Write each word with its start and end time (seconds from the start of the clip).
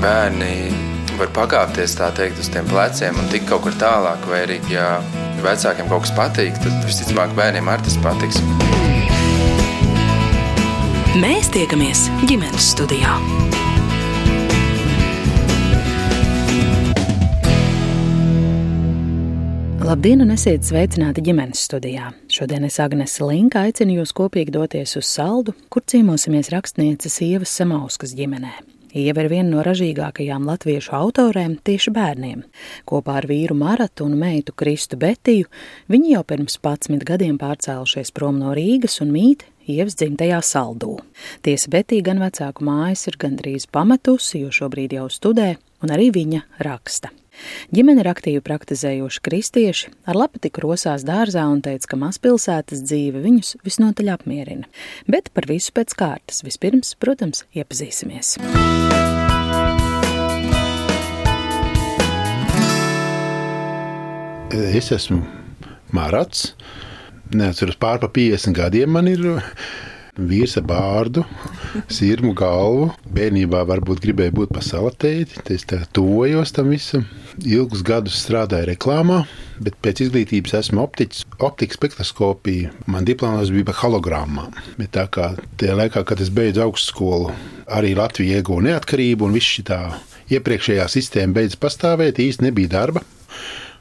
bērni 0.00 0.54
var 1.18 1.30
pakāpties 1.36 1.96
tā 1.98 2.08
teikt 2.16 2.40
uz 2.40 2.48
tiem 2.52 2.68
pleciem 2.70 3.18
un 3.20 3.28
tikt 3.32 3.50
kaut 3.50 3.66
kur 3.66 3.76
tālāk, 3.80 4.24
vai 4.30 4.44
arī, 4.46 4.56
ja 4.72 4.96
vecākiem 5.44 5.88
kaut 5.90 6.06
kas 6.06 6.14
patīk, 6.16 6.56
tad 6.64 6.84
visticamāk 6.88 7.34
bērniem 7.36 7.68
arī 7.68 7.84
tas 7.88 7.98
patiks. 8.04 8.40
Mēs 11.20 11.50
tiekamies 11.52 12.06
ģimenes 12.30 12.72
studijā. 12.72 13.16
Labdien, 19.90 20.20
un 20.22 20.30
esiet 20.30 20.62
sveicināti 20.62 21.24
ģimenes 21.26 21.64
studijā. 21.66 22.12
Šodien 22.30 22.62
es 22.68 22.78
Agnese 22.78 23.26
Linka 23.26 23.64
aicinu 23.66 23.98
jūs 23.98 24.14
kopīgi 24.14 24.54
doties 24.54 24.94
uz 25.00 25.10
saldu, 25.10 25.56
kur 25.66 25.82
ciemosimies 25.82 26.52
rakstnieces 26.54 27.18
Ievas 27.26 27.56
Samauskas 27.58 28.14
ģimenē. 28.14 28.69
Ieva 28.90 29.22
ir 29.22 29.30
viena 29.30 29.52
no 29.52 29.62
ražīgākajām 29.62 30.48
latviešu 30.48 30.96
autorēm 30.98 31.58
tieši 31.62 31.92
bērniem. 31.94 32.42
Kopā 32.90 33.20
ar 33.20 33.28
vīru 33.30 33.54
Maratu 33.54 34.08
un 34.08 34.16
meitu 34.18 34.50
Kristu 34.56 34.98
Betiju 34.98 35.46
viņi 35.92 36.16
jau 36.16 36.24
pirms 36.26 36.58
11 36.58 37.06
gadiem 37.06 37.38
pārcēlušies 37.38 38.10
prom 38.16 38.40
no 38.42 38.50
Rīgas 38.56 38.98
un 39.04 39.14
mīt 39.14 39.46
Ievas 39.70 39.94
dzimtajā 40.00 40.40
saldū. 40.42 40.96
Tiesa 41.46 41.70
Betija 41.70 42.08
gan 42.10 42.18
vecāku 42.18 42.66
mājas 42.66 43.06
ir 43.06 43.20
gandrīz 43.20 43.68
pametusi, 43.70 44.40
jo 44.42 44.50
šobrīd 44.50 44.96
jau 44.98 45.06
studē, 45.12 45.52
un 45.84 45.94
arī 45.94 46.10
viņa 46.16 46.42
raksta. 46.66 47.12
Ģimene 47.74 48.04
ir 48.04 48.10
aktīvi 48.10 48.42
praktizējoši 48.44 49.22
kristieši, 49.26 49.90
ar 50.10 50.18
lapatiku 50.18 50.64
rosās 50.66 51.04
dārzā 51.06 51.46
un 51.50 51.62
teica, 51.64 51.92
ka 51.92 52.00
mazpilsētas 52.00 52.84
dzīve 52.86 53.22
viņus 53.24 53.56
visnotaļ 53.66 54.14
apmierina. 54.16 54.70
Bet 55.10 55.32
par 55.34 55.48
visu 55.50 55.74
pēc 55.76 55.96
kārtas 55.98 56.44
vispirms, 56.46 56.94
protams, 57.00 57.44
iepazīsimies. 57.56 58.36
Es 64.50 64.90
esmu 64.90 65.22
Marats. 65.94 66.54
Neatceros 67.30 67.76
pār 67.78 68.00
pa 68.02 68.08
50 68.10 68.56
gadiem 68.56 68.90
man 68.90 69.06
ir 69.06 69.22
vīrs 70.18 70.56
ar 70.58 70.64
bārdu, 70.68 71.24
sirmu 71.92 72.32
galvu. 72.36 72.90
Bērnībā 73.14 73.62
varbūt 73.68 74.02
gribēja 74.04 74.34
būt 74.34 74.52
par 74.54 74.64
salatēti. 74.66 75.42
Es 75.54 75.66
tuvojos 75.94 76.54
tam 76.56 76.72
visam. 76.74 77.06
Ilgus 77.46 77.84
gadus 77.86 78.18
strādāju 78.24 78.68
reklāmā, 78.72 79.22
bet 79.62 79.78
pēc 79.84 80.04
izglītības 80.06 80.56
esmu 80.60 80.82
optiķis. 80.84 81.26
Optikas 81.46 81.78
spektroskopija. 81.80 82.74
Man 82.90 83.08
diploms 83.08 83.52
bija 83.54 83.70
par 83.70 83.80
hologrammām. 83.84 84.54
Bet 84.80 84.94
tā 84.98 85.06
kā 85.12 85.32
tajā 85.60 85.78
laikā, 85.78 86.04
kad 86.08 86.20
es 86.20 86.32
beidzu 86.34 86.64
augstskolu, 86.66 87.32
arī 87.70 87.94
Latvija 87.98 88.40
ieguva 88.40 88.66
neatkarību 88.70 89.28
un 89.28 89.36
viss 89.38 89.56
šī 89.56 89.66
tā 89.70 89.80
iepriekšējā 90.30 90.86
sistēma 90.90 91.40
beidz 91.40 91.58
pastāvēt, 91.60 92.22
īsti 92.22 92.48
nebija 92.48 92.74
darba. 92.76 93.04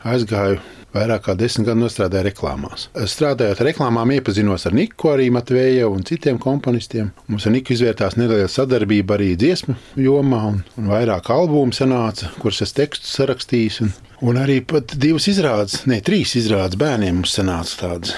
Aizgāju 0.08 0.62
vairāk 0.96 1.26
kā 1.28 1.36
desmit 1.38 1.70
gadu 1.70 1.90
strādāju 1.92 2.28
reklāmās. 2.30 2.88
Strādājot 3.14 3.64
reklāmām, 3.68 4.14
iepazinos 4.16 4.68
ar 4.70 4.76
Niku, 4.78 5.12
arī 5.14 5.30
Matvēju 5.34 5.92
un 5.94 6.04
citiem 6.08 6.40
komponistiem. 6.42 7.14
Mums 7.30 7.48
ar 7.48 7.56
Niku 7.56 7.76
izvērtās 7.76 8.18
neliela 8.20 8.50
sadarbība 8.52 9.18
arī 9.18 9.32
dziesmu 9.40 9.78
jomā, 10.02 10.44
un, 10.54 10.62
un 10.80 10.92
vairāk 10.92 11.32
albumu 11.36 11.76
sanāca, 11.76 12.34
kurus 12.42 12.64
es 12.66 12.76
tekstus 12.78 13.16
sarakstījis. 13.20 13.82
Un, 13.86 13.96
un 14.32 14.42
arī 14.42 14.60
pat 14.66 14.98
divas 15.00 15.30
izrādes, 15.32 15.84
ne 15.90 16.02
trīs 16.06 16.36
izrādes 16.40 16.80
bērniem 16.80 17.22
mums 17.22 17.38
sanāca 17.38 17.84
tādas 17.86 18.16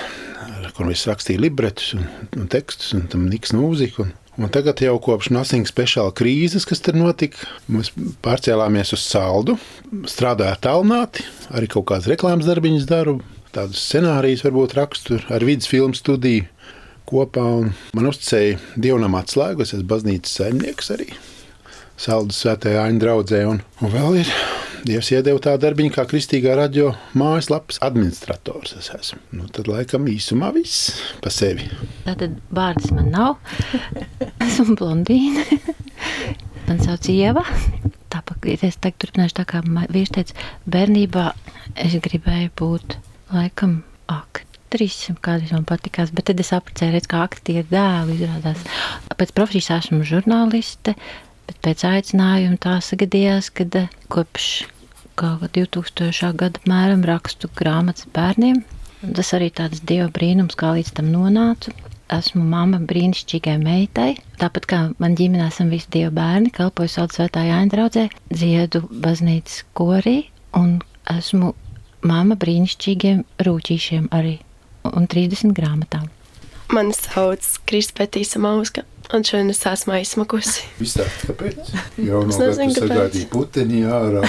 kur 0.82 0.88
mēs 0.90 1.04
rakstījām 1.06 1.44
libretus 1.44 1.92
un, 1.98 2.08
un 2.40 2.48
tekstus, 2.50 2.96
un 2.98 3.04
tam 3.12 3.28
niks 3.30 3.54
mūziku. 3.54 4.08
Un, 4.08 4.16
Un 4.40 4.48
tagad 4.48 4.80
jau 4.80 4.96
kopš 5.04 5.28
Nothing 5.36 5.68
Special 5.68 6.12
krīzes, 6.16 6.64
kas 6.68 6.80
tur 6.84 6.96
notika, 6.96 7.50
mēs 7.68 7.92
pārcēlāmies 8.24 8.94
uz 8.96 9.04
saldu, 9.04 9.58
strādājot 10.08 10.62
tālināti, 10.64 11.26
arī 11.52 11.68
kaut 11.72 11.90
kādas 11.92 12.08
reklāmas 12.08 12.48
darbiņas 12.48 12.88
daru, 12.88 13.18
tādus 13.52 13.84
scenārijus 13.90 14.46
varbūt 14.48 14.78
rakstu 14.80 15.20
ar 15.28 15.44
vidus 15.44 15.68
filmu 15.68 15.98
studiju 16.00 16.48
kopā. 17.12 17.44
Man 17.98 18.08
uzticēja 18.08 18.56
dievnam 18.80 19.20
atslēgu, 19.20 19.66
es 19.66 19.76
esmu 19.76 19.90
baznīcas 19.92 20.40
saimnieks 20.40 20.94
arī. 20.96 21.12
Saldus 22.00 22.42
svētajā 22.44 22.88
aņa 22.88 23.02
draudzē, 23.02 23.46
un, 23.50 23.62
un 23.82 23.94
vēl 23.94 24.22
ir 24.24 24.34
Dievs 24.82 25.12
iedeva 25.14 25.38
tā 25.38 25.52
darbiņu 25.62 25.92
kā 25.94 26.08
kristīgā 26.10 26.56
radio 26.58 26.88
mājaslapas 27.14 27.78
administrators. 27.86 28.74
Es 28.80 28.90
esmu. 28.96 29.20
Nu, 29.38 29.46
tad 29.54 29.70
laikam 29.70 30.08
īsumā 30.10 30.50
viss 30.56 30.96
pa 31.22 31.30
sevi. 31.30 31.68
Tātad 32.08 32.40
vārds 32.50 32.90
man 32.96 33.12
nav. 33.14 33.36
Esmu 34.48 34.74
blondīna. 34.80 35.46
Man 36.66 36.82
sauc 36.82 37.06
Ieva. 37.14 37.46
Tāpat 38.12 38.50
es 38.58 38.80
tagad 38.82 38.98
turpināšu 39.06 39.38
tā 39.38 39.46
kā 39.54 39.62
vīrs 39.94 40.16
teica, 40.18 40.34
bērnībā 40.74 41.30
es 41.86 41.94
gribēju 42.02 42.50
būt 42.60 42.98
laikam 43.32 43.84
aktrise, 44.12 45.14
kādas 45.24 45.54
man 45.54 45.68
patikās, 45.70 46.12
bet 46.16 46.32
tad 46.32 46.42
es 46.42 46.52
redz, 46.82 47.08
kā 47.12 47.22
aktieri 47.24 47.68
dēlu 47.70 48.18
izrādās. 48.18 48.66
Pēc 49.14 49.36
profesijas 49.38 49.72
esmu 49.78 50.02
žurnāliste, 50.10 50.98
Bet 51.52 51.58
pēc 51.66 51.82
aicinājuma 51.84 52.56
tā 52.64 52.78
sagadījās, 52.80 53.50
ka 53.52 53.66
eh, 53.76 53.90
kopš 54.08 54.46
2000. 55.20 56.30
gada 56.40 56.62
apmēram 56.62 57.02
rakstu 57.04 57.50
grāmatas 57.60 58.08
bērniem. 58.16 58.62
Tas 59.02 59.34
arī 59.36 59.50
tāds 59.52 59.82
dieva 59.84 60.08
brīnums, 60.16 60.56
kā 60.56 60.70
līdz 60.78 60.94
tam 60.96 61.10
nonācu. 61.12 61.74
Esmu 62.16 62.46
mamma 62.48 62.80
brīnišķīgai 62.88 63.58
meitai. 63.60 64.14
Tāpat 64.40 64.70
kā 64.72 64.80
man 65.04 65.18
ģimenē 65.20 65.50
esam 65.52 65.68
visi 65.76 65.92
dievu 65.92 66.14
bērni, 66.16 66.54
kalpoju 66.56 66.94
sauc 66.96 67.18
svētā 67.18 67.44
Jāņa 67.50 67.72
draudzē, 67.76 68.06
dziedu 68.32 68.86
baznīcas 69.04 69.66
korī 69.76 70.16
un 70.56 70.78
esmu 71.12 71.52
mamma 72.08 72.40
brīnišķīgiem 72.40 73.26
rūķīšiem 73.44 74.08
arī 74.16 74.38
un 74.88 75.12
30 75.12 75.52
grāmatām. 75.60 76.08
Mani 76.72 76.96
sauc 76.96 77.44
Kristpētīsa 77.68 78.40
Mauska. 78.40 78.88
Un 79.12 79.26
šodien 79.28 79.50
es 79.52 79.60
esmu 79.68 79.92
aizsmakusi. 79.98 80.62
Izstāst, 80.84 81.26
kāpēc? 81.28 81.72
Jau 82.08 82.22
no 82.24 82.38
gada 82.38 82.68
sagaidīja 82.76 83.28
puteni 83.32 83.82
ārā. 83.84 84.22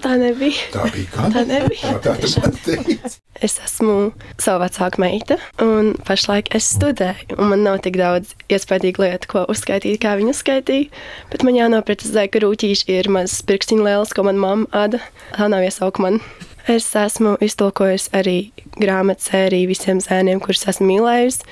Tā 0.00 0.14
nebija. 0.20 0.68
Tā 0.72 0.86
bija 0.94 1.10
kā? 1.12 1.26
Tā 1.34 1.42
nebija. 1.48 1.92
Tā, 2.04 2.14
tā 2.16 2.30
man 2.40 2.56
teica. 2.64 3.12
Es 3.40 3.56
esmu 3.64 3.96
savu 4.40 4.62
vecāku 4.64 5.00
meita, 5.00 5.36
un 5.64 5.92
pašlaik 6.08 6.50
es 6.56 6.70
studēju. 6.74 7.36
Un 7.36 7.52
man 7.52 7.64
nav 7.64 7.80
tik 7.84 7.96
daudz 8.00 8.34
iespaidīgu 8.52 9.04
lietu, 9.04 9.30
ko 9.32 9.44
uzskaitīt, 9.52 10.00
kā 10.00 10.16
viņa 10.20 10.34
uzskaitīja. 10.34 10.88
Bet 11.32 11.44
man 11.44 11.56
jānoprecizē, 11.56 12.26
ka 12.32 12.40
rūtīši 12.44 12.88
ir 12.96 13.08
mazs 13.12 13.42
pirkstiņu 13.48 13.84
liels, 13.84 14.12
ko 14.16 14.24
man 14.28 14.40
mamma 14.40 14.68
āda. 14.86 15.02
Tā 15.36 15.48
nav 15.52 15.64
iesauka 15.68 16.04
man. 16.04 16.20
Es 16.68 16.88
esmu 16.96 17.38
iztulkojusi 17.42 18.12
arī 18.16 18.36
grāmatu 18.76 19.30
sēriju 19.30 19.70
visiem 19.72 20.00
zēniem, 20.04 20.40
kurus 20.44 20.66
esmu 20.68 20.86
mīlējusi. 20.90 21.48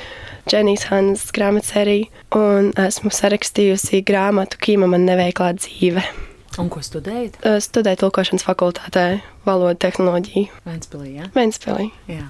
Dženijas 0.48 0.86
Hanas 0.88 1.26
grāmatu 1.36 1.68
sēriju, 1.68 2.06
un 2.38 2.70
esmu 2.80 3.10
sarakstījusi 3.12 4.00
grāmatu 4.08 4.56
Kīma 4.62 4.88
man 4.88 5.04
neveiklā 5.04 5.50
dzīve. 5.58 6.04
Un 6.58 6.70
ko 6.72 6.80
studējat? 6.82 7.36
Studēju 7.62 8.00
tulkošanas 8.00 8.46
fakultātē, 8.46 9.20
valodu 9.44 9.76
tehnoloģiju. 9.84 10.62
Vēnspilī, 10.64 11.10
jā? 11.18 11.28
Vēnspilī. 11.36 11.90
Jā. 12.08 12.24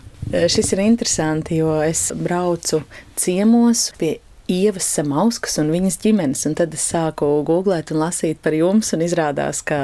Šis 0.50 0.74
ir 0.74 0.82
interesanti, 0.84 1.60
jo 1.62 1.78
es 1.86 2.08
braucu 2.18 2.82
ciemos 3.16 3.86
pie 4.00 4.16
Ievas 4.48 4.86
Samauskas 4.96 5.58
un 5.60 5.68
viņas 5.72 5.98
ģimenes. 6.00 6.44
Un 6.48 6.54
tad 6.56 6.72
es 6.76 6.84
sāku 6.88 7.26
googlēt 7.46 7.92
un 7.92 8.00
lasīt 8.00 8.40
par 8.44 8.56
jums, 8.56 8.94
un 8.96 9.04
izrādās, 9.04 9.60
ka 9.66 9.78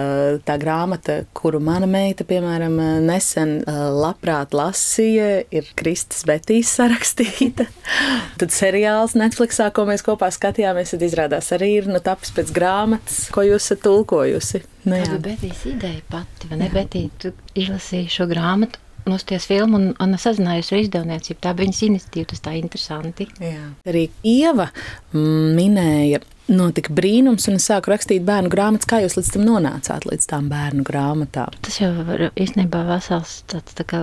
tā 0.47 0.57
grāmata, 0.61 1.21
kuru 1.37 1.61
mana 1.65 1.89
meita, 1.91 2.25
piemēram, 2.29 2.79
nesen 3.05 3.59
labprāt 3.69 4.57
lasīja, 4.57 5.45
ir 5.53 5.69
Kristus 5.77 6.25
Betīs 6.29 6.73
sarakstīta. 6.79 7.69
tad 8.41 8.55
seriāls 8.57 9.17
Netflixā, 9.21 9.69
ko 9.75 9.85
mēs 9.91 10.05
kopā 10.07 10.31
skatījāmies, 10.35 10.95
tad 10.95 11.05
izrādās 11.05 11.53
arī 11.57 11.75
ir 11.83 11.91
nu, 11.93 12.01
tapis 12.05 12.33
pēc 12.37 12.55
grāmatas, 12.57 13.27
ko 13.35 13.45
jūs 13.45 13.69
esat 13.69 13.85
tulkojusi. 13.85 14.65
Nu, 14.85 14.97
jā. 14.97 15.11
Tā 15.13 15.21
bija 15.25 15.61
ideja 15.71 16.01
pati, 16.13 16.49
vai 16.51 16.61
ne? 16.61 16.73
Betī, 16.73 17.07
tu 17.21 17.33
izlasīji 17.57 18.11
šo 18.17 18.29
grāmatu 18.33 18.84
nosties 19.11 19.47
filmu 19.49 19.79
un, 19.81 19.89
un 20.01 20.17
sazinājos 20.21 20.73
ar 20.73 20.83
izdevniecību. 20.83 21.41
Tā 21.43 21.53
bija 21.55 21.69
viņas 21.69 21.83
iniciatīva, 21.89 22.29
tas 22.33 22.45
tā 22.45 22.55
interesanti. 22.59 23.29
Jā. 23.43 23.69
Arī 23.91 24.07
Ieva 24.27 24.71
minēja. 25.15 26.23
Notika 26.45 26.93
brīnums, 26.93 27.47
un 27.49 27.57
es 27.57 27.65
sāku 27.71 27.89
rakstīt 27.89 28.25
bērnu 28.27 28.51
grāmatas. 28.53 28.89
Kā 28.91 28.99
jūs 29.01 29.17
līdz 29.17 29.31
tam 29.33 29.47
nonācāt, 29.49 30.05
līdz 30.05 30.27
tām 30.29 30.51
bērnu 30.51 30.85
grāmatām? 30.85 31.55
Tas 31.65 31.79
jau 31.81 31.89
ir 32.13 32.27
īstenībā 32.37 32.83
vesels 32.91 33.39
tāds 33.49 33.77
tā 33.79 33.87
kā 33.89 34.03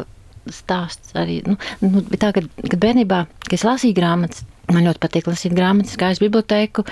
stāsts. 0.50 1.14
Arī, 1.22 1.44
nu, 1.46 1.60
nu, 1.86 2.02
tā, 2.16 2.32
kad, 2.34 2.48
kad 2.64 2.80
bērnībā, 2.82 3.20
kad 3.46 3.58
es 3.60 3.66
lasīju 3.68 3.98
grāmatas, 4.00 4.42
man 4.74 4.88
ļoti 4.90 5.04
patīk 5.04 5.30
lasīt 5.30 5.54
grāmatas, 5.58 6.00
gāju 6.02 6.18
uz 6.18 6.24
bibliotēku, 6.24 6.86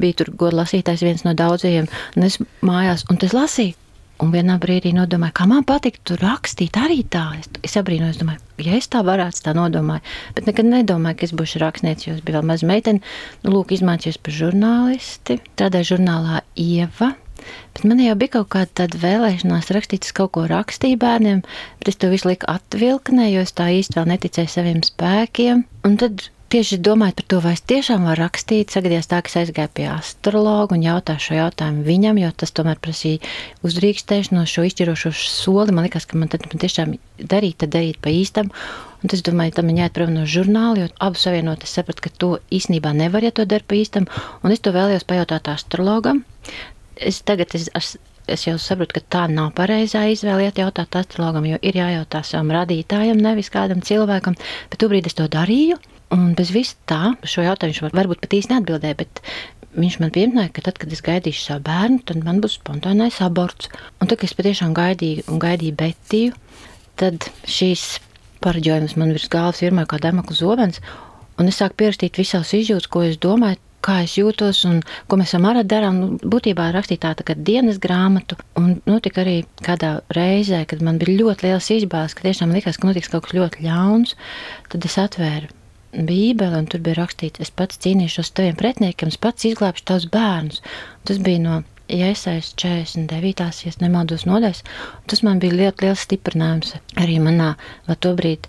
bija 0.00 0.20
tur 0.20 0.32
godu 0.42 0.58
lasītājs 0.58 1.06
viens 1.06 1.22
no 1.26 1.36
daudzajiem, 1.38 1.86
un 2.16 2.26
es 2.26 2.40
mājās, 2.66 3.06
un 3.10 3.22
es 3.22 3.36
lasīju. 3.36 3.78
Un 4.20 4.34
vienā 4.34 4.58
brīdī 4.60 4.90
nodomāju, 4.92 5.32
kā 5.38 5.46
man 5.48 5.64
patiktu 5.64 6.18
rakstīt 6.20 6.76
arī 6.76 7.00
tā. 7.08 7.22
Es, 7.38 7.48
es 7.64 7.76
abrīnoju, 7.80 8.12
es 8.12 8.18
domāju, 8.20 8.42
ja 8.66 8.76
es 8.76 8.90
tā 8.92 9.00
varētu, 9.06 9.40
tā 9.46 9.54
nodomāju. 9.56 10.04
Bet 10.36 10.50
nekad 10.50 10.68
nedomāju, 10.68 11.16
ka 11.16 11.26
es 11.28 11.32
būšu 11.36 11.62
rakstnieks, 11.62 12.04
jo 12.04 12.18
es 12.18 12.20
biju 12.26 12.36
vēl 12.36 12.50
maza 12.50 12.68
meitene. 12.68 13.00
Nu, 13.44 13.54
lūk, 13.54 13.72
izmācījos 13.72 14.20
par 14.20 14.36
žurnālisti. 14.36 15.38
Strādāju 15.54 15.94
žurnālā 15.94 16.42
Ieva. 16.60 17.14
Bet 17.72 17.86
man 17.88 18.02
jau 18.04 18.16
bija 18.20 18.34
kaut 18.34 18.50
kāda 18.52 18.90
vēlēšanās 19.00 19.72
rakstīt, 19.72 20.04
es 20.04 20.16
kaut 20.16 20.34
ko 20.36 20.44
rakstīju 20.50 21.00
bērniem, 21.00 21.40
bet 21.80 21.88
es 21.88 21.96
to 21.96 22.10
visu 22.12 22.28
laiku 22.28 22.50
atvilknēju, 22.52 23.38
jo 23.38 23.46
es 23.46 23.56
tā 23.56 23.70
īsti 23.78 23.96
vēl 23.96 24.12
neticēju 24.12 24.52
saviem 24.52 24.84
spēkiem. 24.84 25.64
Un 25.88 25.96
tad 26.02 26.26
tieši 26.50 26.80
domājot 26.82 27.20
par 27.20 27.26
to, 27.32 27.40
vai 27.44 27.52
es 27.56 27.62
tiešām 27.70 28.06
varu 28.08 28.24
rakstīt, 28.24 28.74
sagadījās 28.74 29.08
tā, 29.10 29.20
ka 29.22 29.32
es 29.32 29.36
aizgāju 29.42 29.72
pie 29.78 29.86
astrologa 29.92 30.76
un 30.76 30.84
jautāju 30.84 31.24
šo 31.26 31.38
jautājumu 31.38 31.84
viņam, 31.86 32.20
jo 32.22 32.30
tas 32.42 32.54
tomēr 32.56 32.80
prasīja 32.82 33.22
uzdrīkstēšanos, 33.66 34.50
šo 34.50 34.66
izšķirošo 34.68 35.14
soli. 35.16 35.76
Man 35.76 35.86
liekas, 35.86 36.08
ka 36.10 36.18
man 36.20 36.32
tad 36.32 36.48
man 36.50 36.62
tiešām 36.62 36.96
darīt, 37.20 37.60
tad 37.62 37.74
darīt 37.76 38.02
pa 38.02 38.12
īstam. 38.14 38.50
Un 39.00 39.14
es 39.16 39.24
domāju, 39.24 39.54
tam 39.56 39.70
ir 39.72 39.80
jāiet 39.80 39.96
prom 39.96 40.12
no 40.12 40.26
žurnāla, 40.28 40.82
jo 40.82 40.90
abu 41.06 41.16
savienot 41.16 41.64
es 41.64 41.72
sapratu, 41.78 42.04
ka 42.04 42.12
to 42.20 42.34
īstenībā 42.52 42.92
nevar, 42.98 43.24
ja 43.24 43.32
to 43.32 43.46
dara 43.48 43.64
pa 43.64 43.78
īstam. 43.78 44.10
Un 44.44 44.52
es 44.52 44.60
to 44.60 44.74
vēlējos 44.76 45.08
pajautāt 45.08 45.48
astrologam 45.54 46.20
es 47.00 47.22
tagad 47.24 47.54
es, 47.54 47.68
es, 47.74 47.96
es 48.28 48.44
jau 48.46 48.56
saprotu, 48.60 48.98
ka 48.98 49.02
tā 49.14 49.22
nav 49.32 49.52
pareizā 49.56 50.04
izvēle 50.12 50.46
iet 50.46 50.60
jautāt 50.60 50.96
astrologam, 51.00 51.46
jo 51.48 51.58
ir 51.62 51.78
jājautā 51.80 52.22
savam 52.26 52.52
radītājam, 52.58 53.20
nevis 53.20 53.50
kādam 53.52 53.82
cilvēkam. 53.84 54.36
Bet 54.70 54.82
tobrīd 54.82 55.08
es 55.10 55.16
to 55.18 55.26
darīju, 55.32 55.80
un 56.14 56.34
bez 56.38 56.50
vis 56.54 56.74
tā, 56.90 57.14
šo 57.22 57.44
jautājumu 57.46 57.76
viņš 57.88 57.96
varbūt 57.96 58.22
pat 58.24 58.36
īsti 58.38 58.54
neatbildēja, 58.54 58.98
bet 58.98 59.22
viņš 59.78 59.98
man 60.02 60.12
pieminēja, 60.14 60.52
ka 60.54 60.64
tad, 60.66 60.80
kad 60.82 60.92
es 60.94 61.02
gaidīšu 61.06 61.44
savu 61.44 61.64
bērnu, 61.68 62.02
tad 62.08 62.24
man 62.26 62.40
būs 62.42 62.58
spontānais 62.58 63.20
aborts. 63.24 63.70
Un 64.00 64.10
tad, 64.10 64.18
kad 64.18 64.28
es 64.30 64.36
patiešām 64.38 64.74
gaidīju 64.76 65.28
un 65.30 65.42
gaidīju 65.42 65.78
Betiju, 65.78 66.36
tad 67.00 67.30
šīs 67.46 68.00
paraģojums 68.44 68.96
man 68.98 69.14
virs 69.14 69.30
galvas 69.30 69.62
vienmēr 69.62 69.88
kā 69.88 70.00
demekla 70.02 70.36
zobens, 70.36 70.80
un 71.38 71.50
es 71.50 71.60
sāku 71.60 71.82
pierakstīt 71.82 72.18
visus 72.18 72.54
izjūtas, 72.56 72.90
ko 72.90 73.04
es 73.06 73.20
domāju, 73.20 73.60
kā 73.84 74.02
es 74.04 74.18
jūtos 74.18 74.64
un 74.68 74.82
ko 75.08 75.16
mēs 75.16 75.32
ar 75.36 75.40
Mārā 75.44 75.62
darām. 75.64 76.00
Nu, 76.02 76.08
būtībā 76.20 76.66
rakstīt 76.74 77.00
tādu 77.04 77.24
tā 77.24 77.36
dienas 77.36 77.78
grāmatu. 77.80 78.36
Un 78.60 78.74
notika 78.88 79.22
arī 79.22 79.38
kādā 79.64 79.94
reizē, 80.16 80.66
kad 80.68 80.84
man 80.84 81.00
bija 81.00 81.22
ļoti 81.22 81.48
liels 81.48 81.70
izbāzes, 81.78 82.16
ka 82.16 82.26
tiešām 82.26 82.52
likās, 82.52 82.76
ka 82.76 82.90
notiks 82.90 83.08
kaut 83.12 83.24
kas 83.28 83.38
ļoti 83.38 83.64
ļauns. 83.64 84.18
Tad 84.68 84.84
es 84.84 84.98
atvēru 85.00 85.48
Bībeli, 85.92 86.54
un 86.54 86.68
tur 86.70 86.82
bija 86.86 87.00
rakstīts, 87.00 87.42
es 87.42 87.50
pats 87.50 87.80
cīnīšos 87.82 88.30
taviem 88.36 88.58
pretiniekiem, 88.58 89.10
es 89.10 89.18
pats 89.18 89.48
izglābšu 89.48 89.86
tavus 89.90 90.06
bērnus. 90.12 90.62
Tas 91.08 91.18
bija 91.26 91.42
no 91.42 91.60
iesaistīts 91.90 92.54
49. 92.62 93.64
ja 93.66 93.72
nemaldos 93.82 94.26
nodaļas. 94.28 94.62
Tas 95.10 95.24
man 95.26 95.40
bija 95.42 95.56
ļoti 95.58 95.86
liels 95.86 96.04
stiprinājums 96.06 96.76
arī 97.00 97.18
manā 97.22 97.54
tobrīd 98.04 98.46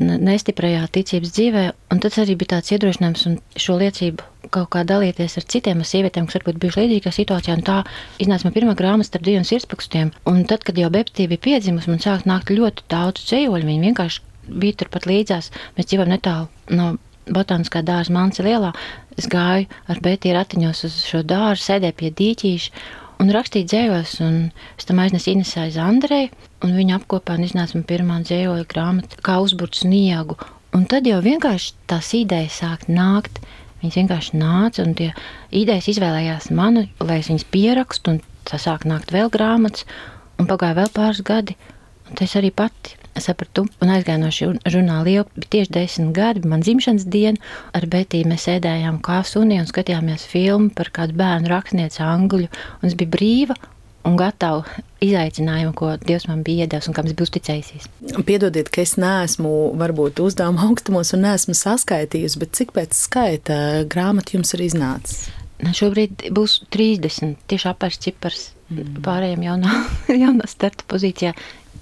nestiprajā 0.00 0.84
ticības 0.92 1.32
dzīvē. 1.36 1.64
Un 1.92 2.02
tas 2.04 2.18
arī 2.20 2.36
bija 2.40 2.56
tāds 2.56 2.74
iedrošinājums 2.74 3.24
un 3.30 3.38
šo 3.56 3.78
liecību 3.80 4.28
kaut 4.52 4.68
kā 4.74 4.82
dalīties 4.84 5.38
ar 5.40 5.46
citiem 5.54 5.80
ar 5.80 5.88
sievietēm, 5.88 6.26
kas 6.28 6.40
varbūt 6.40 6.58
bijuši 6.60 6.82
līdzīgā 6.82 7.12
situācijā. 7.16 7.56
Tā 7.64 7.78
iznāca 8.20 8.48
man 8.48 8.56
pirmā 8.56 8.74
grāmata 8.76 9.08
starp 9.08 9.24
diviem 9.28 9.46
sirdspakstiem. 9.48 10.12
Un 10.28 10.44
tad, 10.50 10.66
kad 10.66 10.76
jau 10.76 10.90
Beptī 10.92 11.28
bija 11.30 11.44
piedzimusi, 11.46 11.92
man 11.92 12.02
sāk 12.04 12.28
nākt 12.28 12.52
ļoti 12.52 12.84
daudz 12.92 13.24
ceļoļu. 13.30 13.70
Viņi 13.70 13.88
vienkārši 13.88 14.26
bija 14.48 14.82
turpat 14.82 15.06
līdzās. 15.08 15.50
Mēs 15.76 15.88
dzīvojam 15.90 16.14
netālu 16.14 16.76
no 16.76 16.94
botāniskā 17.30 17.82
dārza 17.86 18.14
Mansa 18.14 18.44
lielā. 18.46 18.72
Es 19.18 19.28
gāju 19.30 19.68
ar 19.90 20.00
Betiju 20.02 20.34
ratiņos 20.36 20.84
uz 20.88 20.98
šo 21.06 21.22
dārzu, 21.26 21.66
sēdēju 21.66 21.98
pie 21.98 22.10
dīķīša 22.18 22.82
un 23.22 23.30
rakstīju 23.34 23.68
dzējos, 23.70 24.14
un 24.24 24.38
es 24.78 24.88
tam 24.88 25.02
aiznesu 25.02 25.32
Inesai 25.32 25.68
Zandrei, 25.74 26.30
un 26.64 26.74
viņa 26.74 26.98
apkopā 26.98 27.36
un 27.38 27.46
iznāca 27.46 27.78
man 27.78 27.86
pirmā 27.86 28.18
dzējoļa 28.26 28.66
grāmata, 28.72 29.20
kā 29.22 29.38
uzburt 29.44 29.78
sniegu. 29.78 30.38
Un 30.74 30.86
tad 30.88 31.06
jau 31.06 31.20
vienkārši 31.22 31.74
tās 31.90 32.08
idejas 32.16 32.62
sāk 32.62 32.88
nākt. 32.88 33.42
Viņas 33.82 33.98
vienkārši 33.98 34.38
nāca, 34.38 34.84
un 34.86 34.94
tie 34.98 35.08
idejas 35.50 35.88
izvēlējās 35.90 36.50
mani, 36.54 36.86
lai 37.02 37.18
es 37.18 37.28
viņas 37.30 37.48
pierakstu, 37.50 38.14
un 38.14 38.46
tā 38.46 38.58
sāk 38.62 38.86
nākt 38.86 39.10
vēl 39.14 39.30
grāmatas, 39.34 39.86
un 40.38 40.46
pagāja 40.50 40.78
vēl 40.78 40.92
pāris 40.94 41.22
gadi, 41.26 41.58
un 42.08 42.22
es 42.22 42.36
arī 42.38 42.52
pati 42.54 42.94
sapratu 43.20 43.66
un 43.82 43.92
aizgāju 43.92 44.22
no 44.22 44.30
šī 44.32 44.48
žurnāla. 44.72 45.12
Jau 45.12 45.26
tieši 45.52 45.74
desmit 45.74 46.14
gadi, 46.16 46.46
man 46.48 46.64
dzimšanas 46.64 47.04
diena. 47.12 47.52
Ar 47.76 47.86
Betiju 47.90 48.30
mēs 48.30 48.46
sēdējām 48.48 49.02
kāsunī 49.04 49.60
un 49.60 49.68
skatījāmies 49.68 50.24
filmu 50.30 50.72
par 50.76 50.92
kādu 50.94 51.18
bērnu 51.20 51.52
rakstnieci 51.52 52.02
angļu. 52.06 52.48
Un 52.80 52.88
es 52.88 52.96
biju 52.98 53.12
brīva 53.12 53.58
un 54.08 54.16
gatava 54.18 54.64
izaicinājumu, 55.02 55.74
ko 55.78 55.92
Dievs 56.02 56.26
man 56.30 56.42
bija 56.46 56.66
iedevis 56.66 56.88
un 56.90 56.96
kam 56.96 57.06
es 57.06 57.14
biju 57.18 57.28
uzticējusies. 57.28 57.90
Piedodiet, 58.26 58.70
ka 58.72 58.82
es 58.82 58.96
neesmu 59.00 59.52
varbūt 59.78 60.22
uzdevuma 60.24 60.64
augstumos 60.70 61.12
un 61.16 61.24
neesmu 61.26 61.54
saskaitījusi, 61.58 62.40
bet 62.42 62.58
cik 62.58 62.74
pēc 62.78 62.96
skaita 62.98 63.60
grāmatu 63.92 64.38
jums 64.38 64.54
ir 64.56 64.66
iznācis? 64.66 65.30
Šobrīd 65.62 66.26
būs 66.34 66.64
30, 66.74 67.36
tieši 67.50 67.68
apērs 67.70 68.00
cipars. 68.02 68.48
Mm. 68.72 69.02
Pārējiem 69.04 69.42
jaunā, 69.46 69.74
jaunā 70.24 70.48
starta 70.50 70.86
pozīcijā 70.90 71.34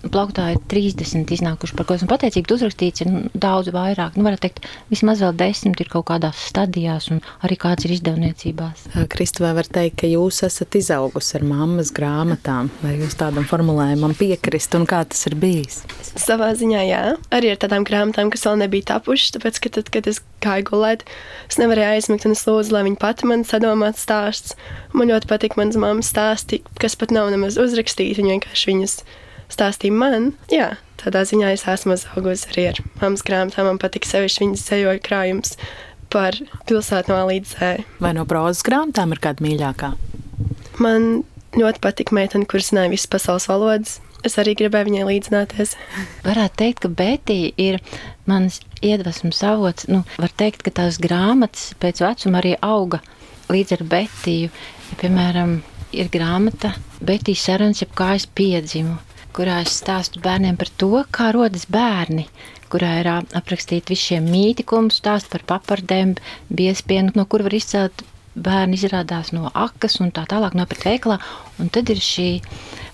plauktā 0.08 0.46
ir 0.54 0.60
30 0.70 1.30
iznākuši, 1.36 1.76
par 1.76 1.86
ko 1.88 1.96
esmu 1.96 2.08
pateicīga. 2.10 2.54
Uzrakstīts 2.56 3.04
ir 3.04 3.10
nu, 3.10 3.20
daudz 3.36 3.70
vairāk. 3.74 4.16
Nu, 4.16 4.24
varētu 4.26 4.44
teikt, 4.46 4.68
vismaz 4.90 5.20
vēl 5.24 5.34
desmit 5.36 5.82
ir 5.82 5.90
kaut 5.92 6.06
kādās 6.10 6.40
stadijās, 6.48 7.10
un 7.12 7.20
arī 7.46 7.58
kāds 7.60 7.86
ir 7.86 7.94
izdevniecībās. 7.98 8.86
Kristofā 9.12 9.52
var 9.56 9.68
teikt, 9.68 10.00
ka 10.02 10.10
jūs 10.10 10.42
esat 10.46 10.78
izaugusi 10.80 11.36
ar 11.38 11.46
mammas 11.46 11.92
grāmatām. 11.96 12.72
Vai 12.84 12.96
jūs 12.96 13.18
tādam 13.20 13.46
formulējumam 13.48 14.16
piekrist, 14.18 14.74
un 14.78 14.88
kā 14.90 15.02
tas 15.08 15.26
ir 15.28 15.36
bijis? 15.40 15.82
Savā 16.14 16.50
ziņā, 16.58 16.82
jā. 16.88 17.04
Arī 17.34 17.52
ar 17.52 17.60
tādām 17.60 17.86
grāmatām, 17.88 18.32
kas 18.32 18.46
vēl 18.48 18.60
nebija 18.64 18.94
tapušas, 18.94 19.36
tāpēc, 19.36 19.62
ka 19.62 19.74
tad, 19.78 19.92
kad 19.92 20.10
es 20.10 20.22
gāju 20.40 20.70
gulēt, 20.72 21.04
es 21.50 21.60
nevarēju 21.60 21.98
aizmigt, 21.98 22.26
un 22.26 22.36
es 22.36 22.46
lūdzu, 22.48 22.74
lai 22.74 22.86
viņa 22.88 23.00
pati 23.02 23.28
man 23.28 23.44
sadomātu 23.48 24.00
stāsts. 24.00 24.56
Man 24.96 25.12
ļoti 25.12 25.28
patīk 25.30 25.58
manas 25.60 25.78
mammas 25.80 26.10
stāsti, 26.10 26.62
kas 26.80 26.96
pat 26.98 27.12
nav 27.14 27.28
nemaz 27.34 27.60
uzrakstīti, 27.60 28.16
viņa 28.18 28.38
vienkārši 28.38 28.72
viņas 28.72 28.96
stāstīja 29.52 29.96
man. 29.96 30.32
Jā, 30.52 30.74
tādā 31.00 31.22
ziņā 31.28 31.52
es 31.54 31.66
esmu 31.68 31.96
uzaugusi 31.96 32.50
arī 32.52 32.66
ar 32.72 32.82
mammas 33.00 33.24
grāmatām. 33.26 33.70
Man 33.70 33.80
patīk 33.82 34.08
sevišķi 34.08 34.44
viņas 34.44 34.66
ceļoļu 34.68 35.02
krājums 35.06 35.56
par 36.10 36.36
pilsētu 36.68 37.14
no 37.14 37.24
līdz 37.30 37.56
zē. 37.56 37.72
Vai 38.02 38.14
no 38.16 38.26
prozas 38.28 38.64
grāmatām 38.66 39.14
ir 39.14 39.22
kāda 39.22 39.46
mīļākā? 39.46 39.92
Man 40.82 41.10
ļoti 41.56 41.82
patīk 41.82 42.14
meitene, 42.16 42.48
kuras 42.50 42.70
zināja 42.70 42.92
visas 42.92 43.10
pasaules 43.10 43.48
valodas. 43.50 43.98
Es 44.26 44.36
arī 44.36 44.52
gribēju 44.58 44.90
viņai 44.90 45.04
līdzināties. 45.08 45.76
Varētu 46.26 46.58
teikt, 46.60 46.82
ka 46.84 46.90
Betija 46.92 47.52
ir 47.56 47.78
mans 48.28 48.58
iedvesmas 48.84 49.40
avots. 49.48 49.88
Nu, 49.88 50.02
var 50.20 50.34
teikt, 50.36 50.64
ka 50.66 50.74
tās 50.82 51.00
grāmatas 51.00 51.70
pēc 51.80 52.02
vecuma 52.04 52.42
arī 52.42 52.52
auga 52.60 53.00
līdz 53.48 53.78
ar 53.78 53.86
Betiju. 53.94 54.50
Ja, 54.90 54.98
piemēram, 55.00 55.60
ir 55.96 56.10
grāmata 56.12 56.74
Betijas 57.00 57.46
sarunas, 57.48 57.80
jeb 57.80 57.96
kā 57.96 58.12
es 58.18 58.28
piedzimu 58.28 58.98
kurā 59.36 59.60
es 59.64 59.80
stāstu 59.80 60.22
bērniem 60.24 60.58
par 60.60 60.70
to, 60.80 60.92
kā 61.14 61.30
rodas 61.36 61.66
bērni, 61.70 62.26
kurā 62.70 62.92
ir 63.00 63.10
aprakstīti 63.10 63.94
visi 63.94 64.12
šie 64.12 64.20
mīti, 64.24 64.66
ko 64.66 64.82
mums 64.84 65.00
stāsta 65.02 65.34
par 65.36 65.46
papardēm, 65.54 66.16
biespienu, 66.48 67.14
no 67.18 67.26
kur 67.30 67.46
var 67.46 67.56
izcelt 67.56 68.04
bērni 68.34 68.78
izrādās 68.78 69.32
no 69.34 69.50
akas 69.54 69.98
un 70.00 70.12
tā 70.14 70.22
tālāk 70.30 70.54
nopirkt 70.58 70.86
veikalā. 70.86 71.18
Un 71.60 71.70
tad 71.74 71.90
ir 71.90 72.00
šī 72.04 72.28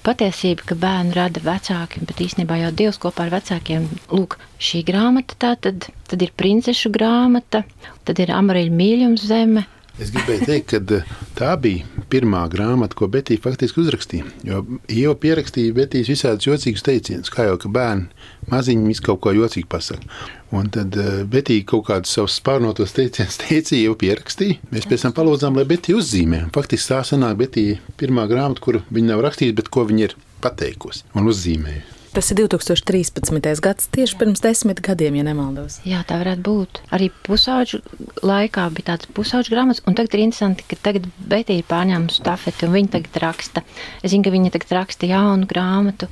patiesība, 0.06 0.64
ka 0.70 0.78
bērnu 0.80 1.16
rada 1.16 1.42
vecāki, 1.44 2.02
bet 2.08 2.22
īstenībā 2.24 2.58
jau 2.62 2.72
Dievs 2.80 3.00
kopā 3.02 3.26
ar 3.26 3.34
vecākiem. 3.36 3.88
Lūk, 4.12 4.38
šī 4.62 4.82
grāmata 4.88 5.38
tā 5.44 5.54
tad, 5.68 5.88
tad 6.08 6.24
ir 6.24 6.32
princešu 6.38 6.92
grāmata, 6.94 7.64
tad 8.08 8.22
ir 8.22 8.32
Amarīļa 8.34 8.76
mīļums 8.80 9.26
zeme, 9.28 9.66
Es 9.96 10.10
gribēju 10.12 10.44
teikt, 10.44 10.74
ka 10.74 10.96
eh, 10.98 11.12
tā 11.38 11.54
bija 11.60 12.04
pirmā 12.12 12.42
grāmata, 12.52 12.96
ko 12.98 13.08
Betija 13.08 13.40
faktiski 13.40 13.80
uzrakstīja. 13.80 14.26
Jo 14.44 14.60
jau 14.92 15.14
pierakstīja 15.22 15.76
Betijas 15.76 16.10
visādus 16.12 16.50
jocīgus 16.50 16.84
teicienus, 16.84 17.32
kā 17.32 17.46
jau 17.48 17.56
ka 17.62 17.70
bērni 17.72 18.10
maziņi 18.52 18.90
visu 18.90 19.06
kaut 19.08 19.22
ko 19.24 19.32
jocīgu 19.32 19.70
pasaka. 19.72 20.04
Un 20.52 20.68
tad 20.74 20.94
uh, 21.00 21.24
Betija 21.32 21.64
kaut 21.72 21.88
kādus 21.88 22.12
savus 22.12 22.36
spārnotos 22.42 22.92
teicienus 22.98 23.40
teicīja, 23.46 23.88
jau 23.88 23.96
pierakstīja. 24.04 24.60
Mēs 24.68 24.86
pēc 24.90 25.08
tam 25.08 25.16
palūdzām, 25.16 25.56
lai 25.56 25.66
Betija 25.72 25.96
uzzīmē. 25.96 26.44
Faktiski 26.54 26.92
tā 26.92 27.00
sanāk 27.08 27.40
Betija 27.40 27.80
pirmā 27.96 28.28
grāmata, 28.28 28.62
kuru 28.68 28.84
viņa 28.92 29.14
nav 29.14 29.24
rakstījusi, 29.30 29.56
bet 29.62 29.72
ko 29.72 29.88
viņa 29.88 30.10
ir 30.10 30.18
pateikusi 30.44 31.08
un 31.16 31.32
uzzīmējusi. 31.32 31.95
Tas 32.16 32.30
ir 32.32 32.38
2013. 32.48 33.60
gads, 33.60 33.90
tieši 33.92 34.16
pirms 34.16 34.40
desmit 34.40 34.78
gadiem, 34.80 35.18
ja 35.18 35.24
nemaldos. 35.26 35.74
Jā, 35.84 35.98
tā 36.08 36.16
varētu 36.22 36.40
būt. 36.46 36.78
Arī 36.96 37.10
pusauģu 37.26 37.82
laikā 38.24 38.62
bija 38.72 38.86
tāds 38.94 39.10
pusauģu 39.18 39.52
grāmatas, 39.52 39.82
un 39.84 39.98
tagad 39.98 40.16
ir 40.16 40.22
interesanti, 40.24 40.64
ka 40.64 40.78
tagad 40.80 41.10
Betija 41.20 41.60
ir 41.60 41.66
pārņēmusi 41.68 42.22
stafeti, 42.22 42.64
un 42.64 42.72
viņa 42.72 42.94
tagad 42.94 43.18
raksta. 43.20 43.62
Es 44.00 44.14
zinu, 44.14 44.24
ka 44.24 44.32
viņa 44.32 44.54
tagad 44.54 44.72
raksta 44.78 45.10
jaunu 45.10 45.44
grāmatu, 45.50 46.08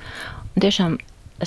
un 0.53 0.67
tiešām 0.67 0.99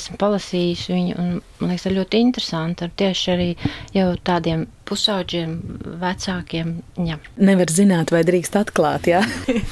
esmu 0.01 0.17
palasījis 0.23 0.87
viņu, 0.89 1.19
un 1.21 1.29
man 1.61 1.75
liekas, 1.75 1.85
ļoti 1.93 2.23
interesanti. 2.25 2.87
Ar 2.87 2.95
tieši 2.97 3.31
arī 3.35 3.47
jau 3.93 4.07
tādiem 4.25 4.65
pusauģiem, 4.89 5.53
vecākiem. 6.01 6.73
Jā. 7.05 7.19
Nevar 7.37 7.69
zināt, 7.77 8.09
vai 8.15 8.25
drīkst 8.25 8.57
atklāt, 8.57 9.05
jā. 9.13 9.21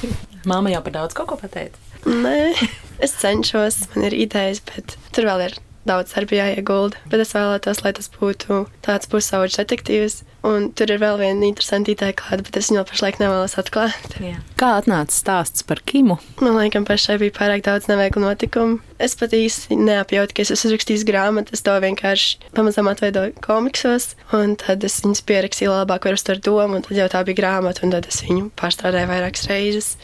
Māma 0.50 0.70
jau 0.70 0.84
par 0.86 1.00
daudz 1.00 1.18
ko 1.18 1.26
pateica. 1.34 1.85
Nē, 2.06 2.54
es 3.02 3.16
cenšos, 3.18 3.82
man 3.94 4.06
ir 4.06 4.14
idejas, 4.14 4.62
bet 4.62 4.94
tur 5.10 5.26
vēl 5.26 5.48
ir 5.48 5.56
daudz 5.86 6.14
darba 6.14 6.38
jāiegulda. 6.40 7.00
Bet 7.10 7.22
es 7.22 7.32
vēlētos, 7.34 7.82
lai 7.84 7.92
tas 7.96 8.08
būtu 8.12 8.64
tāds 8.84 9.10
pusauģis 9.10 9.60
detektīvs. 9.62 10.16
Un 10.46 10.68
tur 10.78 10.92
ir 10.94 11.00
vēl 11.02 11.18
viena 11.18 11.48
interesanta 11.48 11.90
ideja, 11.90 12.14
kāda, 12.20 12.44
bet 12.46 12.58
es 12.60 12.68
viņu 12.70 12.84
pašlaik 12.86 13.18
nevēlos 13.18 13.56
atklāt. 13.58 14.14
Jā. 14.22 14.38
Kā 14.60 14.76
atnāca 14.78 15.14
stāsts 15.14 15.66
par 15.66 15.82
Kimu? 15.82 16.20
Man 16.38 16.54
liekas, 16.60 16.86
pašai 16.86 17.18
bija 17.22 17.34
pārāk 17.34 17.64
daudz 17.66 17.88
neveiklu 17.90 18.22
notikumu. 18.22 18.78
Es 19.02 19.18
pat 19.18 19.34
īsti 19.34 19.78
neapjautu, 19.80 20.36
ka 20.36 20.44
es 20.44 20.52
esmu 20.54 20.70
uzrakstījis 20.70 21.06
grāmatu, 21.08 21.56
es 21.56 21.66
to 21.66 21.74
vienkārši 21.82 22.52
pamazām 22.54 22.86
atveidoju 22.92 23.34
komiksos, 23.44 24.12
un 24.36 24.54
tad 24.62 24.86
es 24.86 25.00
viņus 25.02 25.24
pierakstīju 25.26 25.74
labāk, 25.74 26.06
ar 26.06 26.16
uztver 26.16 26.38
domu, 26.38 26.78
un 26.78 26.86
tad 26.86 27.02
jau 27.02 27.08
tā 27.10 27.26
bija 27.26 27.42
grāmata, 27.42 27.82
un 27.82 27.96
tad 27.96 28.06
es 28.06 28.22
viņu 28.22 28.52
pārstrādāju 28.58 29.10
vairākas 29.10 29.50
reizes. 29.50 29.96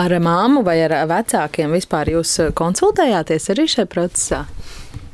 Ar 0.00 0.14
māmu 0.22 0.64
vai 0.66 0.78
ar 0.84 0.94
vecākiem 1.10 1.76
vispār 1.76 2.12
jūs 2.16 2.36
konsultējāties 2.58 3.50
arī 3.54 3.68
šajā 3.70 3.90
procesā? 3.90 4.44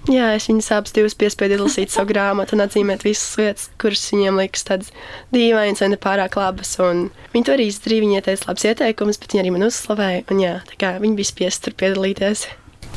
Jā, 0.06 0.28
es 0.38 0.44
viņus 0.46 0.68
abus 0.76 0.94
divus 0.94 1.16
piespiedu 1.18 1.56
izlasīt 1.56 1.90
savu 1.90 2.12
grāmatu 2.12 2.54
un 2.54 2.62
atzīmēt 2.62 3.02
visas 3.02 3.32
lietas, 3.40 3.64
kuras 3.82 4.04
viņiem 4.12 4.38
liekas 4.38 4.62
tādas 4.68 4.92
dīvainas 5.34 5.82
vai 5.82 5.88
nepārāk 5.96 6.38
labas. 6.38 6.76
Un 6.78 7.08
viņi 7.32 7.48
to 7.48 7.56
arī 7.56 7.66
izdarīja. 7.66 8.04
Viņi 8.04 8.20
ieteica 8.20 8.52
labus 8.52 8.68
ieteikumus, 8.70 9.18
bet 9.18 9.34
viņi 9.34 9.42
arī 9.42 9.56
man 9.56 9.66
uzslavēja. 9.66 10.22
Un 10.30 10.44
jā, 10.44 10.52
tā 10.70 10.78
kā 10.78 10.92
viņi 11.02 11.18
bija 11.18 11.32
spiesti 11.32 11.66
tur 11.66 11.76
piedalīties 11.82 12.46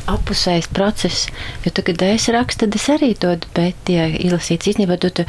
apusējs 0.10 0.70
process. 0.74 1.28
Jo, 1.64 1.74
tu, 1.74 1.84
kad 1.86 2.02
es 2.08 2.28
rakstu, 2.34 2.66
tad 2.66 2.78
es 2.80 2.88
arī 2.92 3.12
dodu 3.20 3.50
pētī, 3.56 3.98
izlasīt. 4.26 4.68
Īstenībā 4.72 4.98
tu, 5.02 5.12
tu 5.14 5.26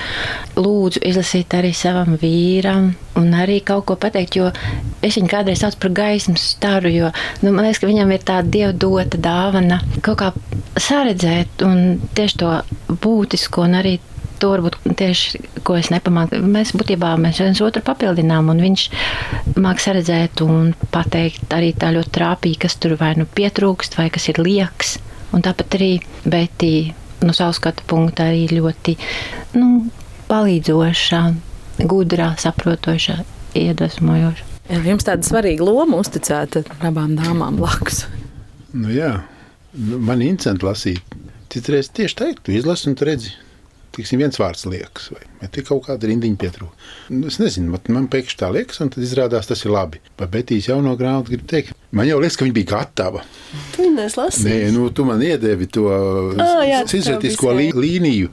lūdzu 0.61 1.03
izlasīt 1.11 1.57
arī 1.59 1.73
savam 1.77 2.17
vīram 2.21 2.93
un 3.21 3.35
arī 3.37 3.61
kaut 3.67 3.87
ko 3.91 3.97
pateikt, 4.01 4.39
jo 4.41 4.51
es 5.05 5.19
viņu 5.19 5.31
kādreiz 5.31 5.63
saucu 5.63 5.81
par 5.83 5.95
gaismas 6.01 6.47
staru, 6.55 6.93
jo 6.93 7.11
nu, 7.43 7.53
man 7.53 7.67
liekas, 7.67 7.83
ka 7.83 7.91
viņam 7.91 8.15
ir 8.15 8.27
tāda 8.27 8.55
dieva 8.57 8.73
dota 8.73 9.21
dāvana 9.21 9.81
kaut 10.07 10.21
kā 10.23 10.31
saredzēt 10.81 11.65
un 11.67 11.99
tieši 12.17 12.41
to 12.41 12.55
būtisko 13.03 13.67
un 13.67 13.77
arī 13.83 13.99
to 14.41 14.51
varbūt 14.55 14.79
tieši, 14.99 15.41
ko 15.67 15.77
es 15.79 15.91
nepamāku. 15.93 16.41
Mēs 16.43 16.73
būtībā 16.77 17.13
mēs 17.21 17.43
viens 17.43 17.61
otru 17.65 17.83
papildinām, 17.87 18.51
un 18.53 18.63
viņš 18.65 18.87
māks 19.61 19.89
redzēt 19.95 20.43
un 20.45 20.73
pateikt 20.95 21.53
arī 21.57 21.73
tā 21.77 21.93
ļoti 21.97 22.15
trāpīgi, 22.17 22.61
kas 22.65 22.79
tur 22.81 22.97
vai 23.01 23.13
nu 23.19 23.29
pietrūkst, 23.29 23.99
vai 24.01 24.09
kas 24.13 24.31
ir 24.33 24.43
lieks. 24.43 24.99
Un 25.37 25.45
tāpat 25.47 25.79
arī 25.79 25.93
Betī 26.27 26.91
no 27.23 27.35
savas 27.37 27.61
skatu 27.61 27.85
punkta 27.87 28.31
arī 28.31 28.47
ļoti 28.51 28.97
nu, 29.61 29.91
palīdzoša, 30.31 31.21
gudrā, 31.91 32.33
saprotoša, 32.41 33.21
iedvesmojoša. 33.59 34.49
Jums 34.87 35.07
tāda 35.07 35.27
svarīga 35.27 35.67
loma 35.67 35.99
uzticēta 35.99 36.63
abām 36.87 37.17
dāmām 37.19 37.59
blakus. 37.59 38.05
Nu, 38.71 38.91
jā, 38.95 39.17
nu, 39.75 39.99
man 39.99 40.23
ir 40.23 40.37
interesanti 40.37 40.67
lasīt. 40.67 41.17
Citreiz 41.51 41.89
tieši 41.91 42.19
tā, 42.21 42.29
tu 42.39 42.55
izlasi 42.55 42.87
un 42.87 42.95
tu 42.95 43.09
redzi, 43.09 43.33
tiksim, 43.97 44.23
viens 44.23 44.41
vārds 44.41 44.67
liekas, 44.71 45.11
vai, 45.15 45.25
vai 45.41 45.49
tik 45.53 45.69
kaut 45.71 45.87
kāda 45.87 46.09
rindiņa 46.11 46.39
pietrūka. 46.41 46.89
Nu, 47.15 47.29
es 47.31 47.39
nezinu, 47.41 47.79
man, 47.93 48.09
pēkšņi 48.13 48.41
tā 48.41 48.51
liekas, 48.55 48.81
un 48.85 48.93
tad 48.93 49.05
izrādās 49.05 49.49
tas 49.49 49.65
ir 49.65 49.73
labi. 49.75 50.03
Par 50.19 50.31
Betīs 50.33 50.69
jauno 50.69 50.93
grāmatu 51.01 51.33
gribu 51.33 51.49
teikt, 51.51 51.73
man 51.97 52.09
jau 52.09 52.19
liekas, 52.21 52.37
ka 52.39 52.47
viņa 52.47 52.57
bija 52.59 52.71
gatava. 52.75 53.25
Tu 53.75 53.87
viņu 53.87 53.97
neslasi? 53.97 54.45
Nē, 54.47 54.59
nu, 54.77 54.89
tu 54.95 55.07
man 55.09 55.23
iedevi 55.25 55.69
to 55.73 55.87
ah, 55.91 56.83
sižetisko 56.91 57.55
lī, 57.57 57.71
līniju, 57.75 58.33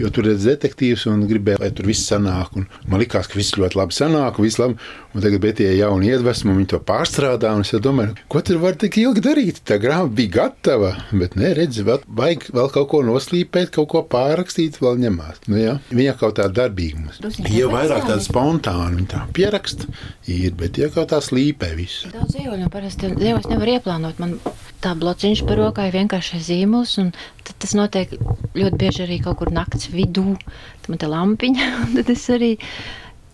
jo 0.00 0.10
tur 0.14 0.32
ir 0.32 0.40
detektīvs 0.42 1.06
un 1.12 1.22
gribēja, 1.30 1.62
lai 1.64 1.70
tur 1.76 1.88
viss 1.90 2.10
sanāk. 2.10 2.56
Un 2.58 2.66
man 2.90 3.02
likās, 3.02 3.30
ka 3.30 3.38
viss 3.38 3.56
ļoti 3.58 3.78
labi 3.78 3.96
sanāk, 3.96 4.42
viss 4.42 4.60
labi. 4.60 4.78
Un 5.10 5.24
tagad 5.24 5.42
Betija 5.42 5.72
jauna 5.74 6.06
iedvesma, 6.06 6.52
un 6.52 6.60
viņa 6.60 6.70
to 6.70 6.78
pārstrādā. 6.86 7.50
Es 7.60 7.72
domāju, 7.82 8.14
ko 8.30 8.42
tur 8.46 8.60
var 8.62 8.76
tik 8.78 9.00
ilgi 9.00 9.24
darīt? 9.24 9.58
Tā 9.66 9.80
grāmata 9.82 10.14
bija 10.20 10.34
gatava, 10.36 10.92
bet 11.10 11.34
nē, 11.38 11.50
redzi, 11.58 11.82
vēl, 11.86 12.04
vajag 12.20 12.46
vēl 12.54 12.70
kaut 12.76 12.88
ko 12.92 13.00
noslīpēt, 13.08 13.72
kaut 13.74 13.90
ko 13.90 14.04
pārrakstīt, 14.06 14.78
vēl 14.82 15.00
ņemās. 15.02 15.42
Nu, 15.50 15.58
jā, 15.58 15.74
viņa 15.90 16.14
kaut 16.20 16.38
tā 16.40 16.48
darbīga 16.60 17.00
mums. 17.04 17.20
Ja 17.52 17.68
vairāk 17.70 18.06
tāda 18.08 18.20
spontāna, 18.24 19.04
tā 19.10 19.24
pieraksta, 19.36 19.88
ir, 20.30 20.54
bet 20.58 20.80
ja 20.80 20.90
kaut 20.92 21.12
tā 21.12 21.20
slīpē 21.24 21.72
visu. 21.78 22.10
Daudz 22.14 22.36
zīvoļu 22.36 22.70
parasti 22.72 23.12
dzīvos 23.14 23.50
nevar 23.50 23.74
ieplānot. 23.76 24.22
Man 24.22 24.38
tā 24.84 24.94
blociņš 24.98 25.44
par 25.48 25.60
rokai 25.60 25.90
vienkārši 25.94 26.40
zīmols, 26.48 26.96
un 27.02 27.12
tas 27.50 27.76
notiek 27.76 28.16
ļoti 28.56 28.80
bieži 28.80 29.04
arī 29.06 29.20
kaut 29.24 29.40
kur 29.42 29.52
nakts 29.54 29.90
vidū. 29.92 30.34
Tad 30.80 30.90
man 30.92 31.02
te 31.02 31.10
lampiņa, 31.10 31.70
un 31.84 31.94
tad 32.00 32.12
es 32.14 32.26
arī 32.32 32.56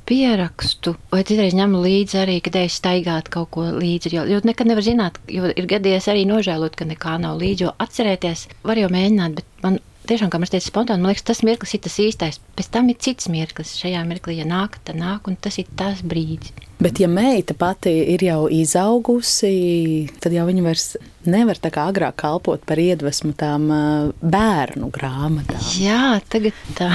pierakstu, 0.06 0.92
vai 1.10 1.24
citreiz 1.26 1.54
ņemu 1.58 1.80
līdzi 1.82 2.18
arī, 2.20 2.36
kad 2.44 2.54
es 2.60 2.76
staigātu 2.78 3.32
kaut 3.38 3.50
ko 3.56 3.64
līdzi. 3.74 4.12
Jo, 4.14 4.22
jo 4.30 4.38
nekad 4.46 4.70
nevar 4.70 4.86
zināt, 4.86 5.18
jo 5.30 5.50
ir 5.50 5.66
gadījies 5.70 6.06
arī 6.12 6.22
nožēlot, 6.30 6.78
ka 6.78 6.86
nekā 6.86 7.16
nav 7.22 7.40
līdzi. 7.40 7.66
Jo 7.66 7.74
atcerēties, 7.82 8.46
var 8.66 8.78
jau 8.78 8.90
mēģināt, 8.92 9.40
bet 9.40 9.64
man 9.66 9.80
tiešām, 10.08 10.30
kā 10.32 10.40
mēs 10.42 10.52
teicām, 10.54 10.68
spontāni, 10.70 11.02
man 11.02 11.12
liekas, 11.12 11.26
tas 11.26 11.42
mirklis 11.46 11.74
ir 11.76 11.82
tas 11.86 11.98
īstais. 12.02 12.40
Pēc 12.58 12.70
tam 12.74 12.90
ir 12.92 13.00
cits 13.02 13.30
mirklis. 13.32 13.76
Šajā 13.80 14.04
mirklī, 14.08 14.40
ja 14.40 14.46
nāk, 14.48 14.80
tad 14.86 14.98
nāk, 15.00 15.28
un 15.30 15.38
tas 15.40 15.58
ir 15.60 15.68
tas 15.78 16.02
brīdis. 16.06 16.54
Bet, 16.76 16.98
ja 17.00 17.08
meita 17.08 17.54
pati 17.56 17.88
ir 18.12 18.20
jau 18.20 18.50
izaugusi, 18.52 20.10
tad 20.20 20.34
jau 20.36 20.44
viņa 20.44 20.64
vairs 20.66 20.90
nevar 21.24 21.56
tā 21.56 21.70
kā 21.72 21.86
agrāk 21.88 22.18
kalpot 22.20 22.60
par 22.68 22.76
iedvesmu 22.80 23.32
tām 23.40 23.70
bērnu 24.20 24.90
grāmatām. 24.92 25.62
Jā, 25.80 26.18
tagad 26.28 26.58
tā. 26.76 26.90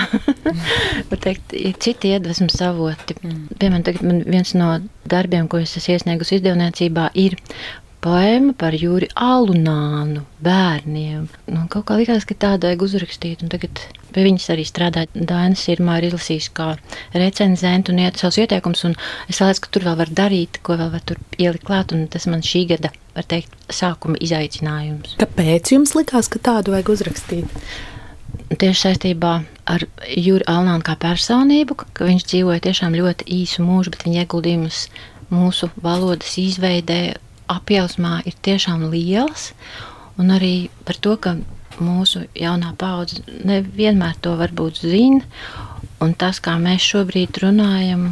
teikt, 1.25 1.55
ir 1.57 1.73
citi 1.81 2.13
iedvesmas 2.13 2.61
avoti. 2.65 3.17
Mm. 3.23 3.41
Piemēram, 3.57 4.05
man 4.05 4.21
viens 4.29 4.53
no 4.53 4.69
darbiem, 5.09 5.49
ko 5.49 5.63
es 5.65 5.73
esmu 5.79 5.97
iesniegusi 5.97 6.37
izdevniecībā, 6.37 7.09
ir 7.17 7.39
poēma 8.01 8.53
par 8.57 8.75
Jūri 8.77 9.09
Alunānu 9.15 10.23
bērniem. 10.43 11.27
Nu, 11.51 11.65
kaut 11.71 11.85
kā 11.89 11.97
likās, 11.99 12.25
ka 12.27 12.35
vajag 12.61 12.85
uzrakstīt, 12.85 13.43
un 13.45 13.51
tagad 13.53 13.81
pie 14.11 14.25
viņas 14.25 14.49
arī 14.53 14.65
strādāja 14.67 15.09
Dainas 15.13 15.63
Irmā 15.71 15.99
ir 15.99 16.09
izlasījis 16.09 16.49
kā 16.57 16.73
recenzent 17.13 17.91
un 17.91 18.01
iet 18.03 18.19
savus 18.19 18.41
ieteikumus, 18.41 18.83
un 18.89 18.97
es 19.29 19.39
liekas, 19.39 19.61
ka 19.63 19.71
tur 19.71 19.87
vēl 19.87 19.99
var 20.01 20.11
darīt, 20.21 20.59
ko 20.65 20.77
vēl 20.79 20.91
var 20.93 21.05
tur 21.05 21.21
ielikt 21.37 21.65
klāt, 21.67 21.95
un 21.95 22.07
tas 22.11 22.27
man 22.31 22.43
šī 22.45 22.65
gada, 22.73 22.91
var 23.15 23.29
teikt, 23.29 23.55
sākuma 23.71 24.19
izaicinājums. 24.19 25.15
Kāpēc 25.21 25.73
jums 25.75 25.95
likās, 25.97 26.31
ka 26.31 26.41
tādu 26.51 26.75
vajag 26.75 26.93
uzrakstīt? 26.95 27.57
Tieši 28.51 28.81
saistībā 28.81 29.31
ar 29.71 29.85
Jūru 30.11 30.43
Alnānu 30.51 30.83
kā 30.83 30.97
personību, 30.99 31.77
ka 31.95 32.07
viņš 32.07 32.27
dzīvoja 32.27 32.63
tiešām 32.67 32.95
ļoti 32.97 33.27
īsu 33.31 33.63
mūžu, 33.63 33.93
bet 33.93 34.03
viņa 34.07 34.25
ieguldījumus 34.25 34.85
mūsu 35.31 35.69
valodas 35.83 36.35
izveidē 36.39 37.01
apjausmā 37.51 38.21
ir 38.29 38.37
tiešām 38.45 38.87
liels, 38.91 39.51
un 40.21 40.33
arī 40.35 40.69
par 40.87 40.99
to, 41.03 41.15
ka 41.21 41.35
mūsu 41.81 42.25
jaunā 42.37 42.73
paudze 42.79 43.23
nevienmēr 43.47 44.19
to 44.21 44.35
varbūt 44.39 44.83
zina, 44.83 45.23
un 46.03 46.13
tas, 46.17 46.41
kā 46.43 46.57
mēs 46.61 46.85
šobrīd 46.91 47.41
runājam, 47.43 48.07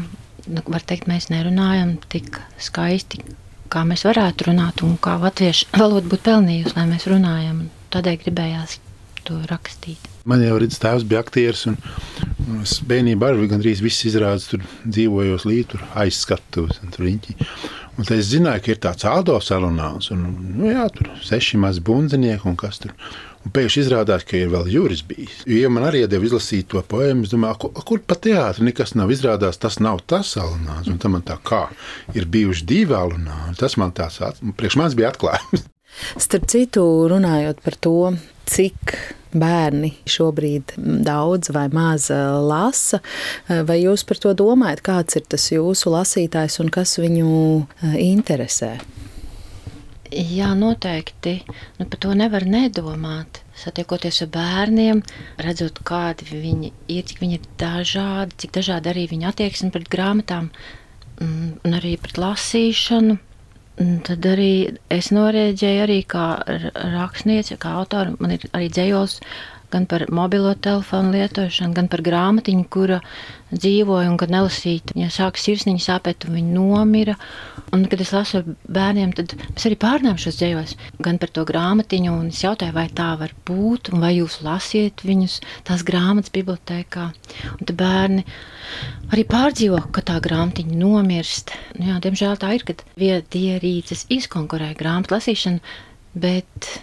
nu, 0.48 0.66
var 0.68 0.86
teikt, 0.86 1.10
mēs 1.12 1.30
nerunājam 1.34 1.98
tik 2.12 2.40
skaisti, 2.62 3.24
kā 3.70 3.86
mēs 3.86 4.06
varētu 4.08 4.50
runāt, 4.50 4.84
un 4.86 4.98
kā 5.02 5.18
latviešu 5.22 5.70
valoda 5.78 6.10
būtu 6.10 6.26
pelnījusi, 6.30 6.78
lai 6.78 6.88
mēs 6.90 7.10
runājam. 7.10 7.68
Tādēļ 7.94 8.22
gribējās 8.24 8.78
to 9.26 9.38
rakstīt. 9.50 10.10
Man 10.30 10.44
jau 10.44 10.58
redzams, 10.62 10.82
tēvs 10.84 11.06
bija 11.10 11.24
aktieris. 11.24 11.66
Un, 11.70 11.78
un 12.46 12.64
es 12.64 12.78
bērnībā 12.86 13.32
arī 13.32 13.50
gandrīz 13.50 13.82
viss 13.86 14.06
izrādās, 14.10 14.50
tur 14.52 14.66
dzīvojos 14.86 15.46
līdzi, 15.50 15.68
tur 15.74 15.86
aizskatos. 16.04 16.82
Tur 16.94 17.06
riņķi. 17.06 17.38
Un 18.00 18.08
es 18.16 18.30
zināju, 18.32 18.62
ka 18.64 18.72
ir 18.72 18.78
tāds 18.80 19.04
Aldovs 19.10 19.50
salonāns, 19.52 20.08
un 20.14 20.22
nu, 20.56 20.70
jā, 20.72 20.86
tur 20.96 21.10
seši 21.26 21.60
mazi 21.60 21.82
bundzinieki 21.84 22.48
un 22.48 22.56
kas 22.60 22.80
tur. 22.80 22.94
Un 23.44 23.52
pēkšņi 23.56 23.82
izrādās, 23.84 24.24
ka 24.28 24.38
ir 24.40 24.52
vēl 24.54 24.70
jūras 24.72 25.02
bijis. 25.08 25.42
Jo 25.48 25.66
ja 25.66 25.72
man 25.72 25.88
arī 25.88 26.06
iedeva 26.06 26.28
izlasīt 26.28 26.70
to 26.72 26.80
poēmu, 26.94 27.28
es 27.28 27.34
domāju, 27.34 27.60
kur, 27.66 27.84
kur 27.88 28.02
pa 28.08 28.16
teātri 28.20 28.70
nekas 28.70 28.96
nav. 29.00 29.12
Izrādās, 29.12 29.60
tas 29.60 29.82
nav 29.84 30.00
tas 30.08 30.32
salonāns. 30.36 30.88
Un 30.92 31.00
tam 31.00 31.18
man 31.18 31.28
tā 31.28 31.36
kā 31.44 31.66
ir 32.16 32.28
bijuši 32.32 32.68
divi 32.72 32.96
alunāni. 32.96 33.56
Tas 33.60 33.76
man 33.80 33.96
tās, 33.96 34.20
priekš 34.60 34.80
manis 34.80 34.98
bija 35.00 35.12
atklājums. 35.14 35.68
Starp 36.24 36.48
citu, 36.52 36.84
runājot 37.12 37.64
par 37.66 37.80
to, 37.84 37.96
cik 38.48 38.96
bērni 39.34 39.92
šobrīd 40.10 40.76
daudz 41.06 41.52
vai 41.54 41.68
maz 41.74 42.10
eh, 42.14 42.22
lasa. 42.42 43.02
Eh, 43.48 43.62
vai 43.68 43.82
jūs 43.82 44.06
par 44.08 44.22
to 44.22 44.34
domājat, 44.38 44.84
kāds 44.86 45.20
ir 45.20 45.28
tas 45.30 45.50
jūsu 45.52 45.94
lasītājs 45.94 46.60
un 46.64 46.72
kas 46.74 46.98
viņu 47.02 47.30
eh, 47.60 48.00
interesē? 48.10 48.78
Jā, 50.10 50.56
noteikti. 50.58 51.36
Nu, 51.78 51.86
par 51.86 52.00
to 52.02 52.16
nevar 52.18 52.42
nedomāt. 52.50 53.44
Satiekoties 53.60 54.24
ar 54.26 54.30
bērniem, 54.34 55.04
redzot, 55.38 55.84
kādi 55.86 56.26
viņi 56.32 56.72
ir, 56.90 57.04
cik 57.06 57.20
viņi 57.22 57.38
ir 57.38 57.48
dažādi, 57.60 58.38
cik 58.42 58.56
dažādi 58.58 58.90
arī 58.90 59.06
viņa 59.12 59.30
attieksme 59.30 59.70
pret 59.76 59.90
grāmatām 59.92 60.48
mm, 61.20 61.60
un 61.68 61.78
arī 61.78 61.94
pret 62.02 62.18
lasīšanu. 62.24 63.20
Tad 63.80 64.26
arī 64.28 64.76
es 64.92 65.08
norēģēju 65.16 65.84
arī 65.86 66.02
kā 66.12 66.26
rakstniece, 66.76 67.56
kā 67.62 67.78
autora. 67.80 68.12
Man 68.20 68.36
ir 68.36 68.44
arī 68.52 68.68
dzējos 68.76 69.20
gan 69.74 69.86
par 69.90 70.06
mobilo 70.14 70.52
telefonu 70.58 71.14
lietošanu, 71.14 71.76
gan 71.78 71.88
par 71.92 72.02
grāmatiņu, 72.06 72.66
kura 72.74 73.00
dzīvoja 73.54 74.10
un 74.12 74.18
kad 74.22 74.32
nelasīja, 74.34 74.94
ja 75.00 75.10
sāka 75.14 75.42
sirsniņa 75.42 75.84
sāpēt, 75.86 76.28
un 76.28 76.38
viņa 76.38 76.56
nomira. 76.56 77.16
Un, 77.74 77.84
kad 77.90 78.02
es 78.02 78.10
lasu 78.16 78.42
bērniem, 78.74 79.12
tad 79.18 79.36
mēs 79.38 79.68
arī 79.70 79.76
pārnēm 79.78 80.18
šos 80.22 80.40
dzējos, 80.40 80.72
gan 81.06 81.20
par 81.22 81.30
to 81.36 81.44
grāmatiņu, 81.46 82.16
un 82.18 82.32
es 82.34 82.42
jautāju, 82.42 82.74
vai 82.74 82.88
tā 82.98 83.12
var 83.20 83.34
būt, 83.46 83.92
un 83.94 84.02
vai 84.02 84.16
jūs 84.16 84.40
lasiet 84.46 85.04
viņus 85.06 85.36
tās 85.70 85.86
grāmatas 85.86 86.34
bibliotēkā. 86.34 87.06
Un 87.60 87.70
tad 87.70 87.76
bērni 87.78 88.26
arī 89.14 89.26
pārdzīvo, 89.30 89.84
ka 89.94 90.02
tā 90.10 90.18
grāmatiņa 90.26 90.82
nomirst. 90.82 91.54
Nu, 91.78 91.92
jā, 91.92 92.00
diemžēl 92.08 92.42
tā 92.42 92.56
ir, 92.58 92.66
kad 92.72 92.82
viedierīces 92.98 94.08
izkonkurē 94.18 94.74
grāmatu 94.80 95.20
lasīšanu, 95.20 95.62
bet 96.18 96.74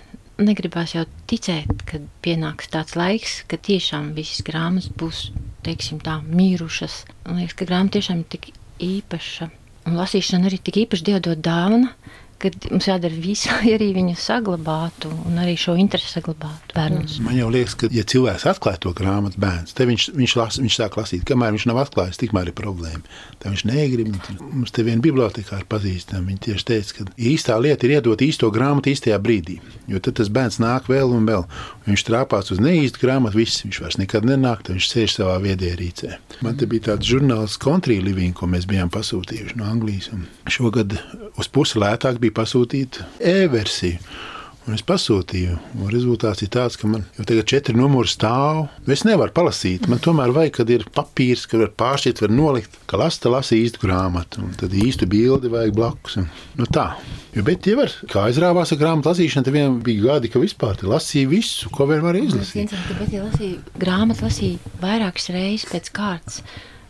negribās 0.42 0.94
jau 0.94 1.04
ticēt, 1.30 1.84
ka 1.88 2.00
pienāks 2.24 2.68
tāds 2.72 2.96
laiks, 2.98 3.38
ka 3.48 3.56
tiešām 3.56 4.12
visas 4.16 4.44
grāmatas 4.46 4.90
būs, 5.00 5.30
teiksim 5.66 6.00
tā, 6.04 6.18
mīrušas. 6.26 7.04
Man 7.24 7.40
liekas, 7.40 7.56
ka 7.56 7.68
grāmata 7.68 7.98
tiešām 7.98 8.22
ir 8.22 8.28
tik 8.34 8.50
īpaša. 8.84 9.48
Un 9.86 9.96
lasīšana 9.96 10.50
arī 10.50 10.58
tik 10.60 10.82
īpaši 10.84 11.06
dievdot 11.08 11.40
dāvana, 11.46 11.94
ka 12.40 12.50
mums 12.70 12.88
jādara 12.88 13.16
viss, 13.16 13.46
lai 13.50 13.74
arī 13.76 13.90
viņu 13.96 14.16
saglabātu 14.20 15.10
un 15.28 15.40
arī 15.42 15.56
šo 15.60 15.76
interesi 15.80 16.16
saglabātu 16.16 16.76
bērnus. 16.76 17.18
Man 17.24 17.38
jau 17.38 17.48
liekas, 17.52 17.76
ka, 17.80 17.90
ja 17.94 18.04
cilvēks 18.06 18.46
atklāj 18.52 18.80
to 18.84 18.92
grāmatu 18.96 19.40
bērns, 19.42 19.76
tad 19.76 19.90
viņš, 19.90 20.08
viņš, 20.16 20.36
las, 20.40 20.60
viņš 20.62 20.78
sāk 20.80 20.98
lasīt. 21.00 21.24
Kamēr 21.28 21.56
viņš 21.56 21.68
nav 21.70 21.82
atklājis, 21.86 22.20
tikmēr 22.22 22.52
ir 22.52 22.56
problēma. 22.58 23.02
Tad 23.40 23.52
viņš 23.52 23.64
negrib. 23.68 24.12
Mums 24.40 24.74
te 24.74 24.84
viena 24.86 25.04
bibliotekā 25.04 25.60
ir 25.62 25.68
pazīstama. 25.70 26.26
Viņa 26.30 26.44
tieši 26.48 26.68
teica, 26.70 26.98
ka 26.98 27.08
īstā 27.16 27.56
lieta 27.62 27.88
ir 27.88 27.96
iedot 27.98 28.24
īsto 28.24 28.50
grāmatu 28.54 28.92
īstajā 28.92 29.18
brīdī. 29.22 29.58
Jo 29.90 30.00
tad 30.02 30.18
tas 30.20 30.30
bērns 30.32 30.60
nāk 30.62 30.90
vēl 30.90 31.12
un 31.14 31.28
vēl. 31.28 31.46
Viņš 31.86 32.04
trāpās 32.08 32.50
uz 32.54 32.60
neīstu 32.62 33.02
grāmatu, 33.04 33.38
viss 33.38 33.62
viņš 33.64 33.80
vairs 33.84 33.98
nekad 34.00 34.26
nenāk, 34.26 34.64
tad 34.66 34.76
viņš 34.76 34.88
sēž 34.90 35.18
savā 35.20 35.36
viedierīcē. 35.44 36.16
Man 36.42 36.58
te 36.58 36.66
bija 36.70 36.90
tāds 36.90 37.06
žurnāls 37.08 37.58
Country 37.62 38.00
Living, 38.02 38.34
ko 38.36 38.48
mēs 38.50 38.66
bijām 38.68 38.90
pasūtījuši 38.92 39.58
no 39.60 39.68
Anglijas. 39.70 40.10
Šogad 40.50 40.96
uz 41.38 41.50
pusi 41.52 41.78
lētāk 41.78 42.18
bija 42.22 42.25
pasūtīta 42.34 43.06
e-versija. 43.20 44.00
Un 44.66 44.74
es 44.74 44.82
pasūtīju, 44.82 45.52
un 45.78 45.90
rezultāts 45.94 46.42
ir 46.42 46.48
tāds, 46.50 46.74
ka 46.74 46.88
man 46.90 47.04
jau 47.14 47.22
tagad 47.28 47.46
četri 47.46 47.76
numuri 47.78 48.10
stāv. 48.10 48.64
Es 48.90 49.04
nevaru 49.06 49.30
palasīt. 49.30 49.84
Man 49.86 50.00
tomēr 50.02 50.32
vajag, 50.34 50.56
kad 50.56 50.72
ir 50.74 50.82
papīrs, 50.96 51.44
ka 51.46 51.60
var 51.60 51.70
pāršķirt, 51.78 52.24
var 52.24 52.34
nolikt, 52.34 52.74
ka 52.90 52.98
lasta 52.98 53.30
lasa 53.30 53.54
īstu 53.54 53.84
grāmatu, 53.84 54.42
un 54.42 54.56
tad 54.58 54.74
īstu 54.74 55.06
bildi 55.06 55.52
vajag 55.52 55.76
blakus. 55.76 56.18
Un, 56.18 56.26
nu 56.58 56.66
tā. 56.66 56.88
Jo, 57.36 57.46
bet, 57.46 57.70
ja 57.70 57.78
var, 57.78 57.94
kā 58.10 58.26
aizrāvās 58.26 58.74
ar 58.74 58.82
grāmatu 58.82 59.12
lasīšanu, 59.12 59.46
tad 59.46 59.54
vienam 59.54 59.78
bija 59.86 60.08
gadi, 60.08 60.34
ka 60.34 60.42
vispār 60.42 60.82
lasīja 60.82 61.30
visu, 61.30 61.70
ko 61.70 61.86
vien 61.86 62.02
var 62.02 62.18
izlasīt. 62.18 62.74
Bet, 62.98 63.14
ja 63.14 63.22
lasīju 63.22 63.78
grāmatu, 63.78 64.26
lasīju 64.26 64.74
vairākas 64.82 65.30
reizes 65.36 65.70
pēc 65.70 65.94
kārtas. 65.94 66.42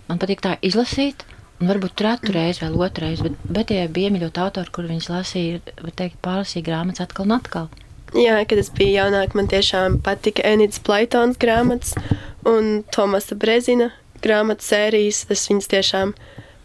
Man 0.09 0.23
patīk 0.23 0.41
tā 0.49 0.57
izlasīt, 0.65 1.29
Un 1.57 1.71
varbūt 1.71 1.95
trešā 1.97 2.35
reize, 2.35 2.61
vēl 2.61 2.75
otrā 2.85 3.09
reize, 3.09 3.25
bet, 3.25 3.37
bet 3.49 3.71
ja 3.73 3.87
bija 3.89 4.11
iemīļota 4.11 4.45
autora, 4.45 4.73
kur 4.73 4.89
viņas 4.91 5.09
lasīja, 5.09 5.61
teikt, 5.97 6.19
pārlasīja 6.25 6.67
grāmatas 6.67 7.07
atkal 7.07 7.25
un 7.25 7.37
atkal. 7.39 7.71
Jā, 8.17 8.37
kad 8.49 8.61
es 8.61 8.69
biju 8.77 8.93
jaunāka, 9.01 9.39
man 9.39 9.49
tiešām 9.51 9.97
patika 10.05 10.45
Enīdas 10.47 10.83
Plaitons 10.85 11.41
grāmatas 11.41 11.97
un 12.47 12.85
Tomasa 12.95 13.39
Brezina 13.41 13.91
grāmatu 14.25 14.65
sērijas. 14.69 15.25
Es 15.33 15.47
viņas 15.51 15.73
tiešām 15.73 16.13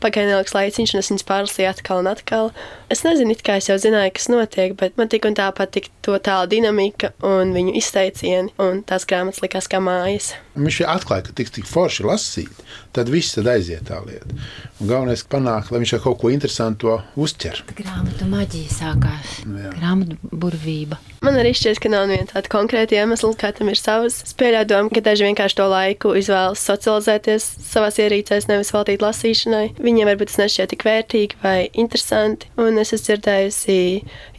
pagāja 0.04 0.30
neliels 0.30 0.54
laiciņš, 0.56 0.94
un 0.94 1.02
es 1.02 1.12
viņas 1.12 1.28
pārlasīju 1.30 1.72
atkal 1.72 2.04
un 2.04 2.12
atkal. 2.12 2.52
Es 2.94 3.06
nezinu, 3.08 3.36
kā 3.40 3.58
es 3.62 3.72
jau 3.72 3.80
zināju, 3.82 4.14
kas 4.18 4.30
notiek, 4.34 4.76
bet 4.80 5.00
man 5.00 5.12
tik 5.12 5.28
un 5.30 5.38
tā 5.40 5.48
patika 5.56 5.92
to 6.06 6.18
tāla 6.24 6.48
dinamika 6.50 7.12
un 7.26 7.54
viņu 7.56 7.76
izteicieni, 7.80 8.54
un 8.62 8.82
tās 8.88 9.06
grāmatas 9.10 9.44
likās 9.44 9.70
kā 9.72 9.82
mājas. 9.84 10.34
Viņš 10.52 10.82
atklāja, 10.92 11.30
ka 11.30 11.36
tik, 11.38 11.52
tik 11.56 11.68
forši 11.70 12.04
lasīt, 12.04 12.64
tad 12.92 13.08
viss 13.12 13.38
tad 13.38 13.48
aiziet 13.48 13.86
tā 13.88 14.02
lieta. 14.04 14.36
Un 14.82 14.90
galvenais 14.90 15.24
panākt, 15.32 15.72
lai 15.72 15.80
viņš 15.84 15.94
ar 15.96 16.02
kaut 16.04 16.20
ko 16.20 16.32
interesantu 16.34 16.98
uztver. 17.16 17.62
Grāmatu 17.78 18.28
maģija 18.28 18.74
sākās. 18.76 19.38
Nu 19.48 19.62
jā. 19.62 19.72
Grāmatu 19.78 20.18
burvība. 20.34 21.00
Man 21.24 21.38
arī 21.38 21.54
šķiet, 21.56 21.80
ka 21.80 21.92
nav 21.94 22.10
viena 22.10 22.28
tāda 22.28 22.52
konkrēta 22.52 22.98
iemesla, 22.98 23.32
kā 23.40 23.54
tam 23.56 23.70
ir 23.72 23.80
savs. 23.80 24.20
Pieļauju 24.40 24.70
domu, 24.74 24.92
ka 24.92 25.06
daži 25.06 25.30
vienkārši 25.30 25.60
to 25.62 25.68
laiku 25.72 26.16
izvēlas 26.20 26.66
socializēties 26.68 27.48
savās 27.62 28.02
ierīcēs, 28.02 28.50
nevis 28.50 28.74
veltīt 28.76 29.06
lasīšanai. 29.06 29.64
Viņiem 29.80 30.10
varbūt 30.10 30.34
tas 30.34 30.42
nešķiet 30.42 30.74
tik 30.74 30.88
vērtīgi 30.90 31.40
vai 31.46 31.70
interesanti. 31.72 32.50
Un 32.60 32.82
es 32.82 32.92
esmu 32.92 33.06
dzirdējusi 33.12 33.80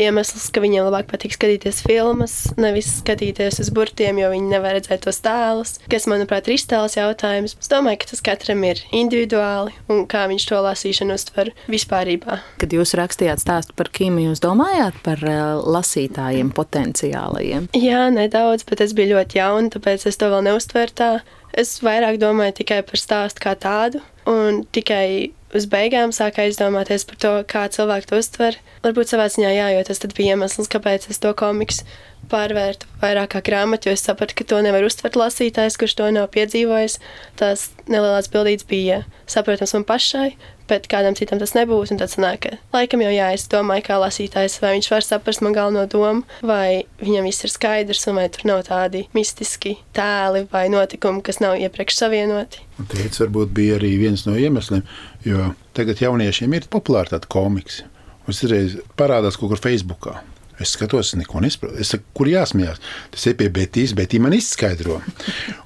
iemeslus, 0.02 0.50
ka 0.52 0.64
viņiem 0.64 0.90
labāk 0.90 1.08
patīk 1.12 1.38
skatīties 1.38 1.51
filmas, 1.60 2.52
nevis 2.60 2.88
skatīties 3.00 3.60
uz 3.62 3.70
burtiem, 3.74 4.20
jo 4.22 4.30
viņi 4.32 4.48
nevar 4.52 4.76
redzēt 4.78 5.04
tos 5.06 5.20
tēlus, 5.24 5.76
kas, 5.90 6.06
manuprāt, 6.10 6.48
ir 6.48 6.56
iztēles 6.56 6.96
jautājums. 6.96 7.56
Es 7.60 7.70
domāju, 7.72 8.02
ka 8.02 8.10
tas 8.12 8.24
katram 8.24 8.64
ir 8.68 8.80
individuāli 8.94 9.74
un 9.92 10.06
kā 10.10 10.24
viņš 10.30 10.48
to 10.48 10.62
lasīšanu 10.64 11.18
uztver 11.18 11.52
vispārībā. 11.72 12.40
Kad 12.62 12.72
jūs 12.72 12.94
rakstījāt 12.98 13.42
stāstu 13.42 13.76
par 13.76 13.92
Kimu, 13.92 14.22
jūs 14.28 14.42
domājāt 14.44 14.98
par 15.04 15.22
eh, 15.26 15.42
lasītājiem 15.76 16.54
potenciālajiem? 16.56 17.68
Jā, 17.76 18.06
nedaudz, 18.14 18.66
bet 18.68 18.84
es 18.84 18.96
biju 18.96 19.16
ļoti 19.16 19.40
jauna, 19.42 19.72
tāpēc 19.74 20.08
es 20.08 20.20
to 20.20 20.32
vēl 20.32 20.46
neuztveru 20.48 20.96
tā. 20.96 21.12
Es 21.52 21.76
vairāk 21.84 22.16
domāju 22.16 22.62
tikai 22.62 22.80
par 22.88 22.96
stāstu 22.96 23.42
kā 23.44 23.52
tādu, 23.60 24.00
un 24.30 24.62
tikai 24.72 25.32
uz 25.58 25.66
beigām 25.70 26.14
sāku 26.16 26.44
aizdomāties 26.44 27.04
par 27.08 27.18
to, 27.24 27.32
kā 27.48 27.66
cilvēki 27.72 28.10
to 28.10 28.20
uztver. 28.22 28.58
Varbūt 28.84 29.12
savā 29.12 29.28
ziņā 29.32 29.52
jā, 29.56 29.68
jo 29.76 29.84
tas 29.88 30.02
bija 30.16 30.36
iemesls, 30.36 30.70
kāpēc 30.72 31.10
es 31.12 31.20
to 31.22 31.34
komiksu 31.36 31.86
pārvērtu 32.32 32.88
vairāk 33.02 33.34
kā 33.36 33.42
grāmatu, 33.44 33.88
jo 33.88 33.96
es 33.96 34.04
sapratu, 34.06 34.36
ka 34.38 34.46
to 34.48 34.62
nevar 34.64 34.84
uztvert 34.86 35.18
lasītājs, 35.20 35.78
kurš 35.80 35.98
to 36.00 36.08
nav 36.14 36.30
piedzīvojis. 36.34 36.98
Tās 37.40 37.68
nelielās 37.90 38.30
bildītes 38.32 38.68
bija 38.68 39.02
saprotamas 39.30 39.76
man 39.76 39.86
pašai, 39.88 40.32
bet 40.70 40.88
kādam 40.90 41.16
citam 41.18 41.40
tas 41.42 41.54
nebūs. 41.56 41.92
Un 41.92 42.00
tad 42.00 42.12
sanāk, 42.12 42.46
ka 42.46 42.56
laikam 42.76 43.04
jau 43.04 43.12
jā, 43.12 43.28
es 43.36 43.46
domāju, 43.52 43.86
kā 43.88 43.98
lasītājs, 44.00 44.58
vai 44.62 44.74
viņš 44.76 44.90
var 44.94 45.06
saprast 45.06 45.44
man 45.44 45.56
galveno 45.56 45.84
domu, 45.90 46.24
vai 46.46 46.84
viņam 47.02 47.28
viss 47.28 47.46
ir 47.46 47.52
skaidrs, 47.52 48.06
un 48.10 48.20
vai 48.20 48.28
tur 48.32 48.46
nav 48.48 48.64
tādi 48.68 49.04
mistiski 49.16 49.76
tēli 49.96 50.46
vai 50.52 50.66
notikumi, 50.72 51.24
kas 51.26 51.42
nav 51.44 51.58
iepriekš 51.60 52.02
savienoti. 52.02 52.64
Tas 52.82 53.22
varbūt 53.22 53.54
bija 53.54 53.78
arī 53.80 53.94
viens 54.00 54.26
no 54.26 54.36
iemesliem, 54.38 54.84
jo 55.26 55.52
tagad 55.76 56.02
jauniešiem 56.02 56.58
ir 56.58 56.70
populāri 56.72 57.14
tādi 57.14 57.30
komiksi. 57.32 57.88
Uzreiz 58.30 58.78
parādās 58.98 59.38
kaut 59.38 59.50
kur 59.50 59.60
Facebookā. 59.60 60.20
Es 60.62 60.74
skatos, 60.76 61.12
neko 61.18 61.42
nesaprotu. 61.44 61.80
Es 61.82 61.92
saku, 61.94 62.06
kur 62.16 62.30
jāsmējās. 62.30 62.80
Tas 63.14 63.26
ir 63.28 63.36
pie 63.40 63.48
Betijas, 63.52 63.94
bet 63.98 64.14
viņa 64.14 64.26
man 64.26 64.36
izskaidro. 64.36 65.00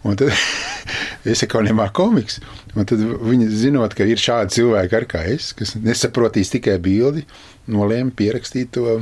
Un 0.06 0.18
tad 0.18 0.32
es 1.30 1.42
saku, 1.42 1.62
nemāku 1.66 1.96
komiks. 2.00 2.40
Un 2.76 2.88
tad 2.88 3.02
viņi 3.02 3.50
zinot, 3.52 3.94
ka 3.96 4.06
ir 4.09 4.20
šādi 4.20 4.59
cilvēki 4.59 4.98
ar 5.00 5.09
kā 5.11 5.22
es, 5.32 5.52
kas 5.56 5.76
nesaprotīs 5.80 6.52
tikai 6.54 6.78
bildi, 6.82 7.26
nolēma 7.72 8.14
pierakstīt 8.16 8.74
to 8.76 8.98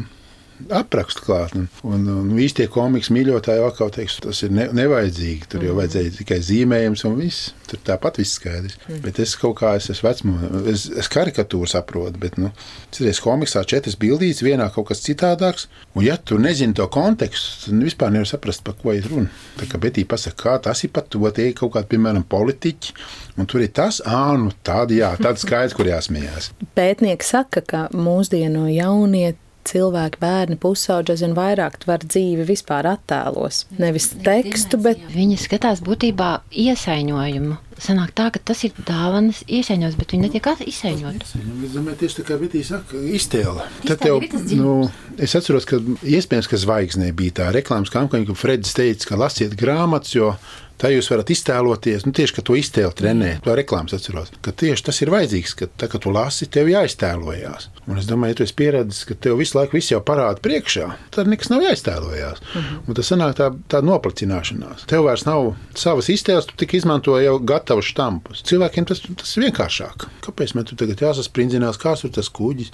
aprakstu 0.74 1.24
klāt. 1.26 1.54
Un, 1.56 1.66
un, 1.86 2.06
un 2.20 2.40
īstie 2.40 2.66
komiks 2.70 3.10
mīļotāji 3.14 3.64
atkal 3.64 3.90
teiks, 3.94 4.20
tas 4.24 4.42
ir 4.46 4.54
ne, 4.54 4.68
nevajadzīgi. 4.76 5.48
Tur 5.50 5.66
jau 5.66 5.76
vajadzēja 5.78 6.14
tikai 6.18 6.38
zīmējums 6.44 7.04
un 7.08 7.18
viss. 7.18 7.52
Tur 7.68 7.80
tāpat 7.84 8.20
viss 8.20 8.38
skaidrs. 8.38 8.76
Mm. 8.86 9.00
Bet 9.04 9.18
es 9.22 9.34
kaut 9.40 9.56
kā 9.60 9.74
es 9.78 9.88
esmu 9.92 10.08
vecmo, 10.08 10.34
es, 10.70 10.86
es 10.92 11.08
karikatūru 11.12 11.68
saprotu, 11.70 12.20
bet, 12.20 12.36
nu, 12.40 12.50
citreiz 12.94 13.20
komiksā 13.24 13.64
četras 13.68 13.96
bildītas, 14.00 14.44
vienā 14.44 14.68
kaut 14.74 14.90
kas 14.90 15.02
citādāks. 15.04 15.68
Un 15.96 16.06
ja 16.06 16.18
tu 16.20 16.38
nezini 16.40 16.76
to 16.76 16.86
kontekstu, 16.92 17.70
tad 17.70 17.86
vispār 17.88 18.12
nevar 18.14 18.28
saprast, 18.28 18.64
par 18.66 18.76
ko 18.80 18.94
ir 18.96 19.08
runa. 19.10 19.32
Tā 19.60 19.68
kā 19.70 19.80
Betī 19.80 20.04
pasaka, 20.08 20.36
kā 20.42 20.56
tas 20.68 20.84
ir 20.84 20.92
pat 20.94 21.08
to, 21.12 21.24
tie 21.34 21.50
ir 21.50 21.56
kaut 21.58 21.74
kādi, 21.76 21.90
piemēram, 21.94 22.26
politiķi, 22.28 22.94
un 23.40 23.48
tur 23.50 23.64
ir 23.64 23.72
tas, 23.74 24.02
ā, 24.04 24.26
nu, 24.40 24.52
tādi, 24.66 25.00
jā, 25.00 25.14
tāds 25.20 25.46
skaidrs, 25.46 25.76
kur 25.76 25.88
jāsmējās. 25.88 26.52
Pētnieki 26.76 27.26
saka, 27.26 27.64
ka 27.64 27.86
mūsdienu 27.96 28.68
jaunieti 28.74 29.40
cilvēki, 29.68 30.20
bērni, 30.22 30.58
pusauģi 30.60 31.14
aizvien 31.14 31.36
vairāk 31.36 31.78
tver 31.84 32.04
dzīvi 32.04 32.46
vispār 32.48 32.88
attēlos. 32.94 33.64
Nevis 33.80 34.10
tekstu, 34.24 34.80
bet 34.84 35.02
viņi 35.14 35.38
skatās 35.40 35.82
būtībā 35.84 36.32
iesaiņojumu. 36.64 37.60
Sanāk 37.84 38.12
tā, 38.14 38.28
ka 38.30 38.38
tas 38.52 38.60
ir 38.66 38.74
dāvanas 38.86 39.40
iesaiņots, 39.50 39.96
bet 39.98 40.14
viņi 40.14 40.28
netiek 40.28 40.46
izsaiņot. 40.70 41.24
Es 41.26 41.72
domāju, 41.74 41.96
tieši 42.04 42.20
tā 42.20 42.26
kā 42.28 42.36
Vitija 42.38 42.68
saka, 42.68 43.00
iztēle. 43.18 43.66
Tad 43.82 44.04
tev, 44.04 44.22
nu, 44.54 44.76
es 45.18 45.34
atceros, 45.34 45.66
ka 45.66 45.80
iespējams, 45.82 46.50
ka 46.50 46.60
zvaigznē 46.60 47.10
bija 47.16 47.40
tā 47.40 47.48
reklāmas 47.54 47.90
kampaņa, 47.94 48.28
kur 48.30 48.38
Fredis 48.38 48.76
teica, 48.78 49.10
ka 49.10 49.18
lasiet 49.24 49.56
grāmatas, 49.58 50.14
jo 50.14 50.34
Tā 50.80 50.90
jūs 50.90 51.06
varat 51.12 51.30
iztēloties, 51.30 52.02
nu, 52.04 52.12
tieši 52.16 52.42
to 52.42 52.56
iztēli 52.58 52.96
trenēt, 52.98 53.44
to 53.44 53.54
reklāmas 53.54 53.94
atceros. 53.94 54.32
Ka 54.44 54.52
tieši 54.52 54.86
tas 54.88 54.98
ir 55.04 55.12
vajadzīgs, 55.14 55.54
ka 55.60 55.68
tā, 55.70 55.88
kad 55.90 56.02
tu 56.02 56.12
lasi, 56.14 56.48
tev 56.50 56.68
jāiztēlojas. 56.72 57.68
Un 57.86 58.00
es 58.00 58.08
domāju, 58.08 58.34
ja 58.34 58.38
tu 58.40 58.46
esi 58.46 58.56
pieredzējis, 58.58 59.06
ka 59.08 59.16
tev 59.26 59.38
visu 59.38 59.58
laiku 59.58 59.78
viss 59.78 59.92
jau 59.92 60.00
parāda 60.04 60.42
priekšā, 60.44 60.88
tad 61.14 61.30
nekas 61.30 61.52
nav 61.52 61.62
jāiztēlojas. 61.64 62.42
Uh 62.42 62.58
mhm. 62.58 62.66
-huh. 62.66 62.82
Un 62.88 62.98
tas 62.98 63.12
sanāk 63.12 63.36
tā, 63.38 63.50
tā 63.70 63.82
noplicināšanās. 63.86 64.86
Tev 64.90 65.06
vairs 65.06 65.26
nav 65.28 65.54
savas 65.74 66.08
iztēles, 66.08 66.46
tu 66.50 66.56
tik 66.56 66.74
izmanto 66.74 67.18
jau 67.20 67.38
gatavus 67.38 67.92
štampus. 67.92 68.42
Cilvēkiem 68.42 68.84
tas, 68.84 69.00
tas 69.00 69.36
ir 69.36 69.48
vienkāršāk. 69.48 70.08
Kāpēc 70.26 70.54
man 70.54 70.64
tur 70.64 70.76
tagad 70.76 71.00
jāsasprindzinās, 71.00 71.78
kāds 71.78 72.04
ir 72.04 72.10
tas 72.10 72.28
kuģis? 72.28 72.72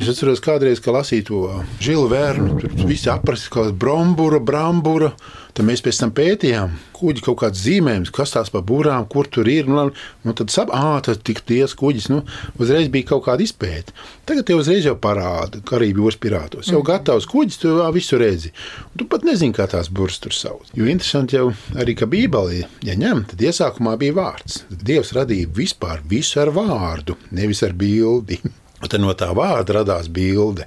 Es 0.00 0.08
atceros, 0.08 0.40
kādreiz, 0.42 0.80
kad 0.82 0.96
lasīju 0.96 1.24
to 1.28 1.42
žilu 1.82 2.08
vērnu, 2.12 2.56
tur 2.62 2.72
viss 2.88 3.08
aprasts, 3.10 3.50
kā 3.52 3.68
brambura, 3.76 4.40
brambura. 4.40 5.12
Tad 5.52 5.66
mēs 5.68 5.82
pēc 5.84 5.98
tam 6.00 6.12
pētījām, 6.16 6.70
kuģi 6.96 7.24
kaut 7.26 7.36
kāds 7.42 7.60
zīmējums, 7.60 8.08
kas 8.16 8.30
tās 8.32 8.48
pa 8.48 8.62
būrām, 8.64 9.04
kur 9.12 9.28
tur 9.28 9.50
ir. 9.52 9.66
Nu, 9.68 9.90
nu 10.24 10.32
tad 10.38 10.48
saprotām, 10.54 11.02
tas 11.04 11.18
tik 11.20 11.42
ties 11.44 11.74
kuģis. 11.76 12.08
Nu, 12.08 12.22
uzreiz 12.56 12.88
bija 12.92 13.10
kaut 13.10 13.26
kāda 13.26 13.44
izpēta. 13.44 13.92
Tagad 14.28 14.48
jau 14.48 14.56
uzreiz 14.62 14.88
jau 14.88 14.94
parāda 14.96 15.60
Karību 15.68 16.06
jūras 16.06 16.16
pirātos. 16.22 16.70
Jau 16.72 16.80
mm. 16.80 16.86
gatavs 16.88 17.28
kuģis, 17.28 17.60
tu 17.60 17.74
jau 17.74 17.90
visu 17.92 18.20
redzi. 18.22 18.54
Un 18.88 19.02
tu 19.02 19.08
pat 19.12 19.28
nezini, 19.28 19.52
kā 19.56 19.68
tās 19.68 19.92
burbuļs 19.92 20.22
tur 20.24 20.38
sauc. 20.38 20.72
Jo 20.78 20.88
interesanti 20.88 21.36
jau 21.36 21.50
arī, 21.76 21.98
ka 22.00 22.08
Bībelē, 22.08 22.64
ja 22.88 22.96
ņem, 22.96 23.26
tad 23.34 23.44
iesākumā 23.44 23.98
bija 24.00 24.16
vārds. 24.22 24.62
Dievs 24.72 25.12
radīja 25.18 25.52
vispār 25.52 26.00
visu 26.08 26.40
ar 26.40 26.54
vārdu, 26.56 27.20
nevis 27.36 27.60
ar 27.68 27.76
bildi. 27.76 28.40
Tad 28.82 29.00
no 29.00 29.12
tā 29.14 29.30
vārda 29.36 29.78
radās 29.78 30.08
bilde. 30.12 30.66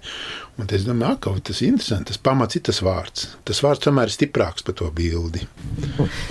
Un 0.55 0.69
es 0.71 0.85
domāju, 0.87 1.17
ka 1.19 1.31
tas 1.49 1.59
ir 1.59 1.73
interesanti. 1.73 2.13
Tas 2.13 2.21
pamats 2.23 2.55
ir 2.55 2.63
tas 2.63 2.79
vārds. 2.85 3.25
Tas 3.47 3.59
vārds 3.63 3.83
tomēr 3.83 4.07
ir 4.07 4.15
stiprāks 4.15 4.63
par 4.63 4.77
to 4.79 4.87
bildi. 4.95 5.43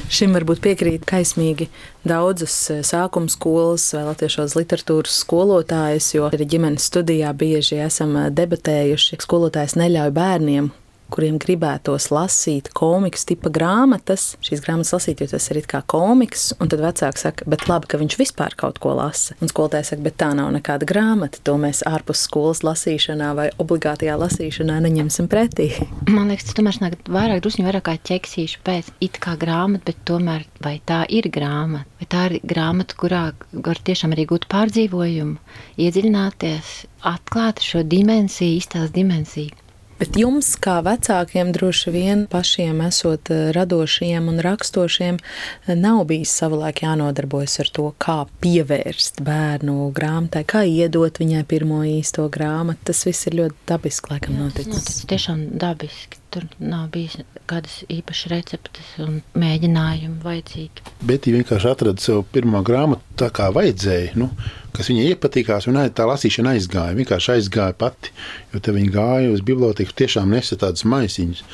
Šim 0.08 0.32
varbūt 0.36 0.62
piekrīt 0.64 1.04
kaismīgi 1.08 1.68
daudzas 2.08 2.56
eh, 2.72 2.80
sākuma 2.86 3.28
skolas 3.32 3.90
vai 3.96 4.06
latviešu 4.08 4.46
literatūras 4.56 5.18
skolotājas, 5.26 6.14
jo 6.16 6.30
arī 6.30 6.48
ģimenes 6.54 6.88
studijā 6.88 7.34
bieži 7.36 7.82
esam 7.84 8.16
eh, 8.16 8.30
debatējuši. 8.32 9.20
Skolotājs 9.24 9.76
neļauj 9.80 10.16
bērniem 10.16 10.72
kuriem 11.14 11.38
gribētos 11.42 12.10
lasīt 12.14 12.70
komiks 12.76 13.26
tipa 13.28 13.52
grāmatas, 13.54 14.34
šīs 14.44 14.62
grāmatas 14.64 14.94
lasīt, 14.96 15.22
jo 15.22 15.30
tas 15.30 15.46
ir 15.52 15.60
kā 15.70 15.80
komiks. 15.90 16.50
Un 16.58 16.70
tad 16.72 16.82
vecāki 16.82 17.22
saka, 17.22 17.46
bet 17.50 17.66
labi, 17.70 17.88
ka 17.90 18.00
viņš 18.00 18.18
vispār 18.20 18.56
kaut 18.58 18.80
ko 18.82 18.96
lasa. 18.98 19.36
Un 19.40 19.50
skolotājs 19.52 19.92
saka, 19.92 20.04
bet 20.06 20.18
tā 20.20 20.32
nav 20.36 20.50
nekāda 20.54 20.88
grāmata. 20.88 21.40
To 21.46 21.56
mēs 21.60 21.84
ārpus 21.88 22.24
skolas 22.26 22.64
lasīšanā 22.66 23.30
vai 23.38 23.48
obligātajā 23.62 24.16
lasīšanā 24.20 24.80
neņemsim 24.84 25.30
pretī. 25.30 25.70
Man 26.10 26.32
liekas, 26.32 26.50
tas 26.50 26.58
tomēr 26.58 26.80
nāk 26.82 26.98
vairāk, 27.06 27.42
drusku 27.44 27.66
vairāk 27.66 27.86
kā 27.88 27.96
ķeksīšu 28.10 28.62
pēc 28.66 28.90
it 29.04 29.20
kā 29.22 29.36
grāmata, 29.40 29.92
bet 29.92 30.04
tomēr 30.08 30.46
vai 30.64 30.78
tā 30.86 31.04
ir 31.08 31.30
grāmata? 31.32 31.86
Vai 32.00 32.08
tā 32.10 32.26
ir 32.28 32.40
grāmata, 32.44 32.96
kurā 33.00 33.24
var 33.64 33.80
tiešām 33.86 34.12
arī 34.12 34.26
gūt 34.28 34.48
pārdzīvojumu, 34.52 35.38
iedziļināties, 35.80 36.72
atklāt 37.08 37.62
šo 37.64 37.84
dimensiju, 37.86 38.58
iztās 38.60 38.92
dimensiju. 38.94 39.63
Bet 40.04 40.18
jums, 40.20 40.50
kā 40.60 40.82
vecākiem, 40.84 41.48
droši 41.56 41.92
vien 41.94 42.24
pašiem 42.28 42.82
esot 42.84 43.30
eh, 43.32 43.46
radošiem 43.56 44.26
un 44.28 44.40
rakstošiem, 44.44 45.16
eh, 45.16 45.70
nav 45.80 46.02
bijis 46.10 46.34
savulaik 46.42 46.82
jānodarbojas 46.84 47.54
ar 47.62 47.70
to, 47.72 47.86
kā 48.04 48.18
pievērst 48.44 49.22
bērnu 49.24 49.86
grāmatai, 49.96 50.42
kā 50.44 50.60
iedot 50.68 51.16
viņai 51.22 51.40
pirmo 51.48 51.80
īsto 51.88 52.26
grāmatu. 52.28 52.90
Tas 52.90 53.00
viss 53.08 53.30
ir 53.30 53.38
ļoti 53.38 53.56
dabiski, 53.70 54.12
laikam, 54.12 54.36
noticis. 54.42 54.84
Tas 54.90 54.98
ir 55.00 55.08
tiešām 55.14 55.40
dabiski. 55.62 56.20
Tur 56.34 56.44
nav 56.58 56.90
bijis 56.92 57.16
kādas 57.48 57.78
īpašas 57.88 58.32
receptes 58.34 58.90
un 59.00 59.22
mēģinājumi 59.40 60.20
vajadzīgi. 60.20 60.84
Bet 61.00 61.30
viņa 61.30 61.40
vienkārši 61.40 61.70
atrada 61.70 62.04
sev 62.04 62.26
pirmo 62.34 62.60
grāmatu 62.66 63.16
tā, 63.22 63.30
kā 63.32 63.48
vajadzēja. 63.54 64.18
Nu, 64.20 64.34
kas 64.74 64.90
viņai 64.90 65.06
iepatikās, 65.12 65.68
un 65.70 65.80
tā 65.94 66.08
lasīšana 66.10 66.56
aizgāja. 66.56 66.98
Vienkārši 66.98 67.36
aizgāja 67.38 67.76
pati, 67.78 68.12
jo 68.52 68.60
te 68.64 68.74
viņa 68.74 68.92
gāja 68.94 69.32
uz 69.34 69.44
biblioteku, 69.46 69.96
tiešām 70.02 70.34
nesa 70.34 70.58
tādas 70.60 70.86
maisiņas 70.88 71.44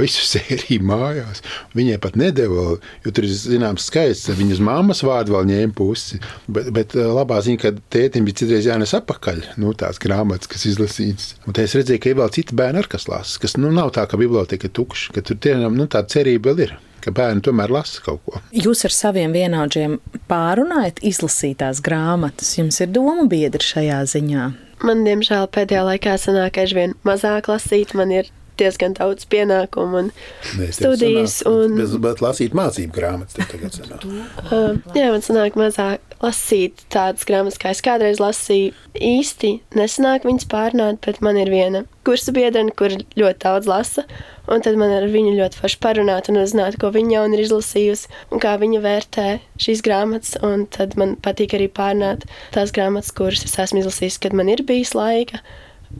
visu 0.00 0.24
sēriju 0.32 0.84
mājās. 0.86 1.42
Viņai 1.76 1.98
pat 2.02 2.16
nedēļa, 2.18 2.64
jo 3.04 3.12
tur 3.14 3.26
ir 3.26 3.34
zināms 3.36 3.88
skaists. 3.90 4.32
Viņas 4.38 4.62
mammas 4.64 5.04
vārdu 5.06 5.36
vēl 5.36 5.50
ņēma 5.50 5.76
pusi. 5.76 6.20
Bet, 6.48 6.70
bet 6.74 6.96
labā 6.96 7.40
ziņa, 7.44 7.60
ka 7.62 7.74
tētim 7.94 8.26
bija 8.28 8.42
citreiz 8.42 8.68
jānes 8.68 8.94
apakaļ 8.96 9.44
nu, 9.62 9.74
tās 9.78 10.00
grāmatas, 10.02 10.50
kas 10.50 10.66
izlasītas. 10.70 11.34
Un 11.46 11.60
es 11.60 11.76
redzēju, 11.76 12.02
ka 12.02 12.10
ir 12.10 12.18
vēl 12.22 12.34
citi 12.34 12.58
bērni, 12.58 12.82
ar 12.82 12.90
kas 12.90 13.08
lasa. 13.10 13.38
Kas 13.42 13.58
nu, 13.60 13.72
nav 13.74 13.92
tā, 13.96 14.06
ka 14.10 14.20
biblioteka 14.20 14.70
ir 14.70 14.74
tukša, 14.76 15.14
ka 15.16 15.24
tur 15.26 15.40
tiešām 15.44 15.78
nu, 15.78 15.88
tā 15.90 16.04
cerība 16.10 16.52
vēl 16.52 16.68
ir 16.68 16.76
ka 17.04 17.14
bērni 17.14 17.44
tomēr 17.44 17.72
lasa 17.74 18.02
kaut 18.04 18.22
ko. 18.26 18.40
Jūs 18.56 18.84
ar 18.88 18.94
saviem 18.94 19.34
vienaudžiem 19.36 19.98
pārunājat 20.30 21.02
izlasītās 21.04 21.82
grāmatas. 21.84 22.54
Jums 22.58 22.80
ir 22.84 22.92
doma 22.94 23.26
biedri 23.30 23.64
šajā 23.64 24.00
ziņā? 24.14 24.52
Man, 24.84 25.04
diemžēl, 25.06 25.46
pēdējā 25.54 25.84
laikā 25.86 26.16
sanāk 26.20 26.58
aizvien 26.60 26.96
mazāk 27.06 27.48
lasīt. 27.52 27.94
Man 27.96 28.12
ir 28.12 28.28
diezgan 28.60 28.94
daudz 28.98 29.26
pienākumu 29.30 30.00
un 30.02 30.10
Nē, 30.58 30.70
studijas. 30.74 31.40
Un... 31.48 31.76
Bet, 31.78 31.94
bet 32.04 32.22
lasīt 32.24 32.56
mācību 32.56 32.94
grāmatas 32.94 33.50
tagad 33.50 33.74
sanāk. 33.74 34.04
uh, 34.50 34.76
jā, 34.94 35.10
man 35.14 35.24
sanāk 35.24 35.58
mazāk 35.58 36.13
lasīt 36.24 36.84
tādas 36.92 37.26
grāmatas, 37.28 37.58
kā 37.60 37.72
es 37.74 37.82
kādreiz 37.84 38.20
lasīju. 38.22 38.72
Īsti 38.94 39.50
nesanāk 39.76 40.26
viņas 40.26 40.48
pārnāt, 40.50 41.00
bet 41.04 41.20
man 41.24 41.38
ir 41.40 41.50
viena 41.52 41.84
kursa 42.06 42.34
biedrene, 42.36 42.72
kur 42.76 42.92
ļoti 42.92 43.40
daudz 43.44 43.68
lasa. 43.68 44.04
Un 44.50 44.60
tad 44.64 44.76
man 44.80 44.92
ar 44.92 45.06
viņu 45.08 45.34
ļoti 45.38 45.60
forši 45.60 45.80
parunāt 45.80 46.28
un 46.28 46.42
uzzināt, 46.42 46.76
ko 46.80 46.90
viņa 46.92 47.16
jau 47.16 47.24
ir 47.32 47.44
izlasījusi 47.46 48.10
un 48.30 48.42
kā 48.42 48.56
viņa 48.60 48.80
vērtē 48.84 49.28
šīs 49.64 49.84
grāmatas. 49.84 50.34
Un 50.44 50.66
tad 50.72 50.98
man 51.00 51.16
patīk 51.24 51.56
arī 51.56 51.70
pārnāt 51.72 52.26
tās 52.54 52.74
grāmatas, 52.76 53.14
kuras 53.16 53.46
es 53.46 53.56
esmu 53.60 53.82
izlasījis, 53.82 54.20
kad 54.24 54.36
man 54.36 54.52
ir 54.52 54.64
bijis 54.68 54.92
laika. 54.96 55.40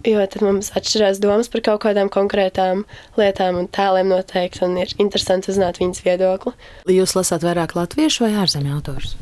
Jo 0.05 0.25
tad 0.27 0.43
mums 0.43 0.73
atšķirās 0.75 1.21
domas 1.23 1.49
par 1.53 1.63
kaut 1.69 1.85
kādām 1.85 2.11
konkrētām 2.13 2.83
lietām 3.21 3.61
un 3.61 3.69
tēliem 3.71 4.11
noteikti, 4.11 4.65
un 4.67 4.75
ir 4.83 4.91
interesanti 4.99 5.53
uzzināt 5.53 5.79
viņas 5.81 6.03
viedokli. 6.05 6.53
Jūs 6.91 7.15
lasāt 7.15 7.47
vairāk 7.47 7.77
latviešu 7.79 8.27
vai 8.27 8.35
ārzemju 8.43 8.75
autors? 8.75 9.15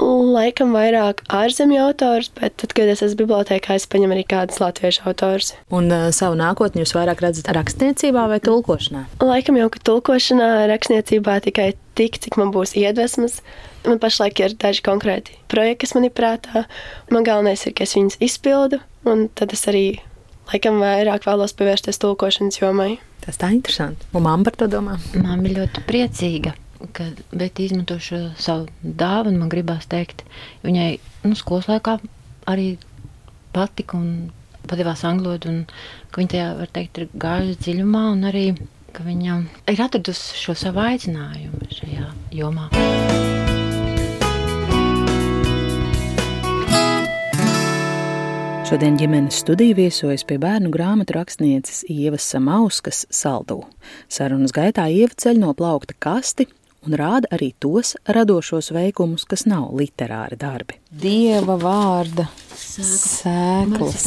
Laikam 0.00 0.72
vairāk 0.74 1.20
ārzemju 1.30 1.80
autors, 1.84 2.30
bet 2.38 2.56
tad, 2.60 2.72
kad 2.76 2.88
es 2.88 3.02
esmu 3.04 3.22
bibliotekā, 3.22 3.76
es 3.76 3.86
paņemu 3.90 4.16
arī 4.16 4.24
kādus 4.28 4.60
latviešu 4.62 5.04
autors. 5.10 5.52
Un 5.74 5.90
uh, 5.92 6.08
savu 6.14 6.38
nākotni 6.40 6.82
jūs 6.82 6.94
vairāk 6.96 7.20
redzat 7.24 7.50
rakstniecībā 7.54 8.24
vai 8.30 8.40
tulkošanā? 8.42 9.04
Laikam 9.22 9.60
jau, 9.60 9.68
ka 9.72 9.82
tulkošanā, 9.90 10.48
rakstniecībā 10.72 11.36
tikai 11.44 11.72
tik, 11.98 12.18
cik 12.24 12.38
man 12.40 12.54
būs 12.54 12.74
iedvesmas. 12.80 13.40
Man 13.86 14.00
pašlaik 14.02 14.40
ir 14.40 14.56
daži 14.56 14.84
konkrēti 14.86 15.36
projekti, 15.52 15.84
kas 15.84 15.94
man 15.98 16.08
ir 16.08 16.14
prātā. 16.16 16.64
Man 17.12 17.26
galvenais 17.28 17.66
ir, 17.66 17.76
ka 17.76 17.84
es 17.86 17.94
viņus 17.98 18.20
izpildu, 18.24 18.80
un 19.08 19.28
tad 19.36 19.54
es 19.54 19.66
arī 19.70 19.86
laikam 20.50 20.80
vairāk 20.82 21.28
vēlos 21.28 21.54
pievērsties 21.58 22.00
tulkošanas 22.02 22.62
jomai. 22.62 22.96
Tas 23.22 23.38
tā 23.38 23.52
interesanti. 23.54 24.08
Un 24.16 24.24
mamma 24.26 24.48
par 24.48 24.58
to 24.58 24.70
domā? 24.70 24.98
Ir 25.14 25.56
ļoti 25.60 25.84
priecīga. 25.86 26.56
Kad 26.90 27.22
Bēta 27.30 27.62
izmanto 27.62 27.98
šo 28.02 28.18
savu 28.40 28.66
dāvanu, 28.82 29.38
man 29.38 29.50
gribās 29.52 29.86
teikt, 29.90 30.24
viņai 30.66 30.88
nu, 31.24 31.36
skolas 31.38 31.68
laikā 31.70 31.98
arī 32.50 32.74
patika 33.54 33.98
un 34.00 34.32
padevās 34.68 35.04
angļu 35.06 35.30
valodu, 35.30 35.52
un 35.52 35.64
ka 36.10 36.22
viņa 36.22 36.32
tajā, 36.34 36.48
var 36.58 36.72
teikt, 36.74 36.98
ir 36.98 37.12
gājusi 37.14 37.60
dziļumā, 37.66 38.04
un 38.16 38.26
arī, 38.30 38.46
ka 38.96 39.06
viņa 39.06 39.38
ir 39.72 39.84
atradusi 39.86 40.42
šo 40.42 40.56
savu 40.58 40.82
aicinājumu 40.84 41.70
šajā 41.78 42.08
jomā. 42.40 42.68
Šodien 48.72 48.94
ģimenes 48.96 49.42
studija 49.42 49.76
viesojas 49.76 50.22
pie 50.24 50.38
bērnu 50.40 50.70
grāmatu 50.72 51.12
rakstnieces 51.18 51.82
Ievas 51.92 52.24
Samauskas 52.24 53.02
saldū. 53.12 53.58
Sarunas 54.08 54.54
gaitā 54.56 54.86
Ieva 54.88 55.12
ceļ 55.12 55.42
no 55.42 55.52
plaukta 55.52 55.92
kasti 56.00 56.46
un 56.86 56.98
rāda 56.98 57.30
arī 57.34 57.52
tos 57.62 57.94
radošos 58.06 58.72
veikumus, 58.74 59.26
kas 59.28 59.46
nav 59.46 59.70
literāri 59.78 60.38
darbi. 60.38 60.81
Dieva 60.92 61.54
vārda 61.56 62.26
sēklas. 62.52 64.02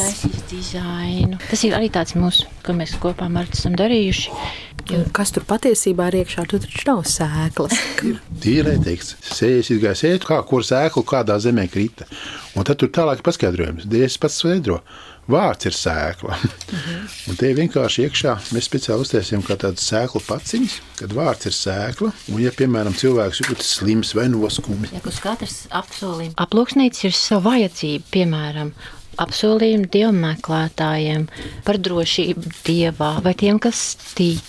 Tas 1.49 1.63
ir 1.65 1.73
arī 1.73 1.89
tāds 1.89 2.13
mūsu, 2.13 2.45
ko 2.61 2.75
mēs 2.77 2.93
kopā 3.01 3.25
ar 3.25 3.33
Martu 3.33 3.57
esam 3.57 3.73
darījuši. 3.79 4.35
Jo... 4.91 4.99
Kas 5.17 5.33
tur 5.33 5.47
patiesībā 5.49 6.11
ir 6.11 6.19
iekšā? 6.21 6.45
Tur 6.49 6.61
taču 6.61 6.85
nav 6.91 7.01
sēklas. 7.09 7.73
Tīrai 8.43 8.77
teiks, 8.85 9.15
sējas 9.25 9.73
izgāja 9.73 9.97
sēt, 10.03 10.29
kā 10.29 10.37
kur 10.45 10.61
sēklu 10.65 11.01
kādā 11.09 11.39
zemē 11.41 11.65
krita. 11.73 12.05
Un 12.53 12.69
tad 12.69 12.77
tur 12.83 12.93
tālāk 12.93 13.25
paskaidrojums. 13.25 13.89
Dievs 13.89 14.21
pats 14.21 14.37
skaidro. 14.43 14.83
Vārds 15.25 15.65
ir 15.65 15.73
sēkla. 15.73 16.35
Uh 16.37 16.75
-huh. 16.85 17.13
Un 17.31 17.37
te 17.39 17.49
vienkārši 17.57 18.05
iekšā 18.05 18.35
mēs 18.53 18.67
speciāli 18.69 19.01
uztaisījām 19.01 19.41
kā 19.41 19.57
tādas 19.57 19.87
sēklu 19.89 20.21
paciņas, 20.27 20.75
kad 20.99 21.13
vārds 21.17 21.49
ir 21.49 21.55
sēkla. 21.57 22.11
Un, 22.29 22.41
ja, 22.41 22.51
piemēram, 22.51 22.93
cilvēks 22.93 23.41
jūtas 23.41 23.71
slims 23.79 24.13
vai 24.15 24.27
noskumi, 24.29 24.89
ja, 24.93 25.01
uz 25.05 25.19
katras 25.19 25.65
apsolījuma 25.69 26.37
aploksnītes 26.75 27.05
ir 27.07 27.13
sava 27.15 27.53
vajadzība, 27.55 28.03
piemēram, 28.11 28.71
apsolījumi 29.23 29.87
dievmeklētājiem 29.93 31.27
par 31.63 31.77
drošību 31.79 32.51
dievā 32.67 33.21
vai 33.23 33.33
tiem, 33.33 33.59
kas 33.63 33.95
tic 34.17 34.43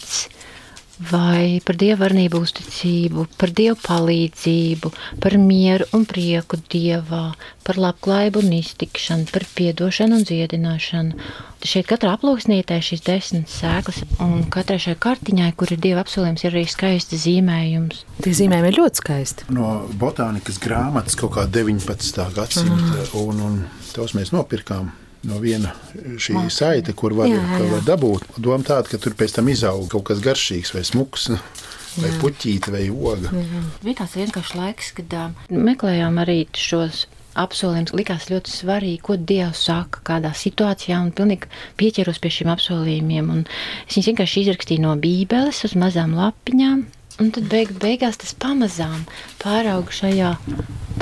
vai 1.10 1.60
par 1.64 1.76
dievarnību 1.80 2.40
uzticību, 2.40 3.26
par 3.36 3.52
dievu 3.56 3.76
palīdzību, 3.82 4.90
par 5.20 5.36
mieru 5.40 5.86
un 5.96 6.06
prieku 6.08 6.58
dievā, 6.72 7.34
par 7.66 7.80
labklājību 7.82 8.40
un 8.40 8.54
iztikšanu, 8.56 9.28
par 9.32 9.44
piedošanu 9.58 10.20
un 10.20 10.26
dziedināšanu. 10.28 11.28
Šeit 11.66 11.88
katrā 11.90 12.14
aploksnītē 12.16 12.78
šīs 12.84 13.04
desmit 13.06 13.50
sēklas, 13.50 14.02
un 14.22 14.44
katrai 14.52 14.78
šai 14.82 14.96
kartiņai, 15.02 15.52
kur 15.58 15.72
ir 15.74 15.80
dieva 15.82 16.04
apsolījums, 16.04 16.44
ir 16.46 16.54
arī 16.54 16.66
skaisti 16.70 17.18
zīmējums. 17.20 18.04
Tie 18.24 18.36
zīmējumi 18.40 18.70
ir 18.72 18.78
ļoti 18.80 19.02
skaisti. 19.02 19.48
No 19.56 19.80
botānikas 20.00 20.60
grāmatas 20.62 21.18
kaut 21.18 21.34
kā 21.36 21.48
19. 21.50 22.28
gadsimta, 22.36 23.02
mm. 23.02 23.18
un, 23.24 23.42
un 23.48 23.58
tos 23.96 24.14
mēs 24.16 24.32
nopirkām 24.36 24.92
no 25.26 25.40
viena 25.42 25.72
šī 25.94 26.46
saita, 26.52 26.94
kur 26.96 27.16
var, 27.16 27.30
jā, 27.30 27.40
jā, 27.40 27.60
jā. 27.62 27.70
var 27.72 27.86
dabūt. 27.86 28.36
Doma 28.36 28.66
tāda, 28.66 28.90
ka 28.92 29.00
tur 29.02 29.16
pēc 29.18 29.38
tam 29.38 29.50
izaug 29.52 29.88
kaut 29.92 30.06
kas 30.10 30.22
garšīgs 30.24 30.74
vai 30.76 30.84
smuks. 30.86 31.30
Vai 31.96 32.10
puķīte, 32.20 32.68
vai 32.74 32.82
oga. 32.92 33.30
Jā. 33.32 33.60
Bija 33.80 34.02
tāds 34.02 34.18
vienkāršs 34.18 34.50
laiks, 34.52 34.90
kad 34.98 35.14
uh, 35.16 35.46
meklējām 35.48 36.18
arī 36.20 36.42
šos 36.52 37.06
apsolījums 37.40 37.94
likās 37.96 38.26
ļoti 38.30 38.52
svarīgi, 38.52 39.00
ko 39.06 39.16
Dievs 39.16 39.62
saka, 39.68 40.02
kādā 40.04 40.32
situācijā, 40.36 40.98
un 41.00 41.12
pilnīgi 41.16 41.48
pieķeros 41.80 42.20
pie 42.22 42.32
šiem 42.36 42.52
apsolījumiem. 42.52 43.30
Un 43.32 43.42
es 43.48 43.96
viņus 43.96 44.10
vienkārši 44.12 44.44
izrakstīju 44.44 44.84
no 44.84 44.94
Bībeles 45.00 45.62
uz 45.68 45.76
mazām 45.78 46.16
lapiņām, 46.16 46.84
un 47.22 47.32
tad 47.34 47.50
beig, 47.52 47.74
beigās 47.82 48.20
tas 48.22 48.34
pamazām 48.46 49.04
pārauga 49.42 49.94
šajā 50.00 50.36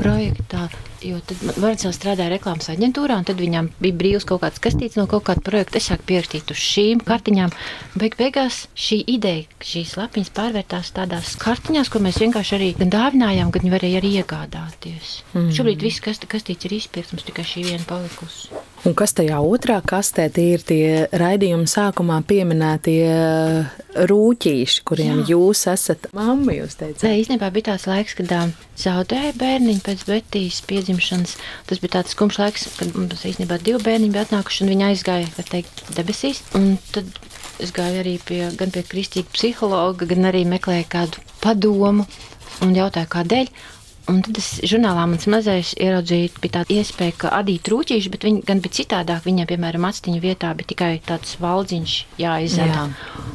projektā 0.01 0.69
Jo 1.05 1.19
tad 1.21 1.41
Vārdsēl 1.61 1.93
strādāja 1.93 2.33
reklāmas 2.33 2.71
aģentūrā, 2.73 3.19
un 3.21 3.27
tad 3.29 3.41
viņam 3.41 3.69
bija 3.83 3.97
brīvs 4.01 4.25
kaut 4.29 4.41
kāds 4.45 4.63
kastīts 4.65 4.97
no 4.97 5.05
kaut 5.11 5.27
kāda 5.27 5.45
projekta. 5.45 5.77
Es 5.77 5.91
sāku 5.91 6.07
pierakstīt 6.09 6.53
uz 6.55 6.61
šīm 6.65 7.03
kartiņām. 7.05 7.53
Beig 8.01 8.17
beigās 8.21 8.63
šī 8.73 9.03
ideja, 9.17 9.45
šīs 9.61 9.97
lapiņas 10.01 10.33
pārvērtās 10.39 10.95
tādās 10.97 11.35
kartiņās, 11.45 11.93
ko 11.93 12.01
mēs 12.05 12.23
vienkārši 12.25 12.57
arī 12.57 12.71
gan 12.81 12.95
dāvinājām, 12.95 13.53
gan 13.53 13.73
varēja 13.77 14.01
arī 14.01 14.15
iegādāties. 14.23 15.19
Mm. 15.35 15.51
Šobrīd 15.59 15.85
viss 15.85 16.05
kast, 16.05 16.25
kastīts 16.31 16.71
ir 16.71 16.79
izpirkts, 16.81 17.13
mums 17.13 17.29
tikai 17.29 17.45
šī 17.53 17.69
viena 17.69 17.85
palikusi. 17.91 18.64
Un 18.85 18.93
kas 18.93 19.15
tajā 19.17 19.39
otrā 19.41 19.79
kastē 19.81 20.27
ir 20.43 20.61
tie 20.69 21.07
raidījuma 21.17 21.65
sākumā 21.71 22.19
pieminētie 22.29 23.07
rūtīši, 24.11 24.83
kuriem 24.85 25.23
Jā. 25.23 25.29
jūs 25.31 25.63
esat 25.73 26.11
mamma? 26.13 26.53
Jūs 26.53 26.77
teicāt, 26.77 27.07
Nē, 27.07 27.15
īstenībā 27.23 27.49
bija 27.55 27.71
tāds 27.71 27.87
laiks, 27.89 28.17
kad 28.19 28.35
zaudēja 28.83 29.33
bērniņu 29.41 29.81
pēc 29.87 30.05
Betijas 30.11 30.61
piedzimšanas. 30.69 31.37
Tas 31.71 31.81
bija 31.81 31.95
tāds 31.97 32.13
skumjš 32.13 32.41
laiks, 32.43 32.67
kad 32.77 32.93
mums 32.99 33.25
īstenībā 33.25 33.57
divi 33.65 33.81
bērniņi 33.87 34.13
bija 34.13 34.27
atnākuši 34.29 34.67
un 34.67 34.75
viņi 34.75 34.87
aizgāja 34.91 35.47
teikt, 35.49 35.87
debesīs. 35.97 36.43
Un 36.59 36.75
tad 36.93 37.09
es 37.65 37.73
gāju 37.73 38.05
arī 38.05 38.19
pie, 38.29 38.43
gan 38.59 38.75
pie 38.75 38.85
kristīga 38.85 39.33
psihologa, 39.33 40.11
gan 40.13 40.29
arī 40.29 40.45
meklēju 40.51 40.91
kādu 40.93 41.25
padomu 41.41 42.05
un 42.61 42.77
jautāju, 42.77 43.09
kādēļ. 43.17 43.49
Un 44.13 44.21
tad 44.21 44.37
es 44.37 44.49
žurnālā 44.69 45.07
mans 45.09 45.25
mazais 45.33 45.71
ieraudzīju, 45.81 46.35
bija 46.43 46.59
tāda 46.59 46.77
iespēja, 46.77 47.15
ka 47.23 47.31
adīt 47.39 47.71
rūtīši, 47.73 48.11
bet 48.13 48.27
viņi 48.27 48.43
gan 48.45 48.61
bija 48.65 48.77
citādāk. 48.83 49.25
Viņiem, 49.25 49.49
piemēram, 49.49 49.87
atstiņu 49.89 50.21
vietā 50.21 50.51
bija 50.59 50.73
tikai 50.75 50.91
tāds 51.07 51.39
valdziņš 51.41 51.95
jāizdara. 52.21 52.85
Jā. 52.85 53.33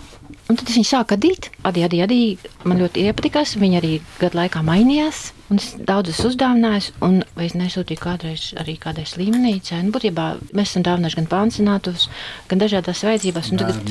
Un 0.49 0.57
tad 0.57 0.69
viņi 0.69 0.85
sāka 0.85 1.17
adīt, 1.17 1.49
adīt, 1.65 1.89
adīt, 1.89 2.05
adīt. 2.05 2.47
Man 2.69 2.81
ļoti 2.83 3.07
iepatikās, 3.09 3.57
viņi 3.61 3.81
arī 3.81 3.91
gadu 4.21 4.41
laikā 4.43 4.61
mainījās. 4.65 5.29
Un 5.49 5.57
es 5.57 5.71
daudz 5.81 6.11
esmu 6.11 6.29
uzdāvinājis, 6.29 6.91
un 7.05 7.23
es 7.41 7.55
nesūtīju 7.57 8.01
kādreiz 8.03 8.43
arī 8.61 8.75
kādai 8.81 9.07
slimnīcai. 9.09 9.81
Nu, 9.87 9.93
būtībā 9.95 10.25
mēs 10.53 10.75
esam 10.75 10.85
dāvinājuši 10.85 11.19
gan 11.21 11.29
pansionātus, 11.31 12.05
gan 12.51 12.61
dažādās 12.61 13.01
vajadzībās. 13.07 13.49
Un 13.49 13.63
tagad, 13.63 13.89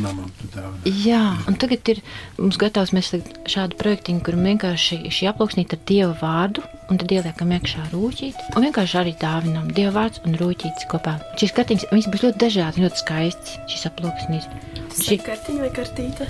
jā, 0.86 1.22
un 1.50 1.58
tagad 1.58 1.90
ir 1.94 2.02
mums 2.38 2.60
gatavs 2.62 2.94
mēs 2.94 3.10
šādu 3.50 3.78
projektiņu, 3.80 4.22
kur 4.22 4.38
vienkārši 4.38 5.00
šī 5.10 5.32
aploksnīta 5.32 5.74
ar 5.74 5.82
Dievu 5.90 6.14
vārdu, 6.22 6.62
un 6.88 7.00
tad 7.00 7.10
ieliekam 7.12 7.50
iekšā 7.56 7.88
rūķīti, 7.92 8.52
un 8.54 8.64
vienkārši 8.68 8.98
arī 9.02 9.16
dāvinām 9.20 9.72
Dievu 9.74 9.96
vārds 9.98 10.22
un 10.28 10.38
rūķītis 10.38 10.86
kopā. 10.92 11.18
Šīs 11.40 11.56
kartiņas, 11.58 11.90
viņas 11.90 12.10
būs 12.14 12.24
ļoti 12.28 12.42
dažādi, 12.44 12.86
ļoti 12.86 13.02
skaistas, 13.02 13.58
šīs 13.72 13.88
aploksnītes. 13.90 14.78
Šī 14.98 15.18
kartiņa 15.22 15.62
vai 15.62 15.68
kartīte? 15.74 16.26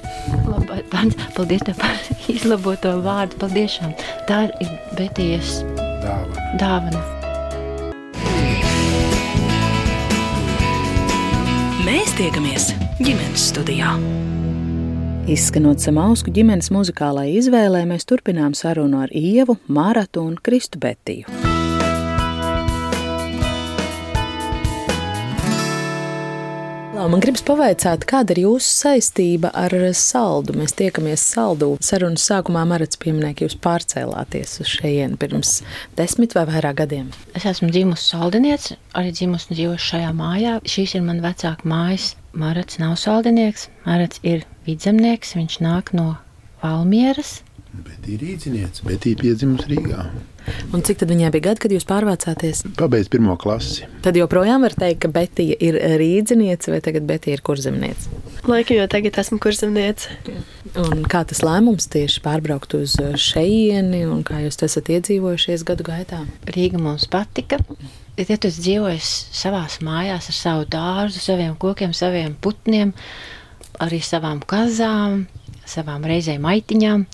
Labā, 0.49 0.81
paldies 1.37 1.63
tev 1.65 1.79
par 1.79 1.95
izlaboto 2.35 2.97
vārdu. 3.05 3.39
Paldies! 3.41 3.79
Tā 4.29 4.43
ir 4.49 4.75
Betijas 5.19 5.65
dāvana. 5.99 6.43
dāvana. 6.61 7.01
Mēs 11.83 12.15
tiekamies 12.21 12.69
ģimenes 13.03 13.49
studijā. 13.51 13.97
Izskanot 15.27 15.83
Samausku 15.83 16.31
ģimenes 16.31 16.71
muzikālajai 16.71 17.35
izvēlē, 17.43 17.83
mēs 17.91 18.07
turpinām 18.07 18.55
sarunu 18.55 19.03
ar 19.09 19.11
Ievu, 19.11 19.59
Māratu 19.67 20.23
un 20.23 20.39
Kristu 20.39 20.79
Betiju. 20.79 21.48
Man 26.99 27.21
gribas 27.23 27.45
pavaicāt, 27.47 28.03
kāda 28.11 28.35
ir 28.35 28.41
jūsu 28.43 28.73
saistība 28.75 29.53
ar 29.55 29.71
saldu? 29.95 30.57
Mēs 30.59 30.73
tiekamies 30.75 31.23
saldu. 31.31 31.69
Sarunas 31.85 32.25
sākumā 32.27 32.65
Marats 32.67 32.99
pieminēja, 32.99 33.37
ka 33.39 33.45
jūs 33.47 33.55
pārcēlāties 33.63 34.57
uz 34.65 34.73
šejienu 34.73 35.15
pirms 35.21 35.53
desmit 36.01 36.35
vai 36.35 36.43
vairāk 36.49 36.81
gadiem. 36.81 37.13
Es 37.39 37.47
esmu 37.47 37.71
dzimusi 37.71 38.03
saldiniece, 38.03 38.81
arī 38.99 39.13
dzimusi 39.15 39.47
un 39.47 39.59
dzīvojusi 39.61 39.91
šajā 39.93 40.09
mājā. 40.19 40.57
Šīs 40.75 40.97
ir 40.99 41.05
man 41.07 41.23
vecāka 41.23 41.71
mājas. 41.71 42.17
Marats 42.35 42.81
nav 42.83 42.97
saldinieks, 42.99 43.69
Marats 43.87 44.19
ir 44.27 44.43
vidzemnieks, 44.67 45.37
viņš 45.39 45.61
nāk 45.63 45.95
no 45.95 46.17
Valmieras. 46.65 47.45
Bet 47.79 48.11
ir 48.11 48.27
rīzniece, 48.27 48.83
bet 48.91 49.07
ir 49.07 49.23
piedzimusi 49.23 49.71
Rīgā. 49.71 50.09
Un 50.75 50.85
cik 50.87 51.01
tad 51.03 51.13
viņai 51.13 51.31
bija 51.35 51.49
gadi, 51.51 51.63
kad 51.65 51.75
jūs 51.75 51.87
pārvācāties? 51.89 52.65
Pabeidz 52.79 53.11
pirmo 53.13 53.37
klasi. 53.41 53.87
Tad 54.05 54.19
joprojām 54.19 54.65
var 54.67 54.75
teikt, 54.79 55.01
ka 55.05 55.13
Betija 55.13 55.57
ir 55.65 55.79
rīzniece 56.01 56.73
vai 56.73 56.81
tagad 56.85 57.07
Betija 57.09 57.39
ir 57.39 57.45
kurzemniece? 57.47 58.13
Laikam 58.49 58.79
jau 58.79 58.89
tagad 58.91 59.19
esmu 59.21 59.41
kurzemniece. 59.43 60.13
Un 60.79 61.03
kā 61.11 61.25
tas 61.29 61.41
lēmums 61.45 61.89
tieši 61.93 62.23
pārbraukt 62.25 62.77
uz 62.79 62.97
šejieni 63.21 64.05
un 64.09 64.23
kā 64.27 64.43
jūs 64.45 64.61
esat 64.67 64.91
iedzīvojušies 64.95 65.65
gadu 65.69 65.87
gaitā? 65.89 66.23
Rīga 66.55 66.81
mums 66.83 67.09
patika. 67.11 67.61
Ja 68.19 68.37
tu 68.37 68.51
dzīvoji 68.51 68.99
savā 69.03 69.65
mājās 69.87 70.31
ar 70.33 70.37
savu 70.37 70.65
dārzu, 70.71 71.21
saviem 71.23 71.55
kokiem, 71.61 71.93
saviem 71.95 72.35
putniem, 72.35 72.95
arī 73.79 74.01
savām 74.03 74.41
kazām, 74.43 75.27
savām 75.69 76.07
reizēm 76.09 76.43
maitiņām, 76.43 77.05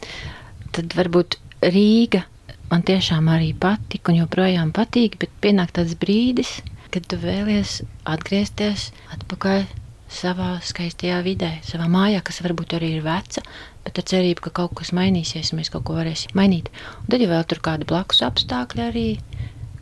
tad 0.75 0.97
varbūt 0.97 1.39
Rīga 1.65 2.25
man 2.75 2.83
tiešām 2.83 3.29
arī 3.31 3.53
patika 3.55 4.11
un 4.11 4.19
joprojām 4.25 4.73
patīk, 4.75 5.15
bet 5.23 5.31
pienāk 5.45 5.71
tāds 5.77 5.95
brīdis, 5.99 6.57
kad 6.91 7.07
tu 7.07 7.19
vēlies 7.23 7.83
atgriezties 8.11 8.89
atpakaļ 9.15 9.63
savā 10.11 10.57
skaistajā 10.63 11.21
vidē, 11.27 11.53
savā 11.67 11.87
mājā, 11.91 12.23
kas 12.27 12.41
varbūt 12.43 12.75
arī 12.79 12.97
ir 12.97 13.05
veca, 13.07 13.45
bet 13.87 14.01
ar 14.01 14.09
cerību, 14.11 14.47
ka 14.47 14.55
kaut 14.59 14.75
kas 14.81 14.91
mainīsies, 14.97 15.53
mēs 15.55 15.71
kaut 15.75 15.87
ko 15.87 15.99
varēsim 16.01 16.35
mainīt. 16.39 16.71
Un 17.05 17.13
tad 17.15 17.23
jau 17.23 17.31
vēl 17.31 17.47
tur 17.51 17.63
kādi 17.63 17.87
blakus 17.91 18.25
apstākļi 18.27 18.85
arī, 18.89 19.07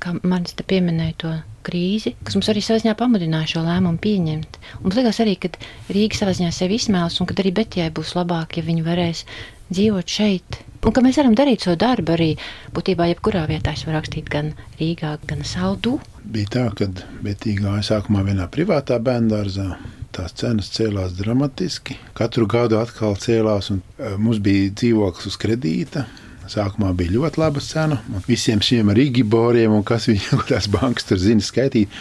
kā 0.03 0.15
manis 0.21 0.57
te 0.59 0.67
pieminēja 0.69 1.17
to 1.25 1.33
krīzi, 1.67 2.15
kas 2.27 2.37
mums 2.37 2.49
arī 2.53 2.63
savā 2.65 2.83
ziņā 2.83 2.95
pamudināja 2.99 3.55
šo 3.55 3.65
lēmumu 3.65 4.01
pieņemt. 4.03 4.59
Un 4.81 4.89
man 4.89 4.99
liekas 4.99 5.21
arī, 5.25 5.37
ka 5.41 5.53
Rīga 5.93 6.19
savā 6.19 6.35
ziņā 6.37 6.53
sevi 6.55 6.77
izsmēls, 6.81 7.21
un 7.23 7.29
ka 7.31 7.37
arī 7.39 7.55
Betijai 7.57 7.93
būs 7.95 8.17
labāk, 8.19 8.59
ja 8.59 8.67
viņi 8.67 8.85
varēs 8.89 9.25
dzīvot 9.71 10.19
šeit. 10.19 10.63
Un 10.83 10.91
ka 10.91 11.03
mēs 11.05 11.19
varam 11.21 11.35
darīt 11.39 11.63
savu 11.63 11.79
darbu 11.79 12.17
arī 12.17 12.31
būtībā 12.75 13.07
jebkurā 13.13 13.45
vietā. 13.47 13.77
Es 13.77 13.85
varu 13.87 14.01
rakstīt 14.01 14.27
gan 14.33 14.49
Rīgā, 14.81 15.13
gan 15.31 15.45
Saldū. 15.47 16.01
Bija 16.35 16.51
tā, 16.57 16.65
ka 16.75 16.89
Betīgā 17.23 17.77
sākumā 17.87 18.25
vienā 18.27 18.49
privātā 18.51 18.99
bērngārzā. 18.99 19.69
Tās 20.13 20.35
cenas 20.37 20.73
cēlās 20.75 21.15
dramatiski. 21.17 21.95
Katru 22.19 22.49
gadu 22.51 22.81
atkal 22.81 23.15
cēlās, 23.17 23.71
un 23.73 23.79
e, 23.97 24.11
mums 24.19 24.43
bija 24.45 24.73
dzīvoklis 24.75 25.31
uz 25.31 25.39
kredīta. 25.41 26.03
Sākumā 26.51 26.91
bija 26.99 27.15
ļoti 27.15 27.41
laba 27.41 27.63
cena. 27.65 28.01
Visiem 28.27 28.61
šiem 28.61 28.91
rīgiboriem 28.99 29.73
un 29.73 29.87
kas 29.87 30.11
viņu 30.11 30.43
tās 30.51 30.67
bankas 30.73 31.07
tur 31.09 31.23
zina 31.23 31.47
skaitīt. 31.47 31.95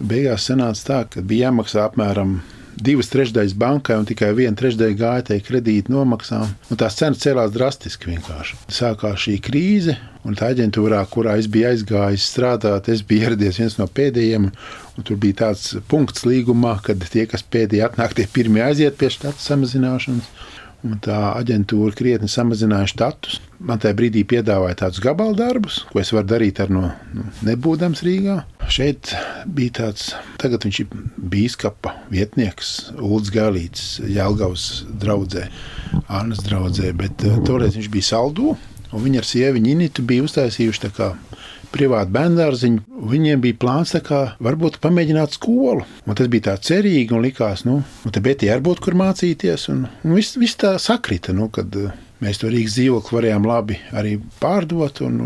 Beigās 0.00 0.46
sanāca 0.48 0.86
tā, 0.86 1.02
ka 1.16 1.26
bija 1.26 1.50
jāmaksā 1.50 1.82
apmēram 1.90 2.38
divas 2.84 3.10
trešdaļas 3.12 3.54
bankai 3.60 3.98
un 4.00 4.06
tikai 4.08 4.30
viena 4.36 4.56
trešdaļa 4.58 4.96
gāja 4.98 5.26
tajā 5.30 5.44
kredīta 5.46 5.92
nomaksām. 5.92 6.54
Un 6.70 6.80
tās 6.80 6.98
cenas 6.98 7.22
cēlās 7.22 7.52
drastiski 7.54 8.12
vienkārši. 8.12 8.58
Sākās 8.72 9.26
šī 9.26 9.36
krīze, 9.44 9.96
un 10.26 10.36
tā 10.38 10.50
aģentūrā, 10.54 11.00
kurā 11.12 11.36
es 11.40 11.48
biju 11.50 11.70
aizgājis 11.70 12.28
strādāt, 12.32 12.90
es 12.92 13.04
biju 13.06 13.28
ieradies 13.28 13.60
viens 13.62 13.78
no 13.80 13.88
pēdējiem. 13.88 14.50
Tur 15.00 15.16
bija 15.20 15.38
tāds 15.46 15.74
punkts 15.88 16.26
līgumā, 16.28 16.76
kad 16.84 17.04
tie, 17.12 17.24
kas 17.30 17.44
pēdējie 17.46 17.86
atnāk, 17.86 18.16
tie 18.18 18.26
pirmie 18.28 18.64
aiziet 18.66 18.98
pie 19.00 19.08
štata 19.12 19.40
samazināšanas. 19.40 20.28
Tā 21.04 21.16
aģentūra 21.36 21.92
krietni 21.92 22.28
samazināja 22.30 22.88
štatus. 22.88 23.36
Man 23.60 23.80
tajā 23.82 23.96
brīdī 23.98 24.22
piedāvāja 24.24 24.78
tādus 24.86 25.02
gabaldarbus, 25.04 25.82
ko 25.90 26.00
es 26.00 26.12
varu 26.16 26.30
darīt 26.30 26.62
ar 26.64 26.72
no 26.72 26.86
nu, 27.12 27.24
nebūdams 27.44 28.00
Rīgā. 28.06 28.38
Šeit 28.72 29.12
bija 29.44 29.74
tāds, 29.82 30.06
tagad 30.40 30.64
viņš 30.64 30.78
ir 30.80 30.94
bīskapa 31.34 31.92
vietnieks, 32.12 32.72
Ulrichs 32.96 33.34
Galīts, 33.34 33.84
Jālgavas 34.08 34.86
draudzē, 35.02 35.50
Annas 36.08 36.40
draudzē, 36.46 36.94
bet 36.96 37.26
uh, 37.28 37.36
toreiz 37.44 37.76
viņš 37.76 37.90
bija 37.92 38.08
saldū, 38.14 38.54
un 38.90 39.04
viņa 39.04 39.20
ar 39.20 39.28
sieviņu 39.28 39.74
Initu 39.74 40.06
bija 40.08 40.24
uztaisījuši 40.24 40.86
tā 40.86 40.94
kā 40.96 41.12
privātu 41.74 42.14
bērnu. 42.14 42.82
Viņiem 43.10 43.40
bija 43.42 43.58
plāns 43.62 43.94
kā, 44.06 44.20
varbūt 44.42 44.80
pamēģināt 44.82 45.38
skolu. 45.38 45.86
Un 46.06 46.18
tas 46.18 46.30
bija 46.30 46.50
tā 46.50 46.58
cerīgi 46.70 47.16
un 47.16 47.24
likās, 47.24 47.64
nu, 47.68 47.80
nu 48.04 48.12
te 48.14 48.22
bet 48.24 48.44
arī 48.44 48.64
būtu 48.66 48.86
kur 48.86 48.98
mācīties. 48.98 49.68
Un, 49.72 49.86
un 50.04 50.16
viss, 50.18 50.38
viss 50.40 50.58
tā 50.60 50.76
sakrita, 50.82 51.34
nu, 51.36 51.48
kad 51.52 51.74
mēs 52.24 52.40
to 52.40 52.50
Rīgas 52.52 52.76
dzīvokli 52.76 53.16
varējām 53.16 53.48
labi 53.48 53.78
arī 53.96 54.16
pārdot 54.42 55.02
un 55.06 55.18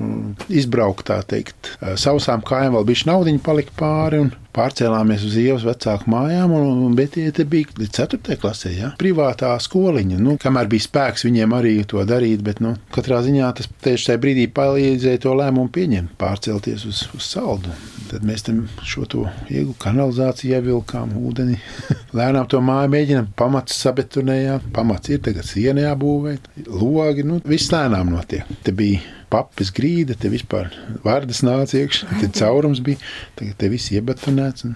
izbraukt, 0.48 1.08
tā 1.10 1.20
teikt, 1.28 1.74
sausām 2.00 2.44
kājām 2.46 2.78
vēl 2.78 2.88
bija 2.88 3.10
naudiņa 3.12 3.44
palika 3.44 3.76
pāri. 3.78 4.24
Pārcēlāmies 4.54 5.24
uz 5.26 5.34
ielas 5.40 5.64
vecāku 5.66 6.06
mājām, 6.12 6.52
un, 6.54 6.84
un 6.86 6.92
tie 6.94 7.46
bija 7.50 7.72
līdz 7.74 7.96
4. 7.96 8.36
klasē, 8.38 8.70
ja? 8.70 8.92
privātā 9.00 9.50
skoliņa. 9.58 10.20
Nu, 10.22 10.36
kamēr 10.38 10.70
bija 10.70 10.86
spēks 10.86 11.26
viņiem 11.26 11.56
arī 11.58 11.74
to 11.90 12.04
darīt, 12.06 12.44
bet 12.46 12.62
nu, 12.62 12.76
katrā 12.94 13.18
ziņā 13.26 13.50
tas 13.58 13.66
tieši 13.82 14.12
tajā 14.12 14.22
brīdī 14.22 14.46
palīdzēja 14.54 15.24
to 15.26 15.34
lēmumu 15.40 15.74
pieņemt, 15.74 16.14
pārcelties 16.22 16.86
uz, 16.86 17.02
uz 17.18 17.32
saldu. 17.34 17.74
Tad 18.14 18.22
mēs 18.22 18.44
tam 18.46 18.60
šo 18.86 19.08
to 19.10 19.24
iegūtu 19.50 19.74
kanalizāciju, 19.82 20.52
ievilkām 20.54 21.16
ūdeni. 21.18 21.56
Lēnām 22.18 22.46
to 22.46 22.60
māju 22.62 22.92
mēģinām, 22.92 23.32
pamats 23.34 23.74
sabetonējām. 23.82 24.68
Pamats 24.76 25.10
ir 25.10 25.18
tagad 25.24 25.48
sienā 25.48 25.88
jābūvē, 25.88 26.36
logi, 26.68 27.24
nu, 27.26 27.40
viss 27.42 27.72
lēnām 27.74 28.12
notiek. 28.14 28.46
Te 28.62 28.70
bija 28.76 29.02
papis 29.34 29.72
grīda, 29.74 30.14
te 30.14 30.30
vispār 30.30 30.70
vārdas 31.02 31.42
nāca 31.42 31.80
iekšā, 31.80 32.20
te 32.20 32.28
caurums 32.38 32.84
bija, 32.86 33.02
tagad 33.40 33.58
te 33.58 33.72
viss 33.72 33.90
iebetonēts. 33.94 34.68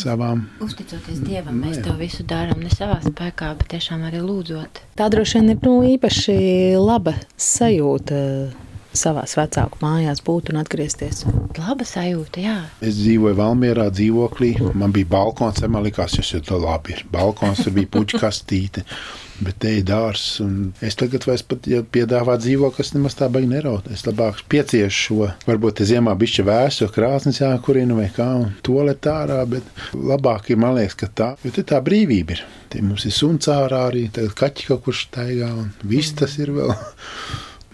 Savām. 0.00 0.44
Uzticoties 0.62 1.18
Dievam, 1.26 1.56
mēs 1.64 1.80
to 1.82 1.92
visu 1.98 2.22
darām 2.24 2.62
ne 2.62 2.70
savā 2.72 3.00
spēkā, 3.02 3.50
bet 3.58 3.72
tiešām 3.72 4.04
arī 4.06 4.22
lūdzot. 4.22 4.78
Tā 4.96 5.08
droši 5.12 5.40
vien 5.40 5.52
ir 5.52 5.62
nu, 5.66 5.74
īpaši 5.90 6.36
laba 6.78 7.16
sajūta 7.36 8.20
savā 8.96 9.24
vecāku 9.28 9.80
mājās 9.82 10.22
būt 10.26 10.52
un 10.52 10.60
atgriezties. 10.60 11.24
Laba 11.58 11.86
sajūta, 11.86 12.42
jā. 12.42 12.58
Es 12.82 12.98
dzīvoju 13.00 13.38
Valmjerā 13.38 13.88
dzīvoklī. 13.94 14.54
Man 14.74 14.94
bija 14.94 15.10
balkons, 15.14 15.62
man 15.68 15.86
likās, 15.86 16.16
tas 16.18 16.34
ir 16.36 16.46
labi. 16.50 16.96
Ir. 16.96 17.04
Balkons 17.12 17.64
tur 17.64 17.76
bija 17.76 17.90
puķa 17.96 18.22
kastīte. 18.22 18.84
Bet 19.40 19.56
te 19.62 19.70
ir 19.78 19.86
dārsts, 19.88 20.42
un 20.44 20.74
es 20.84 20.98
tagad 21.00 21.24
vairs 21.24 21.40
pat 21.48 21.64
ja 21.70 21.80
piedāvāju 21.80 22.42
dzīvokli, 22.42 22.76
kas 22.76 22.90
nemaz 22.92 23.16
tā 23.16 23.30
baigi 23.32 23.48
neraut. 23.48 23.86
Es 23.88 24.04
labāk 24.04 24.42
pieciešu 24.52 24.98
šo, 25.06 25.30
varbūt 25.46 25.78
te 25.80 25.86
ziemā 25.88 26.12
bišķi 26.20 26.44
vēsu, 26.44 26.90
krāsnes 26.92 27.40
jākurina 27.40 27.96
vai 27.96 28.10
kā, 28.12 28.28
un 28.42 28.50
tolet 28.66 29.08
ārā, 29.08 29.40
bet 29.48 29.64
labāk 29.96 30.52
ir, 30.52 30.60
man 30.60 30.76
liekas, 30.76 30.98
ka 31.00 31.08
tā, 31.08 31.30
jo 31.40 31.54
te 31.56 31.64
tā 31.64 31.80
brīvība 31.84 32.36
ir. 32.36 32.44
Te 32.68 32.84
mums 32.84 33.08
ir 33.08 33.16
suns 33.16 33.48
ārā 33.48 33.86
arī, 33.88 34.10
tagad 34.12 34.36
kaķi 34.42 34.68
kaut 34.74 34.84
kur 34.84 34.98
staigā, 34.98 35.48
un 35.62 35.72
viss 35.88 36.12
tas 36.20 36.36
ir 36.36 36.52
vēl. 36.60 36.76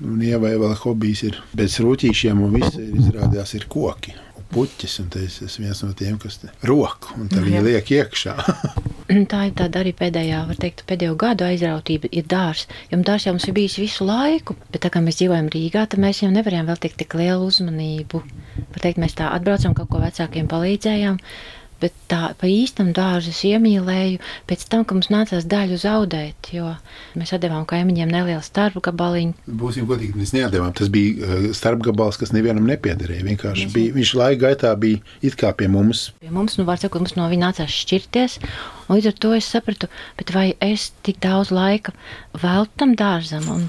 Un 0.05 0.21
ievai 0.21 0.53
vēl 0.61 0.75
hobijs 0.83 1.23
ir 1.25 1.41
bez 1.57 1.79
rūtīšiem, 1.81 2.41
un 2.45 2.57
viss 2.59 2.77
ir 2.77 2.93
izrādījās 3.01 3.57
ir 3.57 3.65
koki. 3.73 4.13
Puķis, 4.47 4.93
un 5.03 5.09
tas 5.11 5.41
ir 5.43 5.51
viens 5.59 5.81
no 5.83 5.89
tiem, 5.97 6.19
kas 6.23 6.37
roku, 6.69 7.17
un 7.19 7.27
tā 7.33 7.41
viņi 7.43 7.63
liek 7.65 7.89
iekšā. 7.97 8.35
tā 9.33 9.41
ir 9.49 9.57
tāda 9.59 9.81
arī 9.81 9.91
pēdējā, 9.97 10.45
var 10.47 10.61
teikt, 10.61 10.85
pēdējo 10.87 11.17
gadu 11.19 11.47
aizrautība 11.49 12.11
ir 12.15 12.29
dārs. 12.31 12.67
Jo 12.93 13.01
dārs 13.07 13.27
jau 13.27 13.35
mums 13.35 13.49
ir 13.49 13.57
bijis 13.57 13.79
visu 13.83 14.07
laiku, 14.07 14.55
bet 14.71 14.85
tā 14.85 14.93
kā 14.95 15.03
mēs 15.03 15.19
dzīvojam 15.19 15.51
Rīgā, 15.51 15.89
tad 15.91 16.03
mēs 16.03 16.23
jau 16.23 16.31
nevarējām 16.31 16.71
vēl 16.71 16.81
tik, 16.85 16.95
tik 17.01 17.17
lielu 17.19 17.49
uzmanību. 17.49 18.23
Var 18.77 18.85
teikt, 18.85 19.03
mēs 19.03 19.19
tā 19.19 19.33
atbraucam, 19.35 19.75
kaut 19.75 19.91
ko 19.91 20.05
vecākiem 20.05 20.47
palīdzējām, 20.53 21.19
bet 21.83 21.95
tā 22.11 22.31
pa 22.39 22.49
īstam 22.49 22.93
dārzu 22.97 23.33
es 23.33 23.43
iemīlēju 23.49 24.21
pēc 24.49 24.65
tam, 24.73 24.85
ka 24.87 24.97
mums 24.97 25.11
nācās 25.13 25.47
daļu 25.49 25.79
zaudēt, 25.83 26.51
jo 26.55 26.73
mēs 27.19 27.35
atdevām 27.37 27.67
kaimiņiem 27.69 28.13
nelielu 28.13 28.45
starpgabaliņu. 28.45 29.35
Būsim 29.63 29.89
godīgi, 29.89 30.17
mēs 30.19 30.35
neatdevām. 30.37 30.73
Tas 30.77 30.91
bija 30.93 31.17
uh, 31.19 31.49
starpgabals, 31.57 32.21
kas 32.21 32.33
nevienam 32.37 32.69
nepiederēja. 32.71 33.27
Vienkārši 33.27 33.69
bija, 33.75 33.97
viņš 33.97 34.15
laika 34.21 34.43
gaitā 34.47 34.73
bija 34.81 35.03
it 35.27 35.37
kā 35.41 35.53
pie 35.57 35.69
mums. 35.73 36.09
Pie 36.23 36.33
mums, 36.33 36.57
nu, 36.61 36.67
var 36.69 36.81
sakot, 36.83 37.05
mums 37.05 37.17
no 37.19 37.29
viņa 37.33 37.49
nācās 37.49 37.79
šķirties, 37.85 38.41
un 38.87 38.97
līdz 38.97 39.13
ar 39.13 39.21
to 39.25 39.37
es 39.37 39.53
sapratu, 39.53 39.91
bet 40.19 40.33
vai 40.37 40.49
es 40.65 40.91
tik 41.07 41.21
daudz 41.25 41.53
laika 41.55 41.95
veltu 42.37 42.83
tam 42.83 42.97
dārzam, 42.99 43.49
un 43.53 43.69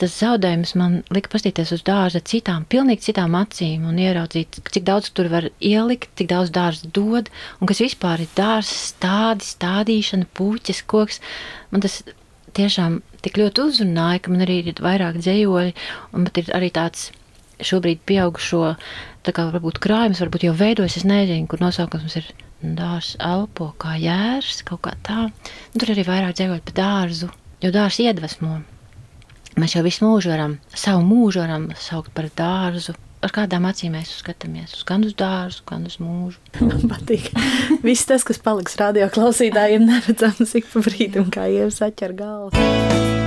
tas 0.00 0.14
zaudējums 0.16 0.72
man 0.80 0.96
lika 1.12 1.30
paskatīties 1.32 1.74
uz 1.76 1.84
dārza 1.86 2.22
citām, 2.32 2.64
pilnīgi 2.72 3.10
citām 3.10 3.36
acīm 3.38 3.84
un 3.90 4.00
ieraudzīt, 4.00 4.60
cik 4.72 4.86
daudz 4.88 5.10
tur 5.16 5.28
var 5.32 5.50
ielikt, 5.58 6.10
cik 6.18 6.30
daudz 6.32 6.52
dārza 6.54 6.88
dod 6.96 7.30
un 7.60 7.70
kas 7.70 7.82
vispār 7.84 8.24
ir 8.24 8.32
dārza 8.38 8.74
stādi, 8.74 9.46
stādīšana, 9.46 10.28
puķis, 10.36 10.82
koks. 10.90 11.20
Man 11.70 11.84
tas 11.84 12.00
tiešām 12.56 13.00
tik 13.24 13.38
ļoti 13.40 13.66
uzrunāja, 13.68 14.24
ka 14.24 14.32
man 14.32 14.44
arī 14.46 14.60
ir 14.64 14.84
vairāk 14.84 15.20
dzējoļi 15.20 15.74
un 16.12 16.24
man 16.24 16.42
ir 16.42 16.52
arī 16.56 16.72
tāds 16.74 17.10
šobrīd 17.60 18.00
pieaugušo, 18.08 18.74
tā 19.26 19.34
kā 19.36 19.46
varbūt 19.52 19.80
krājums, 19.84 20.22
varbūt 20.24 20.48
jau 20.48 20.56
veidojas, 20.56 20.96
es 21.00 21.06
nezinu, 21.08 21.48
kur 21.50 21.60
nosaukums 21.60 22.16
ir 22.16 22.30
dārs 22.60 23.14
elpo 23.20 23.70
kā 23.80 23.96
jērs, 24.00 24.62
kaut 24.68 24.82
kā 24.86 24.96
tā. 25.04 25.28
Un 25.28 25.80
tur 25.80 25.92
arī 25.94 26.04
vairāk 26.08 26.36
dzējoļi 26.36 26.66
pa 26.66 26.76
dārzu, 26.80 27.30
jo 27.64 27.72
dārs 27.74 28.00
iedvesmo. 28.02 28.60
Mēs 29.58 29.74
jau 29.74 29.82
visu 29.86 30.06
mūžu 30.06 30.30
varam, 30.30 30.58
savu 30.76 31.02
mūžu 31.06 31.42
varam 31.42 31.70
saukt 31.78 32.12
par 32.14 32.30
dārzu. 32.36 32.94
Ar 33.20 33.32
kādām 33.36 33.66
acīm 33.68 33.92
mēs 33.98 34.14
skatāmies? 34.22 34.78
Gan 34.88 35.04
uz 35.04 35.12
dārzu, 35.18 35.60
gan 35.68 35.84
uz 35.90 35.98
mūžu. 36.00 36.40
Man 36.64 36.86
patīk. 36.88 37.28
Viss 37.84 38.08
tas, 38.08 38.24
kas 38.24 38.40
paliks 38.40 38.78
radio 38.80 39.10
klausītājiem, 39.12 39.84
neredzams 39.90 40.56
ik 40.56 40.70
pa 40.72 40.84
brīdim, 40.86 41.28
kā 41.34 41.50
jau 41.52 41.68
saķer 41.82 42.16
galvu. 42.16 43.19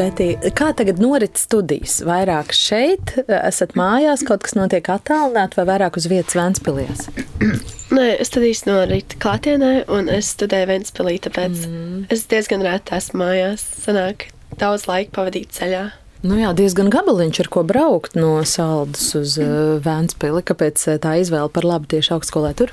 Betī, 0.00 0.30
kā 0.56 0.70
tagad 0.72 0.96
norit 0.96 1.36
studijas? 1.36 1.98
Vairāk 2.08 2.54
šeit, 2.56 3.18
esat 3.28 3.74
mājās, 3.76 4.22
kaut 4.24 4.46
kas 4.46 4.54
notiek 4.56 4.86
attālināti 4.88 5.58
vai 5.58 5.64
vairāk 5.68 5.98
uz 6.00 6.06
vietas 6.08 6.36
Vēnspilies? 6.38 7.02
Nē, 7.98 8.06
studijas 8.24 8.62
norit 8.64 9.18
klātienē, 9.20 9.72
un 9.92 10.08
es 10.08 10.30
studēju 10.32 10.70
Vēnspilī, 10.70 11.18
tāpēc 11.26 11.66
mm. 11.66 11.98
es 12.16 12.24
diezgan 12.30 12.64
reti 12.64 12.94
esmu 12.96 13.20
mājās. 13.20 13.64
Sanāk 13.82 14.30
daudz 14.62 14.86
laika 14.88 15.12
pavadīt 15.18 15.52
ceļā. 15.58 15.82
Nu 16.24 16.38
jā, 16.40 16.54
diezgan 16.56 16.88
gabaliņš 16.94 17.40
ar 17.44 17.50
ko 17.52 17.64
braukt 17.68 18.16
no 18.16 18.38
Saldus 18.48 19.10
uz 19.20 19.34
uh, 19.42 19.74
Vēnspili. 19.84 20.40
Kāpēc 20.48 20.84
uh, 20.86 20.96
tā 21.02 21.18
izvēle 21.20 21.52
par 21.52 21.66
labu 21.68 21.90
tieši 21.92 22.14
augstskolē 22.16 22.54
tur? 22.56 22.72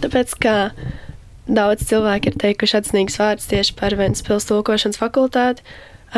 Tāpēc, 0.00 0.32
ka 0.40 0.56
daudz 1.44 1.84
cilvēku 1.92 2.32
ir 2.32 2.40
teikuši 2.46 2.78
atzinīgs 2.80 3.20
vārds 3.20 3.52
tieši 3.52 3.76
par 3.76 3.98
Vēnspils 4.00 4.48
tulkošanas 4.48 5.02
fakultāti 5.02 5.66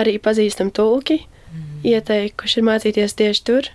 arī 0.01 0.19
pazīstami 0.23 0.75
tulki 0.75 1.23
mm. 1.23 1.67
ieteikuši 1.95 2.65
mācīties 2.67 3.19
tieši 3.19 3.45
tur. 3.49 3.73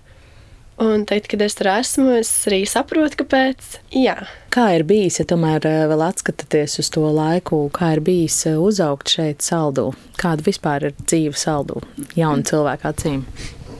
Un 0.81 1.03
teikt, 1.05 1.27
kad 1.29 1.41
es 1.45 1.53
tur 1.53 1.67
esmu, 1.69 2.07
es 2.17 2.29
arī 2.49 2.63
saprotu, 2.65 3.19
kāpēc. 3.21 3.75
Jā. 3.93 4.15
Kā 4.53 4.71
ir 4.73 4.85
bijis, 4.89 5.19
ja 5.21 5.25
tomēr 5.29 5.67
eh, 5.69 5.83
vēl 5.91 6.01
atskatāties 6.01 6.79
uz 6.81 6.89
to 6.93 7.03
laiku, 7.13 7.67
kā 7.75 7.91
ir 7.93 8.01
bijis 8.05 8.39
eh, 8.49 8.57
uzaugt 8.57 9.13
šeit 9.13 9.45
saldū? 9.45 9.91
Kāda 10.17 10.45
vispār 10.47 10.89
ir 10.89 10.95
dzīve 10.97 11.37
saldū 11.37 11.83
jaunu 12.17 12.45
cilvēku 12.49 12.89
acīm? 12.89 13.21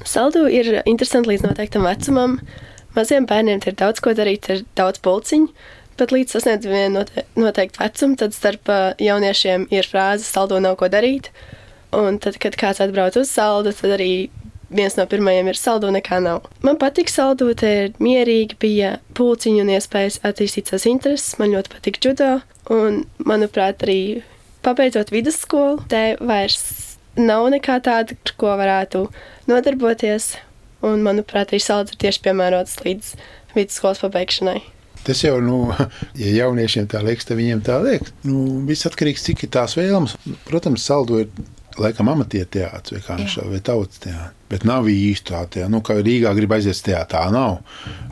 Saldū 0.06 0.46
ir 0.54 0.84
interesanti 0.84 1.34
līdz 1.34 1.48
noteiktam 1.48 1.88
vecumam. 1.88 2.38
Maziem 2.94 3.26
bērniem 3.26 3.64
ir 3.66 3.80
daudz 3.80 4.04
ko 4.04 4.14
darīt, 4.14 4.52
ir 4.54 4.62
daudz 4.78 5.02
pulciņu. 5.02 5.50
Bet 5.98 6.14
līdz 6.14 6.38
sasniedz 6.38 6.66
vienu 6.70 7.04
noteiktu 7.38 7.82
vecumu, 7.82 8.22
tad 8.22 8.38
starp 8.38 8.70
eh, 8.70 8.86
jauniešiem 9.02 9.66
ir 9.74 9.90
frāze, 9.90 10.30
saldo 10.30 10.62
nav 10.62 10.78
ko 10.78 10.94
darīt. 10.94 11.34
Un 11.94 12.18
tad, 12.22 12.40
kad 12.42 12.58
kāds 12.58 12.82
atbrauc 12.84 13.18
uz 13.20 13.30
saldu, 13.30 13.74
tad 13.78 13.96
arī 13.98 14.30
viens 14.74 14.96
no 14.98 15.06
pirmajiem 15.10 15.52
ir 15.52 15.60
saldu, 15.60 15.92
nekā 15.94 16.20
nav. 16.24 16.48
Man 16.66 16.80
patīk 16.82 17.12
saldu, 17.12 17.52
te 17.58 17.72
ir 17.84 17.98
mierīgi, 18.04 18.58
bija 18.62 18.96
pulciņi 19.18 19.62
un 19.64 19.74
iespējas 19.76 20.22
attīstīt 20.26 20.72
savas 20.72 20.88
intereses. 20.90 21.38
Man 21.42 21.54
ļoti 21.54 21.74
patīk 21.76 22.02
judo, 22.04 22.32
un, 22.74 23.04
manuprāt, 23.22 23.86
arī 23.86 24.24
pabeidzot 24.66 25.14
vidusskolu, 25.14 25.84
te 25.92 26.16
vairs 26.24 26.64
nav 27.20 27.50
nekā 27.54 27.78
tāda, 27.86 28.18
ar 28.18 28.36
ko 28.40 28.58
varētu 28.60 29.06
nodarboties. 29.52 30.34
Un, 30.84 31.00
manuprāt, 31.06 31.54
arī 31.54 31.62
salds 31.64 31.94
ir 31.94 32.00
tieši 32.02 32.26
piemērots 32.26 32.82
līdz 32.84 33.14
vidusskolas 33.54 34.02
pabeigšanai. 34.04 34.60
Tas 35.04 35.20
jau, 35.24 35.38
nu, 35.44 35.68
ja 36.20 36.32
jauniešiem 36.44 36.90
tā 36.92 37.04
liekas, 37.06 37.28
tad 37.30 37.40
viņiem 37.40 37.64
tā 37.64 37.78
liekas. 37.84 38.12
Nu, 38.28 38.64
viss 38.68 38.88
atkarīgs, 38.90 39.24
cik 39.28 39.46
ir 39.46 39.54
tās 39.54 39.78
vēlmes. 39.80 40.18
Protams, 40.48 40.84
saldo 40.88 41.22
ir 41.24 41.32
laikam 41.82 42.10
amatieru 42.14 42.50
teātris 42.54 42.98
vai 42.98 43.04
kā 43.06 43.18
viņš 43.20 43.38
vai 43.52 43.62
tautas 43.66 44.02
teātris. 44.04 44.40
Bet 44.54 44.68
nav 44.70 44.90
īsti 44.92 45.32
tā, 45.32 45.40
tā 45.50 45.70
nu, 45.72 45.82
kā 45.86 45.96
Rīgā 45.98 46.34
grib 46.38 46.52
aiziet 46.54 46.76
uz 46.76 46.84
teātrī. 46.86 47.10
Tā 47.16 47.24
nav. 47.34 47.64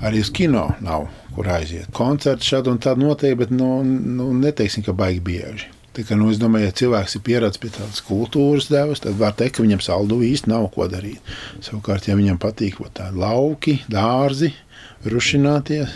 Arī 0.01 0.23
uz 0.23 0.31
kino 0.33 0.71
nav, 0.81 1.05
kur 1.35 1.51
aiziet. 1.53 1.91
Koncerti 1.93 2.49
šādi 2.49 2.71
un 2.71 2.81
tādi 2.81 3.05
notiek, 3.05 3.37
bet 3.37 3.53
nu, 3.53 3.83
nu, 3.85 4.31
neteiksim, 4.41 4.85
ka 4.87 4.95
baigi 4.97 5.21
bieži. 5.27 5.69
Tā 5.91 6.05
kā, 6.07 6.15
nu, 6.15 6.29
es 6.31 6.39
domāju, 6.39 6.69
ja 6.69 6.75
cilvēks 6.81 7.17
ir 7.17 7.23
pieradis 7.27 7.59
pie 7.59 7.69
tādas 7.75 7.99
kultūras 8.07 8.69
devas, 8.71 9.01
tad 9.03 9.17
var 9.19 9.35
teikt, 9.35 9.57
ka 9.57 9.65
viņam 9.65 9.81
saldu 9.83 10.21
īsti 10.23 10.47
nav 10.47 10.69
ko 10.71 10.87
darīt. 10.89 11.33
Savukārt, 11.59 12.07
ja 12.07 12.15
viņam 12.15 12.39
patīk 12.39 12.79
tādi 12.95 13.19
lauki, 13.19 13.81
dārzi, 13.91 14.53
rušināties, 15.03 15.91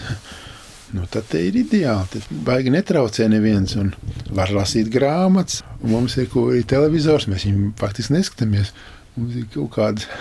nu, 0.96 1.06
tad 1.12 1.32
ir 1.38 1.58
ideāli. 1.60 2.08
Tad 2.14 2.28
baigi 2.48 2.74
netraucē 2.74 3.28
neviens 3.32 3.76
un 3.80 3.94
var 4.36 4.54
lasīt 4.56 4.90
grāmatas. 4.94 5.62
Mums 5.86 6.18
ir 6.18 6.32
arī 6.32 6.64
televizors, 6.68 7.28
mēs 7.32 7.48
viņu 7.48 7.74
faktiski 7.80 8.16
neskatāmies. 8.16 8.74
Mums 9.16 9.38
ir 9.40 9.48
kaut 9.54 9.74
kāda 9.76 10.20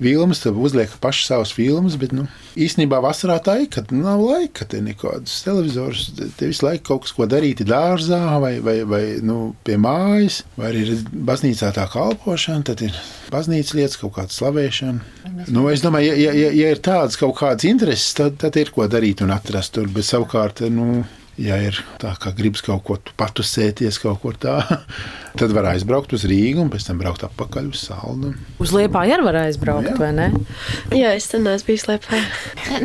filmas, 0.00 0.40
tad 0.42 0.56
uzliek 0.58 0.92
paši 1.02 1.26
savus 1.28 1.52
filmas. 1.54 1.96
Bet 2.00 2.14
nu, 2.16 2.26
īstenībā 2.58 3.00
vasarā 3.04 3.38
tā 3.44 3.58
ir, 3.62 3.68
kad 3.72 3.92
nav 3.94 4.22
laika, 4.24 4.66
te 4.68 4.80
nekādas 4.84 5.40
televizors, 5.46 6.08
te 6.16 6.50
visu 6.50 6.66
laiku 6.66 6.88
kaut 6.90 7.06
kas 7.06 7.14
ko 7.16 7.28
darīt 7.30 7.62
dārzā 7.68 8.22
vai, 8.42 8.56
vai, 8.64 8.80
vai 8.88 9.02
nu, 9.24 9.52
pie 9.66 9.78
mājas, 9.80 10.42
vai 10.58 10.72
arī 10.72 10.86
ir 10.88 11.06
baznīcā 11.30 11.72
tā 11.76 11.86
kalpošana, 11.92 12.66
tad 12.70 12.84
ir 12.86 12.96
baznīcas 13.30 13.76
lietas, 13.78 14.00
kaut 14.00 14.16
kāda 14.18 14.34
slavēšana. 14.34 15.46
Nu, 15.52 15.68
es 15.70 15.84
domāju, 15.84 16.16
ja, 16.18 16.34
ja, 16.34 16.50
ja 16.56 16.74
ir 16.74 16.82
tādas 16.84 17.18
kaut 17.20 17.36
kādas 17.38 17.68
intereses, 17.68 18.12
tad, 18.18 18.40
tad 18.40 18.56
ir 18.60 18.72
ko 18.74 18.88
darīt 18.90 19.22
un 19.24 19.32
atrast 19.34 19.76
tur, 19.76 19.88
bet 19.92 20.08
savukārt, 20.08 20.64
nu, 20.72 21.04
ja 21.40 21.56
ir 21.62 21.78
tā, 22.00 22.12
ka 22.20 22.32
gribas 22.36 22.62
kaut 22.64 22.82
ko 22.86 22.96
patusēties, 23.20 23.98
kaut 24.02 24.20
ko 24.22 24.32
tādu, 24.36 24.78
tad 25.40 25.54
var 25.56 25.70
aizbraukt 25.72 26.12
uz 26.16 26.26
Rīgu 26.28 26.62
un 26.64 26.72
pēc 26.72 26.88
tam 26.88 27.00
braukt 27.00 27.24
atpakaļ 27.26 27.70
uz 27.72 27.84
Saldu. 27.88 28.34
Uz 28.62 28.74
Liepāju 28.76 29.16
arī 29.16 29.26
var 29.26 29.40
aizbraukt, 29.44 29.92
Jā. 29.92 29.96
vai 30.00 30.10
ne? 30.16 30.28
Jā, 30.96 31.14
es 31.16 31.30
tam 31.32 31.46
neesmu 31.46 31.72
bijis 31.72 31.88
Liepājā. 31.90 32.22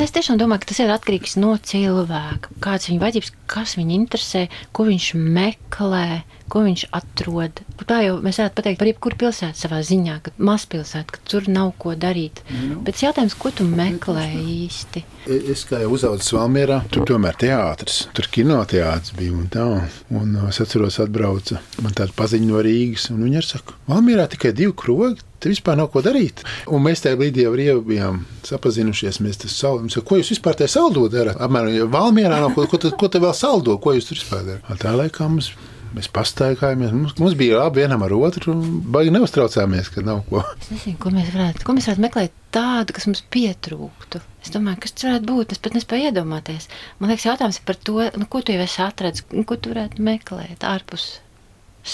Es 0.05 0.15
tiešām 0.15 0.39
domāju, 0.41 0.63
ka 0.63 0.71
tas 0.71 0.81
ir 0.83 0.95
atkarīgs 0.95 1.37
no 1.41 1.55
cilvēka. 1.59 2.55
Kāds 2.63 2.89
viņa 2.91 3.03
vajadzības, 3.03 3.33
kas 3.51 3.75
viņu 3.79 3.99
interesē, 3.99 4.45
ko 4.75 4.87
viņš 4.87 5.11
meklē 5.19 6.07
ko 6.51 6.61
viņš 6.65 6.85
atrod. 6.95 7.61
Tā 7.85 7.99
jau 8.05 8.17
mēs 8.23 8.39
varētu 8.41 8.57
pateikt 8.59 8.79
par 8.81 8.89
jebkuru 8.89 9.19
pilsētu 9.25 9.59
savā 9.59 9.81
ziņā, 9.85 10.17
ka 10.25 10.33
mazpilsēta, 10.37 11.17
ka 11.17 11.23
tur 11.29 11.49
nav 11.51 11.73
ko 11.81 11.95
darīt. 11.99 12.41
Nu. 12.53 12.79
Bet 12.85 13.01
jautājums, 13.03 13.37
ko 13.39 13.51
tu 13.55 13.67
meklē 13.67 14.27
īsti? 14.41 15.05
Es 15.25 15.65
kā 15.65 15.81
jau 15.81 15.91
uzaugu 15.95 16.21
Valmierā, 16.35 16.81
tur 16.93 17.05
tomēr 17.09 17.37
teātris, 17.41 18.03
tur 18.15 18.29
kinoteātris 18.31 19.15
bija 19.17 19.33
un 19.33 19.47
tā. 19.51 19.67
Un 20.13 20.35
uh, 20.37 20.49
es 20.51 20.61
atceros, 20.61 20.99
atbrauca 21.01 21.61
man 21.81 21.95
tāda 21.97 22.13
paziņa 22.17 22.49
no 22.49 22.61
Rīgas, 22.65 23.09
un 23.13 23.23
viņi 23.25 23.41
ir 23.41 23.47
saka, 23.47 23.77
Valmierā 23.89 24.27
tikai 24.31 24.53
divi 24.55 24.75
krogi. 24.77 25.23
Tur 25.35 25.51
vispār 25.51 25.75
nav 25.77 25.89
ko 25.93 26.01
darīt. 26.01 26.39
Un 26.73 26.81
mēs 26.81 27.03
tajā 27.03 27.19
brīdī 27.19 27.43
jau 27.43 27.75
bijām 27.85 28.21
sapazinušies. 28.47 29.19
Mēs 29.21 29.41
tam 29.43 29.51
saldu. 29.51 30.01
Ko 30.07 30.17
jūs 30.17 30.31
vispār 30.31 30.55
tajā 30.57 30.71
saldo 30.77 31.03
darāt? 31.11 31.37
Apmēram, 31.43 31.75
ja 31.75 31.85
Valmierā 31.91 32.39
nav 32.41 32.55
ko, 32.55 32.65
ko, 32.71 32.79
ko 32.97 33.09
te 33.11 33.21
vēl 33.21 33.35
saldo, 33.35 33.75
ko 33.83 33.93
jūs 33.93 34.09
tur 34.09 34.17
vispār 34.17 34.47
darāt? 34.47 34.71
Tā 34.81 34.95
laikā 34.95 35.27
mums 35.29 35.51
Mēs 35.95 36.09
pastaigājāmies. 36.11 36.91
Mums, 36.91 37.13
mums 37.21 37.35
bija 37.39 37.61
labi 37.61 37.79
vienam 37.83 38.01
ar 38.03 38.13
otru. 38.17 38.55
Baigi 38.91 39.13
neuztraucāmies, 39.15 39.91
ka 39.93 40.03
nav 40.03 40.23
ko. 40.27 40.41
Es 40.59 40.71
nezinu, 40.73 40.97
ko 40.99 41.11
mēs 41.15 41.29
varētu, 41.31 41.63
ko 41.63 41.75
mēs 41.77 41.87
varētu 41.87 42.03
meklēt 42.03 42.33
tādu, 42.55 42.95
kas 42.97 43.07
mums 43.07 43.23
pietrūktu. 43.31 44.19
Es 44.43 44.51
domāju, 44.53 44.81
kas 44.83 44.95
tas 44.95 45.07
varētu 45.07 45.29
būt. 45.29 45.55
Es 45.55 45.61
pat 45.63 45.77
nespēju 45.77 46.09
iedomāties. 46.09 46.67
Man 46.99 47.13
liekas, 47.13 47.29
jautājums 47.29 47.61
ir 47.61 47.67
par 47.69 47.79
to, 47.87 47.99
nu, 48.19 48.27
ko 48.27 48.43
tu 48.43 48.55
jau 48.55 48.65
esi 48.65 48.81
atradzis, 48.83 49.27
ko 49.47 49.55
tu 49.55 49.71
varētu 49.71 50.03
meklēt 50.09 50.67
ārpus 50.67 51.07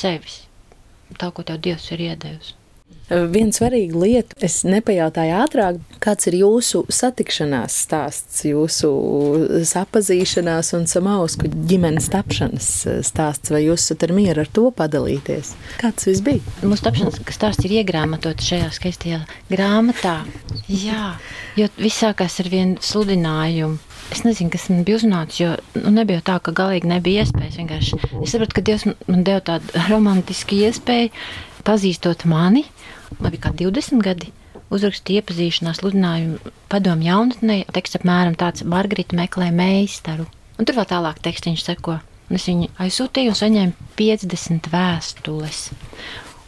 sevis. 0.02 0.42
Tā, 1.20 1.30
ko 1.36 1.46
tev 1.46 1.62
Dievs 1.62 1.92
ir 1.94 2.02
iedevis. 2.08 2.56
Viena 3.12 3.52
svarīga 3.52 4.00
lieta, 4.00 4.38
es 4.46 4.62
nepajautāju 4.64 5.34
ātrāk, 5.36 5.80
kāds 6.00 6.30
ir 6.30 6.38
jūsu 6.40 6.86
satikšanās 6.88 7.76
stāsts, 7.84 8.46
jūsu 8.48 8.92
sapazīšanās 9.68 10.70
un 10.78 10.88
samausku 10.88 11.50
ģimenes 11.68 12.08
tapšanas 12.14 12.70
stāsts, 13.04 13.52
vai 13.52 13.66
jūs 13.66 13.90
esat 13.90 14.08
mieru 14.16 14.46
ar 14.46 14.52
to 14.56 14.70
padalīties? 14.78 15.52
Kāds 15.82 16.08
viss 16.08 16.24
bija? 16.24 16.40
Mūsu 16.64 16.88
tapšanas 16.88 17.20
stāsts 17.36 17.68
ir 17.68 17.76
iegrāmatots 17.82 18.48
šajā 18.48 18.72
skaistajā 18.80 19.20
grāmatā. 19.52 20.22
Jā, 20.72 21.18
jo 21.60 21.68
viss 21.82 22.00
sākās 22.06 22.40
ar 22.40 22.52
vienu 22.54 22.80
sludinājumu. 22.80 23.82
Es 24.12 24.24
nezinu, 24.24 24.52
kas 24.52 24.70
man 24.72 24.86
bija 24.88 25.02
uzrunāts, 25.02 25.38
jo 25.40 25.54
nu, 25.80 25.92
nebija 26.00 26.24
tā, 26.28 26.40
ka 26.44 26.56
galīgi 26.56 26.90
nebija 26.90 27.26
iespējas. 27.26 27.60
Vienkārši. 27.60 28.00
Es 28.24 28.34
sapratu, 28.34 28.58
ka 28.58 28.64
Dievs 28.68 28.88
man 28.88 29.28
deva 29.28 29.44
tādu 29.52 29.72
romantisku 29.92 30.64
iespēju, 30.64 31.12
pazīstot 31.68 32.26
mani, 32.30 32.66
bija 33.20 33.48
kā 33.48 33.52
20 33.64 34.04
gadi. 34.06 34.32
Uzrakstīja 34.72 35.22
iepazīšanās 35.22 35.82
sludinājumu 35.82 36.54
padomu 36.72 37.04
jaunatnē. 37.04 37.58
Teksts 37.76 38.00
apmēram 38.00 38.38
tāds- 38.40 38.64
Margarita 38.74 39.18
meklē 39.20 39.52
meistaru. 39.52 40.28
Un 40.58 40.66
tur 40.66 40.76
vēl 40.76 40.88
tālāk 40.88 41.20
tekstiņš 41.20 41.66
seko. 41.66 42.00
Un 42.30 42.36
es 42.40 42.48
viņu 42.48 42.70
aizsūtīju 42.80 43.34
un 43.34 43.40
saņēmu 43.42 43.74
50 44.00 44.70
vēstules. 44.72 45.72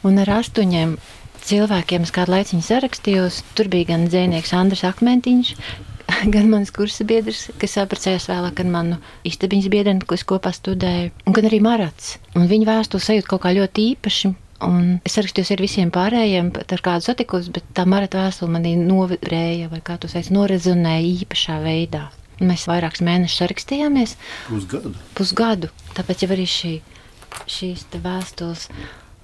Un 0.04 0.20
ar 0.20 0.30
astoņiem 0.40 0.98
cilvēkiem 1.44 2.06
es 2.08 2.12
kādu 2.16 2.32
laiku 2.36 2.62
sarakstījos. 2.64 3.42
Tur 3.56 3.68
bija 3.68 3.92
gan 3.92 4.08
dzinieks 4.08 4.54
Andris 4.56 4.86
Akmentiņš, 4.88 5.56
gan 6.36 6.50
mans 6.52 6.72
kursa 6.76 7.06
biedrs, 7.08 7.50
kas 7.60 7.76
apprecējās 7.82 8.30
vēlāk 8.32 8.62
ar 8.64 8.72
manu 8.72 9.00
istabiņas 9.28 9.72
biedru, 9.74 9.98
ko 10.08 10.16
es 10.16 10.24
kopā 10.28 10.54
studēju, 10.56 11.12
un 11.28 11.36
gan 11.36 11.50
arī 11.50 11.60
Marats. 11.64 12.18
Un 12.38 12.48
viņa 12.52 12.70
vēstule 12.70 13.04
sajūta 13.04 13.34
kaut 13.34 13.44
kā 13.46 13.54
ļoti 13.58 13.90
īpaši. 13.94 14.34
Un 14.68 14.98
es 15.08 15.18
rakstījos 15.20 15.52
ar 15.56 15.64
visiem 15.64 15.92
pārējiem, 15.94 16.52
ar 16.64 16.84
kādu 16.86 17.06
satikos, 17.08 17.50
bet 17.54 17.66
tā 17.78 17.86
marata 17.90 18.22
vēstule 18.22 18.54
manī 18.54 18.76
novibrēja, 18.80 19.70
vai 19.72 19.82
kā 19.86 19.98
tu 20.02 20.12
teici, 20.12 20.34
norezonēja 20.36 21.06
īpašā 21.24 21.60
veidā. 21.64 22.08
Mēs 22.44 22.66
vairākus 22.68 23.04
mēnešus 23.06 23.48
rakstījāmies. 23.52 24.16
Pusgadu. 24.48 24.94
Pusgadu. 25.18 25.70
Tāpēc 25.98 26.26
jau 26.26 26.32
arī 26.34 26.48
šī, 26.50 26.74
šīs 27.46 27.86
vēstules 27.94 28.68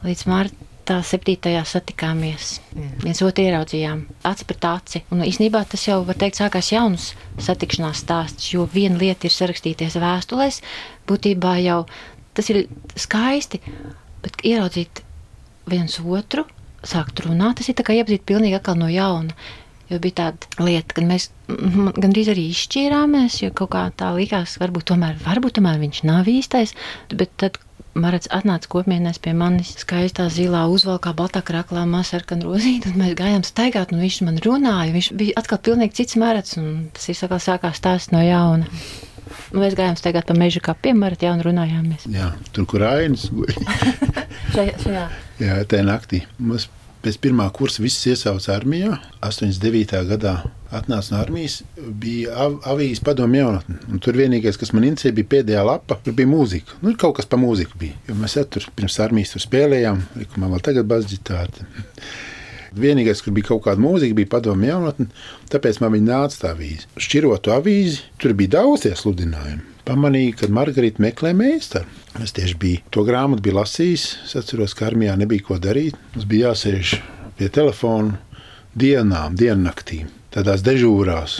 līdz 0.05 0.25
marta 0.29 0.99
septītajā 1.05 1.63
satikāmies. 1.67 2.59
Mm. 2.75 2.93
Viens 3.03 3.23
otru 3.25 3.45
ieraudzījām, 3.47 4.05
aci 4.29 4.47
pret 4.49 4.69
aci. 4.69 5.03
Un 5.13 5.25
īsnībā 5.25 5.63
tas 5.69 5.83
jau, 5.87 5.99
var 6.07 6.17
teikt, 6.21 6.39
sākās 6.39 6.71
jauns 6.73 7.11
satikšanās 7.41 8.05
stāsts, 8.05 8.53
jo 8.53 8.69
viena 8.73 8.99
lieta 9.01 9.27
ir 9.27 9.35
sarakstīties 9.35 9.99
vēstulēs, 9.99 10.61
būtībā 11.09 11.57
jau 11.65 11.83
tas 12.37 12.49
ir 12.53 12.63
skaisti, 12.97 13.59
bet 14.23 14.41
ieraudzīt 14.47 15.03
viens 15.71 15.99
otru, 16.03 16.45
sākt 16.83 17.23
runāt. 17.25 17.59
Tas 17.59 17.71
ir 17.71 17.79
kā 17.79 17.95
iepazīt 17.95 18.27
pilnīgi 18.27 18.59
atkal 18.59 18.79
no 18.79 18.89
jauna. 18.91 19.35
Jo 19.89 19.97
bija 19.97 20.19
tāda 20.19 20.65
lieta, 20.67 20.93
ka 20.93 21.01
mēs 21.01 21.31
gandrīz 21.49 22.27
arī 22.29 22.43
izšķīrāmies, 22.51 23.39
jo 23.41 23.49
kaut 23.57 23.71
kā 23.73 23.87
tā 23.97 24.11
likās, 24.13 24.59
varbūt 24.61 24.91
tomēr, 24.91 25.15
varbūt 25.23 25.57
tomēr 25.57 25.79
viņš 25.81 26.03
nav 26.05 26.29
īstais. 26.29 26.75
Bet 27.09 27.33
tad 27.41 27.57
Marats 27.97 28.29
atnāca 28.31 28.69
kopienās 28.69 29.17
pie 29.17 29.31
manis 29.33 29.71
skaistā 29.81 30.27
zilā 30.31 30.61
uzvalkā, 30.69 31.11
baltā 31.17 31.41
krāklā, 31.45 31.87
masarkan 31.89 32.43
rozīta, 32.45 32.91
un 32.91 33.01
mēs 33.01 33.15
gājām 33.17 33.43
staigāt, 33.47 33.91
un 33.91 34.03
viņš 34.05 34.19
man 34.27 34.37
runāja. 34.45 34.93
Viņš 34.93 35.11
bija 35.17 35.37
atkal 35.41 35.61
pilnīgi 35.65 35.97
cits 35.97 36.19
Marats, 36.21 36.59
un 36.61 36.89
tas 36.93 37.09
ir 37.09 37.17
sākās 37.17 37.81
stāsts 37.81 38.13
no 38.13 38.21
jauna. 38.21 38.69
Nu, 39.49 39.63
mēs 39.63 39.73
gājām 39.77 39.97
staigāt 39.97 40.29
pa 40.29 40.37
mežu 40.37 40.61
kā 40.61 40.75
piemēram, 40.77 41.17
ja 41.25 41.33
un 41.33 41.43
runājāmies. 41.45 42.05
Jā, 42.13 42.31
tur, 42.53 42.69
kur 42.69 42.85
ainas 42.85 43.27
guļ. 43.33 43.57
šajā, 44.55 44.75
šajā. 44.83 45.07
Jā, 45.39 45.57
tajā 45.69 45.87
naktī. 45.87 46.23
Mums 46.41 46.67
pēc 47.03 47.19
pirmā 47.23 47.45
kursa 47.55 47.83
viss 47.83 48.07
iesauca 48.09 48.53
armijā. 48.55 48.97
89. 49.23 50.01
gadā 50.09 50.33
atnāca 50.75 51.13
no 51.13 51.19
armijas, 51.23 51.61
bija 51.77 52.35
av 52.45 52.57
avīzes 52.73 53.01
padomu 53.05 53.39
jaunatne. 53.39 53.79
Un 53.89 54.01
tur 54.03 54.19
vienīgais, 54.19 54.59
kas 54.59 54.73
man 54.75 54.87
interesēja, 54.87 55.15
bija 55.19 55.31
pēdējā 55.35 55.63
lapa, 55.65 55.99
tur 56.03 56.15
bija 56.17 56.29
mūzika. 56.29 56.79
Nu, 56.83 56.93
kaut 56.99 57.17
kas 57.19 57.29
pa 57.29 57.39
mūziku 57.41 57.79
bija. 57.79 57.97
Jo 58.09 58.17
mēs 58.19 58.37
tur 58.53 58.67
pirms 58.75 58.99
armijas 59.03 59.33
tur 59.35 59.45
spēlējām, 59.45 60.03
man 60.35 60.53
vēl 60.55 60.65
tagad 60.65 60.89
bazģitāri. 60.91 61.65
Vienīgais, 62.83 63.23
kur 63.25 63.33
bija 63.33 63.49
kaut 63.49 63.63
kāda 63.65 63.81
mūzika, 63.81 64.13
bija 64.17 64.29
padomu 64.35 64.67
jaunatne, 64.67 65.09
tāpēc 65.49 65.79
man 65.81 65.95
viņa 65.95 66.11
nāca 66.11 66.43
tā 66.43 66.53
avīze. 66.53 66.85
Šķirotu 67.01 67.55
avīzi, 67.55 68.03
tur 68.21 68.35
bija 68.37 68.59
daudz 68.59 68.85
tie 68.85 68.93
sludinājumi. 68.97 69.78
Pamanīju, 69.89 70.35
ka 70.37 70.47
Margarita 70.53 71.01
meklē 71.01 71.31
meistaru. 71.33 71.89
Es 72.21 72.35
tieši 72.37 72.57
biju 72.61 72.81
to 72.93 73.01
grāmatu 73.07 73.41
biju 73.47 73.55
lasījis. 73.57 74.03
Es 74.27 74.35
atceros, 74.37 74.75
ka 74.77 74.85
armijā 74.85 75.15
nebija 75.17 75.47
ko 75.47 75.57
darīt. 75.57 75.97
Mums 76.13 76.27
bija 76.29 76.51
jāsēž 76.51 76.91
pie 77.39 77.49
telefona 77.49 78.19
dienām, 78.77 79.33
diennaktīm, 79.39 80.11
tādās 80.35 80.61
dežūrās. 80.67 81.39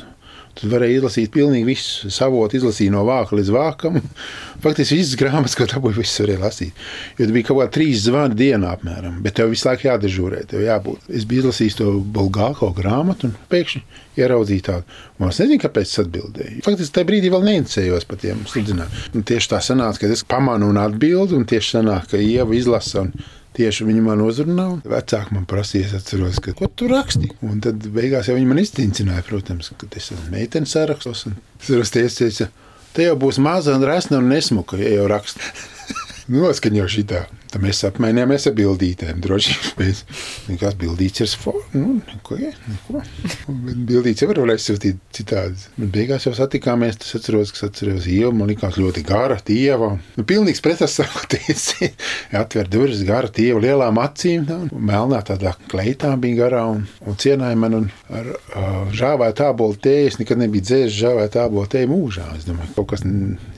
Tur 0.59 0.73
varēja 0.73 0.99
izlasīt 0.99 1.31
pilnīgi 1.31 1.67
visu. 1.67 2.09
Savotu 2.11 2.57
izlasīja 2.59 2.91
no 2.91 3.05
vāka 3.07 3.37
līdz 3.39 3.51
vākam. 3.55 3.99
Faktiski 4.63 4.97
visas 4.99 5.15
grāmatas, 5.19 5.55
ko 5.55 5.67
dabūju, 5.71 6.01
visas 6.01 6.19
varēja 6.25 6.41
lasīt. 6.41 6.83
Jo 7.15 7.23
tur 7.23 7.35
bija 7.37 7.47
kaut 7.47 7.61
kāda 7.61 7.73
trīs 7.77 8.03
zvani 8.03 8.35
dienā 8.39 8.73
apmēram, 8.75 9.21
bet 9.23 9.37
tev 9.39 9.53
visu 9.53 9.69
laiku 9.69 9.87
jādežūrē, 9.87 10.43
tev 10.51 10.65
jābūt. 10.65 11.07
Es 11.15 11.27
biju 11.29 11.45
izlasījis 11.45 11.79
to 11.79 11.95
Bulgāko 12.19 12.73
grāmatu 12.75 13.29
un 13.29 13.37
pēkšņi 13.53 13.83
ieraudzīju 14.19 14.65
tādu. 14.67 14.99
Un 15.19 15.31
es 15.31 15.39
nezinu, 15.39 15.61
kāpēc 15.63 15.87
es 15.87 16.03
atbildēju. 16.03 16.61
Faktiski 16.67 16.97
tajā 16.97 17.07
brīdī 17.07 17.31
vēl 17.31 17.47
neinteresējos 17.47 18.07
par 18.09 18.19
tiem 18.19 18.43
sludinājumiem. 18.51 19.25
Tieši 19.31 19.53
tā 19.53 19.63
sanāca, 19.63 20.03
ka 20.03 20.11
es 20.11 20.25
pamanu 20.27 20.73
un 20.73 20.79
atbildu, 20.81 21.39
un 21.39 21.47
tieši 21.47 21.77
sanāk, 21.77 22.11
ka 22.11 22.19
Ieva 22.19 22.55
izlasa. 22.57 23.07
Un 23.07 23.13
Tieši 23.59 23.83
viņa 23.83 24.01
man 24.05 24.21
uzrunāja. 24.23 24.77
Vecāki 24.87 25.35
man 25.35 25.43
prasīja, 25.49 25.97
atceros, 25.97 26.37
ka, 26.43 26.53
ko 26.55 26.69
tu 26.71 26.87
raksti. 26.87 27.33
Un 27.43 27.59
tad 27.63 27.83
beigās 27.91 28.29
jau 28.29 28.37
viņi 28.37 28.47
man 28.47 28.61
izcīnīja, 28.61 29.23
protams, 29.27 29.73
ka 29.75 29.89
tas 29.91 30.07
ir 30.15 30.21
meitenes 30.31 30.75
sarakstos. 30.77 31.25
Es 31.67 31.91
teicu, 31.91 32.47
te 32.95 33.09
jau 33.09 33.17
būs 33.19 33.41
maza 33.43 33.75
un 33.75 33.83
resna 33.83 34.21
un 34.21 34.31
nesmuka, 34.31 34.79
ja 34.79 34.93
jau 34.95 35.09
raksta. 35.11 35.43
Noskaņo 36.31 36.87
šitā. 36.87 37.25
Tad 37.49 37.63
mēs 37.65 37.79
apmainījāmies 37.87 38.43
ar 38.45 38.53
bildītēm. 38.57 39.21
Droši 39.23 39.55
vien 39.79 39.95
nekāds 40.51 40.77
bildīts 40.77 41.23
ir 41.23 41.31
forms. 41.41 41.71
Nu, 41.73 41.95
neko, 42.05 42.35
neko. 42.37 43.01
Bet 43.49 43.79
Bildīts 43.89 44.21
jau 44.21 44.27
var 44.29 44.51
aizsūtīt 44.53 44.99
citādi. 45.17 45.57
Bet 45.79 45.89
beigās 45.95 46.27
jau 46.27 46.35
satikāmies. 46.37 46.99
Tas 47.01 47.15
atceros, 47.17 47.49
kas 47.55 47.65
atceros 47.71 48.05
ievu. 48.05 48.35
Man 48.37 48.51
likās 48.51 48.77
ļoti 48.77 49.01
gara 49.07 49.39
tieva. 49.45 49.95
Nu, 50.17 50.25
pilnīgs 50.29 50.61
pretesauties. 50.61 51.65
Atver 52.41 52.69
durvis 52.69 53.01
gara 53.07 53.31
tieva 53.33 53.63
lielām 53.65 53.97
acīm. 54.03 54.45
Tā, 54.45 54.59
melnā 54.69 55.23
tādā 55.25 55.55
kleitā 55.71 56.13
bija 56.21 56.43
garā 56.43 56.61
un, 56.69 56.85
un 57.01 57.17
cienāja 57.17 57.57
man 57.57 57.79
un 57.79 57.89
ar 58.13 58.29
uh, 58.29 58.93
žāvētu 58.93 59.39
tābolu 59.41 59.81
tēju. 59.87 60.13
Es 60.13 60.19
nekad 60.21 60.43
nebiju 60.43 60.67
dzēris 60.69 61.01
žāvētu 61.01 61.39
tābolu 61.39 61.65
tēju 61.73 61.93
mūžā. 61.95 62.29
Es 62.37 62.45
domāju, 62.45 62.75
kaut 62.77 62.91
kas 62.93 63.07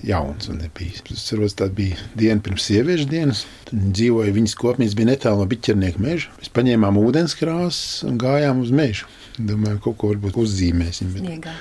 jauns 0.07 0.47
un 0.47 0.63
nebijis. 0.63 1.03
Es 1.11 1.25
atceros, 1.25 1.59
tā 1.59 1.67
bija 1.75 1.99
diena 2.15 2.39
pirms 2.39 2.71
sieviešu 2.71 3.11
dienas. 3.11 3.43
Tad 3.67 3.80
dzīvoja 3.89 4.33
viņas 4.35 4.55
kopmīts, 4.59 4.95
bija 4.97 5.09
netālu 5.11 5.41
no 5.41 5.47
biķernieka 5.49 6.01
meža. 6.01 6.31
Mēs 6.39 6.51
paņēmām 6.55 6.99
ūdenskrāsas 7.01 8.05
un 8.07 8.19
gājām 8.21 8.61
uz 8.63 8.71
mežu. 8.75 9.09
Domāju, 9.41 9.79
kaut 9.85 9.97
ko 9.97 10.09
varbūt 10.11 10.37
uzzīmēsim. 10.43 11.13
Bet, 11.15 11.23
Sniegā. 11.25 11.53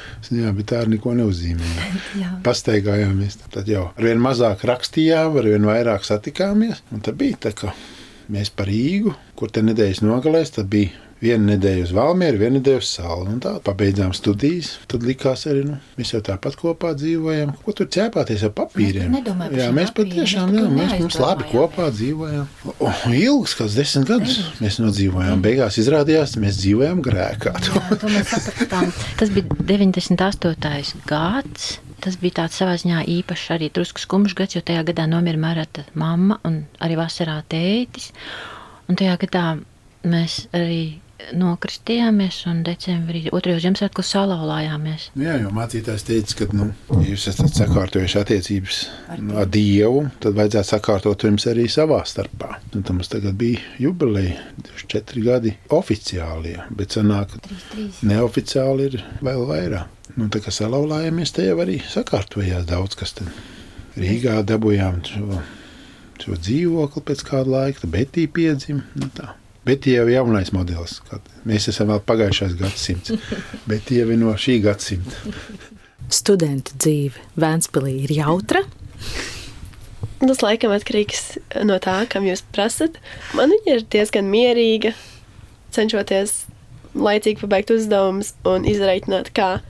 jā, 0.43 0.51
bet 0.57 0.69
tā 0.73 0.81
arī 0.83 0.97
neko 0.97 1.15
neuzzīmējām. 1.21 2.01
Jā. 2.23 2.33
Pastaigājāmies. 2.45 3.39
Tad 3.55 3.71
jau 3.71 3.87
ar 3.95 4.09
vien 4.09 4.21
mazāk 4.21 4.67
rakstījām, 4.69 5.39
ar 5.41 5.49
vien 5.53 5.69
vairāk 5.71 6.05
satikāmies. 6.07 6.83
Un 6.93 7.05
tad 7.07 7.17
bija 7.21 7.39
tā, 7.47 7.55
ka 7.57 7.73
mēs 8.31 8.51
par 8.55 8.69
Rīgu, 8.69 9.15
kur 9.39 9.55
te 9.55 9.63
nedēļas 9.65 10.03
nogalēs, 10.05 10.53
tad 10.59 10.69
bija 10.73 10.93
viena 11.21 11.53
nedēļa 11.53 11.85
uz 11.87 11.93
Valmieru, 11.95 12.41
viena 12.41 12.57
nedēļa 12.59 12.81
uz 12.81 12.91
Salu. 12.97 13.35
Tā 13.45 13.53
pabeidzām 13.65 14.13
studijas. 14.17 14.73
Tad 14.91 15.05
likās 15.07 15.45
arī, 15.51 15.65
nu, 15.69 15.77
mēs 15.99 16.15
jau 16.15 16.23
tāpat 16.25 16.57
kopā 16.61 16.93
dzīvojam. 16.99 17.53
Ko 17.65 17.75
tur 17.77 17.91
ķēpāties 17.93 18.45
ar 18.49 18.55
papīriem? 18.57 19.13
Mēs 19.15 19.59
jā, 19.61 19.69
mēs 19.77 19.93
patiešām, 19.97 20.55
jā, 20.57 20.65
mēs, 20.73 20.95
mēs 21.05 21.21
labi 21.21 21.49
kopā 21.51 21.91
dzīvojām. 21.95 22.49
O, 22.77 22.95
ilgs, 23.13 23.57
kāds 23.59 23.77
desmit 23.79 24.09
gadus 24.11 24.39
mēs 24.63 24.81
nodzīvojām. 24.83 25.45
Beigās 25.45 25.79
izrādījās, 25.83 26.39
mēs 26.41 26.59
dzīvojam 26.63 27.05
grēkā. 27.05 27.55
Jā. 27.69 27.85
Tas 29.21 29.33
bija 29.35 29.61
98. 29.61 31.05
gads. 31.09 31.71
Tas 32.01 32.17
bija 32.17 32.39
tāds 32.39 32.57
savā 32.57 32.79
ziņā 32.81 33.03
īpašs, 33.13 33.51
arī 33.53 33.69
drusku 33.77 34.01
skumjš 34.01 34.35
gads, 34.39 34.57
jo 34.57 34.63
tajā 34.65 34.87
gadā 34.89 35.05
nomira 35.05 35.37
Marata 35.37 35.85
mamma 36.01 36.39
un 36.49 36.63
arī 36.81 36.97
vasarā 36.97 37.35
tētis. 37.53 38.09
Un 38.89 38.97
tajā 38.97 39.19
gadā 39.21 39.45
mēs 40.09 40.47
arī 40.57 40.81
nokristījāmies 41.37 42.41
un 42.51 42.63
decembrī 42.67 43.27
otrajos 43.35 43.63
Ziemassvētkos 43.65 44.13
salauzājāmies. 44.15 45.07
Nu 45.19 45.27
Jā, 45.27 45.37
jo 45.43 45.53
mācītājs 45.55 46.07
teica, 46.09 46.37
ka, 46.41 46.49
nu, 46.57 46.71
ja 47.01 47.13
jūs 47.13 47.27
esat 47.33 47.55
sakārtojuši 47.59 48.19
attiecības 48.21 48.81
nu, 49.21 49.37
ar 49.41 49.49
Dievu, 49.51 50.05
tad 50.23 50.39
vajadzētu 50.39 50.71
sakārtot 50.73 51.27
jums 51.29 51.47
arī 51.51 51.69
savā 51.71 52.01
starpā. 52.09 52.57
Un 52.75 52.87
tam 52.87 53.01
mums 53.01 53.13
tagad 53.13 53.39
bija 53.41 53.63
jubileja, 53.83 54.37
24 54.67 55.25
gadi 55.27 55.55
oficiāli, 55.77 56.57
bet 56.77 56.99
sanāk, 56.99 57.37
neoficiāli 58.07 58.91
ir 58.91 59.01
vēl 59.25 59.47
vairāk. 59.49 59.97
Nu, 60.19 60.27
tā 60.33 60.43
kā 60.43 60.53
salauzājāmies, 60.55 61.33
te 61.37 61.47
jau 61.47 61.59
arī 61.63 61.79
sakārtojās 61.87 62.67
daudz 62.69 62.99
kas. 62.99 63.15
Tad 63.19 63.31
Rīgā 64.01 64.41
dabūjām 64.47 65.03
šo, 65.07 65.43
šo 66.23 66.39
dzīvokli 66.39 67.05
pēc 67.11 67.27
kāda 67.27 67.55
laika, 67.57 67.85
tad 67.85 67.95
Betī 67.95 68.27
piedzima. 68.31 68.87
Nu, 68.99 69.11
tā. 69.15 69.35
Bet 69.67 69.87
jau 69.87 70.07
ir 70.09 70.15
jaunais 70.15 70.53
modelis. 70.57 71.01
kad 71.09 71.27
Mēs 71.49 71.69
esam 71.73 71.91
vēl 71.93 72.01
pagājušās 72.09 72.57
gadsimts, 72.61 73.13
bet 73.71 73.91
jau 73.93 74.07
ir 74.09 74.21
no 74.21 74.33
šī 74.37 74.61
gadsimta. 74.65 75.35
Studenta 76.11 76.75
dzīve 76.81 77.21
Vēnspilī 77.41 78.01
ir 78.07 78.15
jautra. 78.17 78.65
Tas 80.21 80.43
laikam 80.45 80.73
atkarīgs 80.75 81.39
no 81.65 81.79
tā, 81.81 82.03
kam 82.13 82.27
jūs 82.29 82.43
prasat. 82.53 82.99
Man 83.37 83.53
viņa 83.55 83.77
ir 83.77 83.87
diezgan 83.93 84.29
mierīga, 84.29 84.93
cenšoties 85.73 86.35
laicīgi 86.99 87.41
pabeigt 87.45 87.73
uzdevumus 87.73 88.35
un 88.49 88.67
izreikināt, 88.69 89.31
kā 89.37 89.61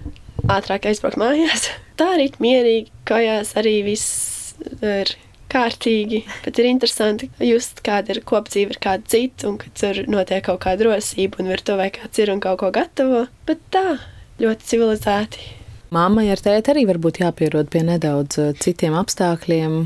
ātrāk 0.51 0.89
aizbraukt 0.91 1.21
mājās. 1.21 1.69
Tā 1.99 2.15
arī 2.17 2.31
ir 2.31 2.39
mierīgi, 2.43 2.95
kājās 3.07 3.53
arī 3.61 3.81
viss 3.87 4.55
ir 4.81 5.13
kārtīgi, 5.51 6.23
bet 6.45 6.59
ir 6.61 6.71
interesanti 6.71 7.31
just, 7.45 7.83
kāda 7.87 8.15
ir 8.15 8.23
kopdzīve 8.27 8.77
ar 8.77 8.81
kādu 8.87 9.15
citu, 9.15 9.51
un 9.51 9.61
kad 9.61 9.77
tur 9.79 10.03
notiek 10.11 10.45
kaut 10.47 10.63
kāda 10.65 10.87
drosība, 10.87 11.43
un 11.43 11.53
virtuvē 11.53 11.91
kāds 11.97 12.23
ir 12.23 12.33
un 12.33 12.43
kaut 12.45 12.61
ko 12.63 12.73
gatavo. 12.75 13.27
Bet 13.49 13.63
tā, 13.75 13.99
ļoti 14.43 14.71
civilizēti. 14.73 15.49
Māmai 15.91 16.29
ar 16.31 16.39
tēti 16.39 16.71
arī 16.71 16.85
varbūt 16.87 17.19
jāpierod 17.25 17.71
pie 17.73 17.83
nedaudz 17.83 18.39
eh, 18.39 18.53
citiem 18.63 18.95
apstākļiem, 18.95 19.81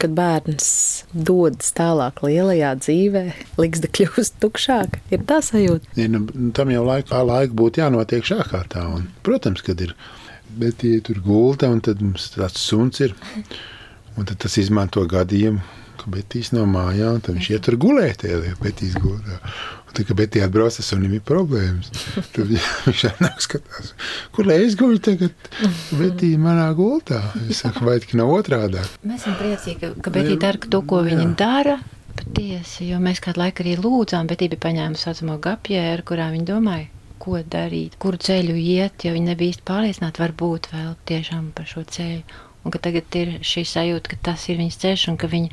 kad 0.00 0.14
bērns 0.16 0.68
dodas 1.12 1.72
tālāk 1.76 2.22
lielajā 2.24 2.70
dzīvē, 2.80 3.24
liksta 3.60 3.90
kļūst 3.90 4.38
tukšāk. 4.42 5.00
Ir 5.12 5.26
tā 5.28 5.40
sajūta. 5.44 5.90
Ja, 5.98 6.06
nu, 6.12 6.22
tam 6.56 6.72
jau 6.72 6.84
laikā, 6.86 7.20
laika 7.26 7.56
būtu 7.58 7.82
jānotiek 7.82 8.30
šā 8.30 8.46
kārtā. 8.48 8.86
Un, 8.94 9.10
protams, 9.26 9.64
kad 9.66 9.82
ir. 9.84 9.94
Bet, 10.50 10.82
ja 10.82 10.98
tur 11.06 11.20
gulta, 11.22 11.68
un 11.70 11.78
tad 11.84 12.00
mums 12.02 12.32
tāds 12.34 12.58
suns 12.58 12.98
ir, 13.04 13.12
un 14.20 14.28
tad 14.28 14.38
tas 14.44 14.56
izmanto 14.60 15.02
gadījumu, 15.08 15.60
ka 16.00 16.08
Betīs 16.12 16.52
no 16.56 16.62
mājām, 16.68 17.18
tad 17.24 17.36
viņš 17.36 17.48
iet 17.54 17.64
tur 17.66 17.76
gulēt, 17.80 18.22
ja 18.28 18.38
Betīs 18.62 18.94
gultā. 19.00 19.36
Un 19.90 19.96
tad, 19.96 20.06
kad 20.08 20.16
Betī 20.20 20.40
atbrauc, 20.44 20.76
tas 20.78 20.86
sunim 20.92 21.12
ir 21.18 21.22
problēmas. 21.26 21.90
Tad 22.32 22.44
vi- 22.48 22.60
viņš 22.86 23.02
nāk 23.20 23.40
skatās, 23.44 23.90
kur 24.36 24.46
lai 24.48 24.60
es 24.64 24.76
guļu 24.80 25.00
tagad, 25.08 25.34
Betī 25.98 26.30
manā 26.40 26.68
gultā. 26.78 27.18
Es 27.50 27.60
saku, 27.64 27.84
vai 27.88 27.98
tik 28.04 28.14
nav 28.20 28.30
otrādā. 28.36 28.84
Mēs 29.04 29.24
esam 29.26 29.36
priecīgi, 29.40 29.90
ka- 30.04 30.14
Betī 30.14 30.38
dara 30.40 30.60
to, 30.70 30.80
ko 30.88 31.02
viņa 31.08 31.26
dara. 31.40 31.78
Patiesi, 32.20 32.88
jo 32.90 32.98
mēs 33.00 33.20
kādu 33.22 33.40
laiku 33.40 33.62
arī 33.64 33.76
lūdzām, 33.80 34.26
bet 34.28 34.40
bija 34.42 34.58
paņēmusi 34.60 35.04
saucamo 35.06 35.36
gapjēru, 35.40 36.02
kurā 36.08 36.26
viņa 36.34 36.46
domāja, 36.48 36.88
ko 37.22 37.38
darīt, 37.54 37.94
kuru 38.02 38.18
ceļu 38.20 38.56
iet, 38.60 39.04
jo 39.06 39.12
viņa 39.14 39.30
nebija 39.32 39.54
īsti 39.54 39.64
pārliecināta, 39.68 40.20
varbūt 40.24 40.68
vēl 40.74 40.90
tiešām 41.08 41.50
par 41.56 41.68
šo 41.70 41.84
ceļu. 41.86 42.24
Un 42.64 42.74
ka 42.74 42.80
tagad 42.82 43.16
ir 43.16 43.38
šī 43.46 43.64
sajūta, 43.68 44.12
ka 44.12 44.20
tas 44.30 44.48
ir 44.52 44.60
viņas 44.60 44.82
ceļš 44.82 45.06
un 45.12 45.16
ka 45.20 45.30
viņa 45.32 45.48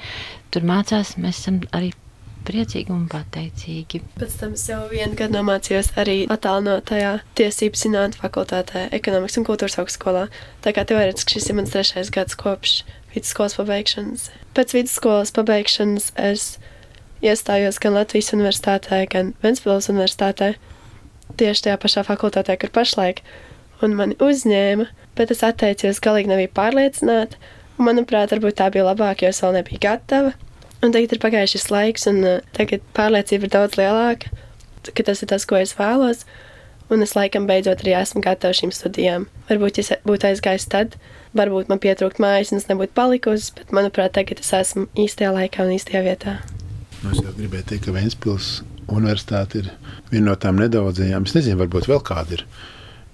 tur 0.51 0.67
mācās, 0.67 1.15
mēs 1.21 1.39
esam 1.39 1.61
arī 1.75 1.93
priecīgi 2.47 2.93
un 2.93 3.07
pateicīgi. 3.11 4.01
Pēc 4.19 4.35
tam 4.39 4.53
es 4.55 4.63
jau 4.69 4.79
vienu 4.91 5.17
gadu 5.19 5.35
nomācījos 5.35 5.91
arī 5.99 6.17
attālinātajā 6.31 7.17
tiesību 7.39 7.79
zinātnē 7.79 8.21
fakultātē, 8.21 8.85
ekonomikas 8.95 9.39
un 9.39 9.47
kultūras 9.47 9.77
augstskolā. 9.81 10.27
Tā 10.63 10.73
kā 10.75 10.85
teorētiski 10.87 11.37
šis 11.37 11.49
ir 11.51 11.59
mans 11.59 11.73
trešais 11.73 12.11
gads 12.13 12.37
kopš 12.39 12.79
vidusskolas 13.13 13.57
pabeigšanas. 13.59 14.29
Pēc 14.55 14.75
vidusskolas 14.77 15.33
pabeigšanas 15.35 16.11
es 16.29 16.47
iestājos 17.25 17.81
gan 17.83 17.97
Latvijas 17.97 18.31
universitātē, 18.35 19.03
gan 19.11 19.33
Ventspils 19.43 19.89
universitātē, 19.91 20.53
tieši 21.37 21.67
tajā 21.67 21.77
pašā 21.81 22.05
fakultātē, 22.07 22.57
kur 22.61 22.73
pašlaik, 22.73 23.23
un 23.85 23.95
mani 23.97 24.17
uzņēma, 24.23 24.87
bet 25.17 25.31
es 25.33 25.43
atteicos, 25.45 26.01
galīgi 26.03 26.31
nebija 26.31 26.53
pārliecināta. 26.57 27.39
Manuprāt, 27.77 28.33
varbūt 28.33 28.57
tā 28.57 28.71
bija 28.73 28.87
labāk, 28.87 29.21
jo 29.21 29.29
es 29.29 29.41
vēl 29.43 29.59
nebiju 29.59 29.81
gatava. 29.83 30.33
Un 30.81 30.93
tagad 30.93 31.13
ir 31.13 31.21
pagājis 31.21 31.55
šis 31.55 31.69
laiks, 31.73 32.07
un 32.09 32.21
uh, 32.25 32.41
tagad 32.57 32.83
pārliecība 32.97 33.47
ir 33.47 33.53
daudz 33.53 33.77
lielāka, 33.79 34.33
ka 34.87 35.05
tas 35.05 35.23
ir 35.23 35.29
tas, 35.29 35.45
ko 35.49 35.57
es 35.59 35.73
vēlos. 35.77 36.25
Un 36.93 37.03
es 37.03 37.17
laikam 37.17 37.49
beidzot 37.49 37.81
arī 37.83 37.97
esmu 37.99 38.21
gatava 38.23 38.55
šīm 38.55 38.71
studijām. 38.71 39.25
Varbūt, 39.49 39.81
ja 39.81 39.97
būtu 40.07 40.29
aizgājis 40.29 40.69
tad, 40.71 40.95
varbūt 41.35 41.67
man 41.71 41.81
pietrūkt 41.83 42.21
mājas, 42.23 42.53
un 42.53 42.61
es 42.61 42.69
nebūtu 42.69 42.95
palikusi, 42.95 43.51
bet 43.57 43.73
manuprāt, 43.75 44.13
tagad 44.15 44.39
es 44.39 44.53
esmu 44.55 44.85
īstajā 44.95 45.33
laikā 45.35 45.65
un 45.65 45.75
īstajā 45.75 46.05
vietā. 46.05 46.37
Nu, 47.03 47.11
es 47.11 47.19
jau 47.19 47.33
gribēju 47.35 47.67
teikt, 47.73 47.85
ka 47.85 47.93
Vēnspils 47.97 48.47
universitāte 48.87 49.61
ir 49.61 49.69
viena 50.11 50.31
no 50.31 50.37
tām 50.39 50.61
nedaudzajām. 50.61 51.27
Es 51.27 51.35
nezinu, 51.35 51.59
varbūt 51.59 51.89
vēl 51.91 52.01
kāda 52.07 52.37
ir, 52.39 52.45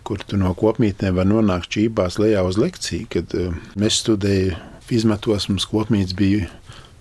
kur 0.04 0.22
tu 0.28 0.38
no 0.40 0.52
kopmītnēm 0.58 1.18
var 1.20 1.28
nonākt 1.30 1.72
čībās 1.74 2.20
lejā 2.22 2.44
uz 2.48 2.60
lekciju. 2.62 3.10
Kad 3.14 3.36
uh, 3.40 3.56
mēs 3.80 4.02
studējām 4.04 4.72
izmetos, 4.92 5.48
mums 5.50 5.68
kopmīts 5.70 6.16
bija 6.18 6.48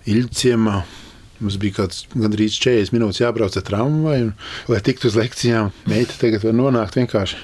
Ilģciemā. 0.09 0.83
Mums 1.43 1.59
bija 1.59 1.75
kaut 1.77 1.91
kāds 1.91 2.03
gandrīz 2.15 2.55
40 2.63 2.95
minūtes 2.95 3.19
jābrauc 3.19 3.55
ar 3.59 3.65
tramvaju, 3.67 4.33
lai 4.71 4.81
tiktu 4.85 5.09
uz 5.09 5.17
lekcijām. 5.19 5.73
Meita 5.91 6.15
tagad 6.21 6.45
var 6.47 6.55
nonākt 6.55 6.95
vienkārši 6.95 7.39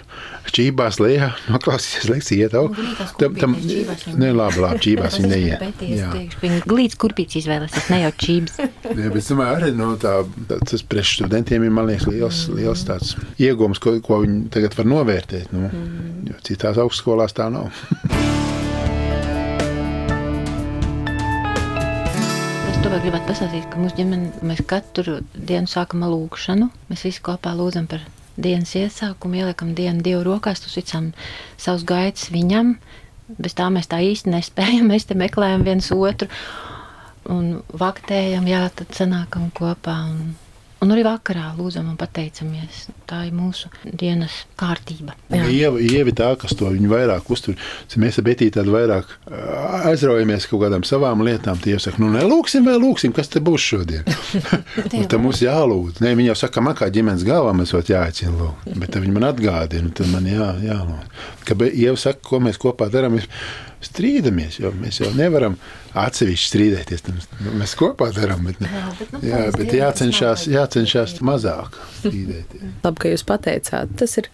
čībās 0.56 1.00
lejā, 1.02 1.30
noklausīties 1.52 2.08
lekciju, 2.10 2.46
iet 2.48 2.56
augstu. 2.58 2.86
Tam, 3.20 3.36
tam, 3.38 3.56
ne, 4.20 4.32
labi, 4.34 4.62
labi, 4.64 4.82
čībās 4.88 5.20
viņa 5.20 5.32
neiet. 5.34 5.84
Jā. 5.86 6.12
Viņa 6.42 6.62
glīts 6.70 7.00
kurpīts 7.00 7.40
izvēlēsies, 7.42 7.90
ne 7.94 8.02
jau 8.06 8.14
čības. 8.24 8.60
Jā, 9.00 9.12
bet 9.14 9.30
domāju, 9.30 9.58
arī 9.58 9.74
no 9.78 9.92
tā, 10.02 10.16
tā, 10.50 10.60
tas 10.72 10.86
priekš 10.90 11.18
studentiem 11.20 11.68
ir 11.68 11.76
man 11.76 11.90
liekas, 11.90 12.08
liels, 12.10 12.46
liels 12.56 12.86
tāds 12.88 13.16
iegūms, 13.42 13.82
ko, 13.84 13.98
ko 14.06 14.24
viņi 14.24 14.48
tagad 14.56 14.80
var 14.80 14.90
novērtēt. 14.96 15.52
Nu, 15.56 15.68
mm. 15.70 16.40
Citās 16.48 16.80
augstskolās 16.82 17.36
tā 17.38 17.52
nav. 17.54 17.70
to 22.90 22.96
vēl 22.96 23.04
gribētu 23.04 23.28
pasakīt, 23.30 23.66
ka 23.70 23.78
mūsu 23.78 24.00
ģimene 24.00 24.48
mēs 24.50 24.64
katru 24.66 25.20
dienu 25.36 25.70
sākam 25.70 26.02
lūgšanu. 26.10 26.72
Mēs 26.90 27.04
visi 27.06 27.22
kopā 27.22 27.52
lūdzam 27.54 27.86
par 27.86 28.02
dienas 28.34 28.72
iesākumu, 28.80 29.38
ieliekam 29.38 29.76
dienu 29.78 30.02
Dievu 30.02 30.24
rokās, 30.26 30.64
uzticam 30.66 31.12
savus 31.54 31.86
gaitas 31.86 32.32
viņam. 32.34 32.72
Bez 33.38 33.54
tā 33.60 33.68
mēs 33.70 33.92
tā 33.92 34.00
īsti 34.02 34.34
nespējam. 34.34 34.90
Mēs 34.90 35.06
te 35.06 35.14
meklējam 35.22 35.68
viens 35.68 35.92
otru. 35.94 36.32
un 37.30 37.62
vaktējam, 37.78 38.50
jā, 38.50 38.64
tad 38.74 38.98
sanākam 38.98 39.52
kopā. 39.54 40.00
Un... 40.10 40.34
Un 40.80 40.94
arī 40.96 41.04
vakarā 41.04 41.50
lūdzam 41.58 41.90
un 41.92 41.98
pateicamies. 42.00 42.86
Tā 43.10 43.26
ir 43.28 43.34
mūsu 43.36 43.68
dienas 43.84 44.32
kārtība. 44.60 45.16
Ieva, 45.36 45.82
Ieva 45.84 46.14
tā, 46.16 46.30
kas 46.40 46.56
to 46.56 46.70
viņu 46.72 46.92
vairāk 46.92 47.28
uztur. 47.34 47.58
Mēs 48.00 48.22
ar 48.22 48.26
Betīti 48.30 48.56
tādu 48.56 48.72
vairāk 48.78 49.12
aizraujamies 49.90 50.48
kaut 50.48 50.64
kādām 50.64 50.86
savām 50.88 51.26
lietām. 51.28 51.60
Tie 51.60 51.76
jau 51.76 51.82
saka, 51.84 52.00
nu 52.00 52.14
nelūksim 52.14 52.68
vai 52.68 52.78
lūksim, 52.80 53.12
kas 53.16 53.32
te 53.34 53.44
būs 53.44 53.66
šodien. 53.74 54.08
tad 55.12 55.20
mums 55.20 55.44
jālūdz. 55.44 56.00
Nē, 56.06 56.16
viņi 56.16 56.32
jau 56.32 56.40
saka, 56.46 56.64
man 56.64 56.80
kā 56.80 56.88
ģimenes 56.96 57.28
galvā 57.28 57.52
mēs 57.60 57.76
vēl 57.76 57.84
jāaicina 57.96 58.36
lūgt. 58.38 58.72
Bet 58.80 58.96
viņi 58.96 59.18
man 59.18 59.28
atgādina, 59.34 59.92
tad 59.92 60.14
man 60.14 60.32
jā, 60.32 60.54
jālūdz. 60.64 61.26
Ka 61.50 61.60
Ieva 61.70 61.98
saka, 62.00 62.24
ko 62.24 62.40
mēs 62.46 62.62
kopā 62.62 62.88
darām. 62.94 63.20
Mēs 63.20 63.28
strīdamies, 63.84 64.60
jo 64.60 64.72
mēs 64.76 65.00
jau 65.02 65.10
nevaram 65.16 65.56
atsevišķi 65.98 66.50
strīdēties. 66.52 67.04
Mēs 67.58 67.76
kopā 67.80 68.10
darām, 68.16 68.46
bet, 68.50 68.62
jā, 68.64 68.86
bet, 69.00 69.14
nu, 69.14 69.22
jā, 69.26 69.42
bet 69.56 69.76
jācenšas, 69.78 70.46
jācenšas 70.52 71.18
mazāk 71.26 71.78
strīdēties. 72.02 72.66
Labi, 72.86 73.04
ka 73.04 73.14
jūs 73.14 73.26
pateicāt, 73.28 73.94
tas 74.00 74.18
ir 74.22 74.30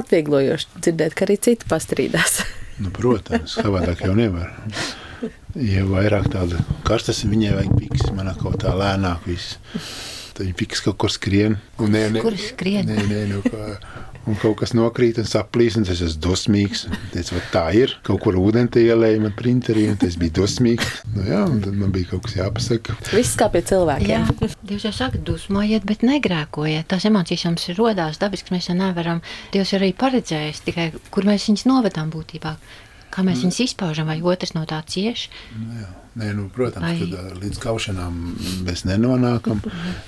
atvieglojoši 0.00 0.82
dzirdēt, 0.82 1.16
ka 1.16 1.26
arī 1.28 1.38
citi 1.48 1.68
pastrīdās. 1.70 2.40
nu, 2.82 2.92
protams, 2.94 3.58
savādāk 3.60 4.06
jau 4.06 4.16
nevar. 4.16 4.54
Ja 5.56 5.86
vairāk 5.88 6.28
tāda 6.32 6.60
karstas, 6.84 7.22
viņai 7.24 7.54
vajag 7.56 7.78
piks, 7.80 8.10
manā 8.16 8.36
kaut 8.36 8.60
tā 8.64 8.74
lēnāk 8.76 9.24
viss. 9.28 9.56
Tad 10.36 10.44
viņa 10.44 10.56
piks 10.60 10.82
kaut 10.84 10.98
kur 11.00 11.12
skrien. 11.12 11.56
Un, 11.80 11.94
nē, 11.94 12.10
nē, 12.12 12.20
Kur 12.24 12.36
skrien? 12.36 12.84
Nē, 12.90 13.06
nē, 13.08 13.22
nu, 13.30 13.40
kā, 13.40 13.78
un 14.26 14.38
kaut 14.40 14.58
kas 14.60 14.74
nokrīt 14.76 15.20
un 15.22 15.28
saplīs, 15.28 15.76
un 15.78 15.86
es 15.86 16.02
esmu 16.04 16.22
dosmīgs. 16.26 16.86
Teicu, 17.12 17.40
tā 17.52 17.64
ir. 17.78 17.94
Kaut 18.06 18.22
kur 18.24 18.38
ūdeni 18.40 18.82
ielēja 18.82 19.22
man 19.22 19.34
printerī, 19.38 19.86
un 19.92 20.00
es 20.06 20.18
biju 20.20 20.36
dosmīgs. 20.42 21.02
Nu, 21.14 21.24
jā, 21.28 21.42
un 21.48 21.60
tad 21.64 21.76
man 21.78 21.92
bija 21.94 22.12
kaut 22.12 22.26
kas 22.26 22.38
jāpasaka. 22.40 22.96
Viss 23.14 23.38
kā 23.38 23.48
pie 23.52 23.62
cilvēkiem. 23.66 24.10
Jā, 24.10 24.50
Dievs 24.66 24.88
jau 24.88 24.94
saka, 24.94 25.20
dusmojiet, 25.22 25.86
bet 25.88 26.02
negrēkojiet. 26.06 26.88
Tās 26.90 27.06
emocijas 27.08 27.46
mums 27.48 27.68
ir 27.70 27.78
rodās 27.78 28.18
dabisks, 28.22 28.52
mēs 28.54 28.70
jau 28.70 28.78
nevaram. 28.78 29.22
Dievs 29.54 29.74
ir 29.74 29.82
arī 29.82 29.92
paredzējis 29.98 30.64
tikai, 30.66 30.90
kur 31.14 31.28
mēs 31.28 31.46
viņus 31.50 31.68
novedām 31.70 32.10
būtībā. 32.14 32.56
Kā 33.14 33.24
mēs 33.26 33.44
viņus 33.44 33.62
izpaužam, 33.68 34.10
vai 34.10 34.18
otrs 34.24 34.56
no 34.56 34.64
tā 34.68 34.80
cieš? 34.88 35.28
Nu, 35.54 35.80
jā. 35.82 35.92
Nē, 36.16 36.30
nu, 36.32 36.46
protams, 36.48 36.80
Vai... 36.80 37.10
ka 37.12 37.36
līdz 37.42 37.58
kaušanām 37.60 38.14
mēs 38.64 38.86
nenonākam. 38.88 39.60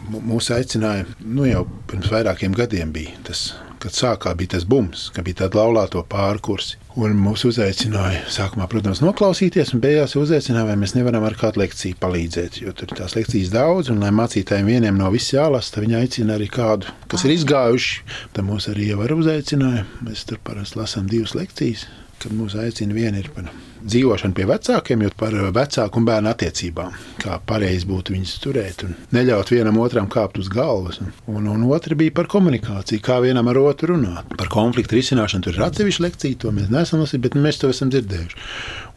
Mūsu 0.09 0.55
aicināja 0.57 1.05
nu, 1.21 1.45
jau 1.45 1.67
pirms 1.91 2.09
vairākiem 2.15 2.57
gadiem 2.57 2.95
bija 2.97 3.13
tas 3.29 3.51
kad 3.79 3.95
sākā 3.95 4.33
bija 4.39 4.57
tas 4.57 4.67
bums, 4.69 5.07
ka 5.15 5.23
bija 5.23 5.45
tāda 5.45 5.61
laulāto 5.61 6.03
pārkursi. 6.11 6.79
Un 6.99 7.15
mūs 7.21 7.45
uzaicināja, 7.47 8.25
sākumā, 8.33 8.67
protams, 8.71 9.01
noklausīties, 9.05 9.71
un 9.75 9.83
beigās 9.85 10.17
uzaicināja, 10.19 10.67
vai 10.73 10.75
mēs 10.81 10.97
nevaram 10.97 11.27
ar 11.29 11.37
kādu 11.39 11.63
lekciju 11.63 11.99
palīdzēt. 12.03 12.59
Jo 12.65 12.75
tur 12.75 12.91
ir 12.91 12.99
tās 12.99 13.15
lekcijas 13.15 13.53
daudz, 13.55 13.93
un 13.93 14.03
lai 14.03 14.11
mācītājiem 14.19 14.73
vieniem 14.73 14.99
no 14.99 15.13
viss 15.15 15.35
jālasa, 15.35 15.77
tad 15.77 15.87
viņi 15.87 15.99
aicina 16.01 16.35
arī 16.35 16.51
kādu, 16.51 16.91
kas 17.11 17.27
ir 17.27 17.37
izgājuši. 17.37 18.03
Tad 18.35 18.49
mūs 18.49 18.67
arī 18.73 18.91
jau 18.91 19.01
var 19.05 19.15
uzaicināja. 19.15 19.87
Mēs 20.03 20.27
tur 20.27 20.43
parasti 20.43 20.81
lasām 20.81 21.07
divas 21.11 21.37
lekcijas, 21.39 21.87
kad 22.23 22.35
mūs 22.35 22.57
aicina 22.59 22.97
viena 22.97 23.21
ir 23.21 23.31
par 23.35 23.49
dzīvošanu 23.79 24.35
pie 24.35 24.47
vecākiem, 24.49 25.03
jo 25.05 25.11
par 25.19 25.35
vecāku 25.55 26.01
un 26.01 26.07
bērnu 26.09 26.31
attiecībām, 26.33 26.95
kā 27.23 27.39
pareizi 27.47 27.87
būtu 27.89 28.15
viņus 28.15 28.35
turēt 28.43 28.85
un 28.87 28.97
neļaut 29.15 29.53
vienam 29.55 29.79
otram 29.83 30.09
kāpt 30.11 30.41
uz 30.43 30.51
galvas. 30.53 30.99
Un, 31.31 31.47
un 31.47 31.67
otra 31.71 31.97
bija 31.99 32.15
par 32.17 32.29
komunikāciju, 32.31 33.03
kā 33.05 33.21
vienam 33.25 33.51
ar 33.51 33.61
otru 33.63 33.95
runāt. 33.95 34.35
Par 34.39 34.51
konfliktu 34.53 34.99
risināšanu 34.99 35.47
tur 35.47 35.59
ir 35.59 35.67
atsevišķa 35.69 36.07
lekcija, 36.09 36.41
to 36.43 36.55
mēs 36.55 36.73
neesam 36.75 37.05
lasījuši, 37.05 37.25
bet 37.29 37.39
mēs 37.39 37.63
to 37.63 37.71
esam 37.73 37.93
dzirdējuši. 37.95 38.49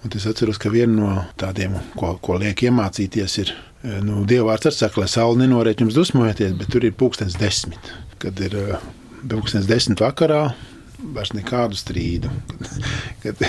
Un 0.02 0.16
es 0.18 0.26
atceros, 0.26 0.58
ka 0.62 0.72
viena 0.74 0.96
no 0.98 1.12
tādiem, 1.38 1.78
ko, 2.00 2.16
ko 2.26 2.40
liek 2.42 2.66
iemācīties, 2.66 3.38
ir 3.44 3.54
nu, 4.06 4.24
Dievvvārds 4.30 4.72
atsaka, 4.72 5.04
lai 5.04 5.10
saule 5.12 5.44
nenoriet 5.44 5.82
jums 5.84 5.98
dusmojoties, 5.98 6.58
bet 6.58 6.74
tur 6.74 6.86
ir 6.88 6.98
pūkstens 6.98 7.38
desmit. 7.38 7.94
Kad 8.22 8.42
ir 8.42 8.58
pūkstens 9.30 9.70
desmit 9.70 10.02
vakarā, 10.02 10.48
vairs 11.16 11.34
nekādu 11.36 11.78
strīdu. 11.80 12.32
Kad 13.24 13.42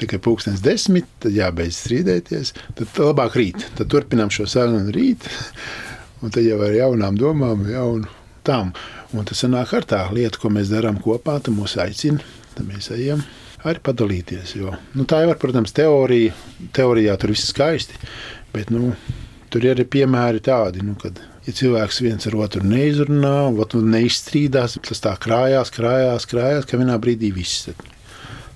tikai 0.00 0.20
pūkstens 0.22 0.62
desmit, 0.64 1.08
tad 1.22 1.36
jābeidz 1.36 1.82
strīdēties. 1.82 2.54
Tad 2.78 3.02
labāk 3.02 3.36
rīt. 3.40 3.66
Tad 3.78 3.90
turpinām 3.92 4.32
šo 4.34 4.48
sarunu 4.50 4.92
rīt. 4.94 5.28
Un 6.22 6.32
tad 6.34 6.44
jau 6.44 6.58
ar 6.60 6.74
jaunām 6.76 7.16
domām, 7.16 7.64
jaunu 7.70 8.08
tām. 8.44 8.74
Un 9.16 9.26
tas 9.26 9.40
sanāk 9.40 9.72
ar 9.78 9.86
tā 9.88 10.02
lietu, 10.12 10.42
ko 10.42 10.50
mēs 10.52 10.68
darām 10.72 11.00
kopā, 11.00 11.38
tad 11.40 11.56
mūs 11.56 11.78
aicina, 11.80 12.20
tad 12.54 12.68
mēs 12.68 12.90
ejam 12.92 13.22
arī 13.64 13.82
padalīties. 13.84 14.54
Jo, 14.58 14.74
nu, 14.96 15.06
tā 15.08 15.22
jau 15.24 15.32
ir, 15.32 15.40
protams, 15.40 15.74
teorija. 15.76 16.36
Teorijā 16.76 17.16
tur 17.20 17.32
viss 17.34 17.50
skaisti, 17.52 17.96
bet 18.54 18.72
nu, 18.72 18.92
tur 19.52 19.64
ir 19.64 19.74
arī 19.74 19.86
piemēri 19.96 20.42
tādi, 20.44 20.84
nu, 20.84 20.96
kad 21.00 21.18
ja 21.46 21.54
cilvēks 21.56 22.00
viens 22.04 22.28
ar 22.28 22.36
otru 22.44 22.62
neizrunā, 22.66 23.50
neizstrīdās, 23.94 24.78
tas 24.86 25.04
tā 25.04 25.14
krājās, 25.20 25.72
krājās, 25.74 26.28
krājās, 26.30 26.68
ka 26.68 26.80
vienā 26.80 26.98
brīdī 27.00 27.32
viss. 27.34 27.70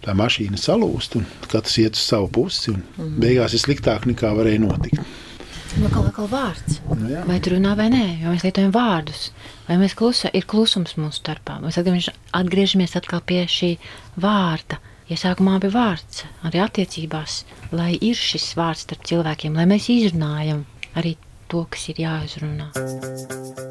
Tā 0.04 0.12
mašīna 0.12 0.60
salūst, 0.60 1.16
un 1.16 1.24
katrs 1.48 1.78
iet 1.80 1.96
uz 1.96 2.04
savu 2.04 2.28
pusi. 2.28 2.74
Mm. 2.74 3.14
Beigās 3.22 3.54
ir 3.56 3.62
sliktāk 3.62 4.04
nekā 4.10 4.34
varēja 4.36 4.60
notikt. 4.66 5.00
Nu, 5.74 5.88
kā 5.90 6.04
atkal 6.04 6.28
vārds. 6.30 6.76
Nu, 6.92 7.08
jā. 7.10 7.24
vai 7.26 7.40
tu 7.42 7.54
runā 7.54 7.72
vai 7.78 7.88
nē, 7.90 8.04
jo 8.22 8.30
mēs 8.30 8.44
lietojam 8.46 8.74
vārdus. 8.74 9.30
Vai 9.66 9.78
mēs 9.80 9.96
klusa, 9.98 10.30
ir 10.36 10.44
klusums 10.46 10.94
mūsu 11.00 11.22
starpā. 11.22 11.56
Mēs 11.64 11.80
atgriežamies 11.80 12.94
atkal 13.00 13.24
pie 13.26 13.42
šī 13.50 13.72
vārda. 14.20 14.78
Ja 15.08 15.18
sākumā 15.20 15.58
bija 15.60 15.74
vārds, 15.74 16.22
arī 16.48 16.62
attiecībās, 16.64 17.42
lai 17.76 17.90
ir 17.96 18.16
šis 18.16 18.52
vārds 18.56 18.86
starp 18.86 19.02
cilvēkiem, 19.08 19.56
lai 19.58 19.66
mēs 19.68 19.90
izrunājam 19.92 20.62
arī 20.96 21.16
to, 21.54 21.64
kas 21.70 21.88
ir 21.92 22.02
jāizrunā. 22.04 22.70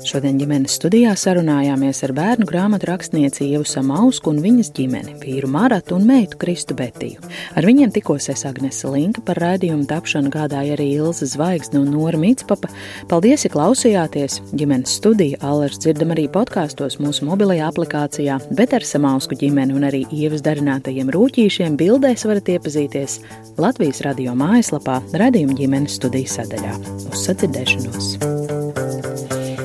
Šodien 0.03 0.36
ģimenes 0.36 0.75
studijā 0.77 1.13
sarunājāmies 1.15 2.01
ar 2.03 2.11
bērnu 2.15 2.45
grāmatu 2.47 2.89
rakstnieci 2.89 3.45
Ievu 3.45 3.63
Samausku 3.67 4.34
un 4.34 4.41
viņas 4.43 4.71
ģimeni, 4.75 5.15
vīru 5.21 5.47
Maratu 5.51 5.95
un 5.95 6.03
meitu 6.07 6.38
Kristu 6.41 6.75
Betiju. 6.75 7.23
Ar 7.55 7.63
viņiem 7.63 7.93
tikos 7.95 8.27
es 8.34 8.43
Agnese 8.47 8.91
Linka 8.91 9.23
par 9.25 9.39
raidījumu 9.39 9.88
tapšanu 9.88 10.31
gādāja 10.34 10.75
arī 10.75 10.89
Ilza 10.97 11.27
Zvaigzne 11.31 11.79
un 11.79 11.93
Nora 11.95 12.19
Mitspapa. 12.19 12.69
Paldies, 13.11 13.45
ja 13.47 13.53
klausījāties! 13.53 14.41
Ģimenes 14.51 14.97
studija 14.99 15.39
Allers 15.47 15.79
dzirdam 15.79 16.11
arī 16.15 16.27
podkāstos 16.36 16.99
mūsu 16.99 17.27
mobilajā 17.29 17.71
aplikācijā, 17.71 18.38
bet 18.59 18.75
ar 18.75 18.84
Samausku 18.88 19.39
ģimeni 19.39 19.75
un 19.77 19.88
arī 19.88 20.03
Ievas 20.11 20.43
darinātajiem 20.45 21.11
rūķīšiem 21.15 21.79
bildēs 21.79 22.27
varat 22.27 22.51
iepazīties 22.57 23.21
Latvijas 23.57 24.03
radio 24.03 24.36
mājaslapā, 24.36 24.99
radījuma 25.15 25.55
ģimenes 25.63 25.95
studijas 26.01 26.41
sadaļā. 26.41 26.75
Uz 27.07 27.23
kostenlos. 27.74 28.42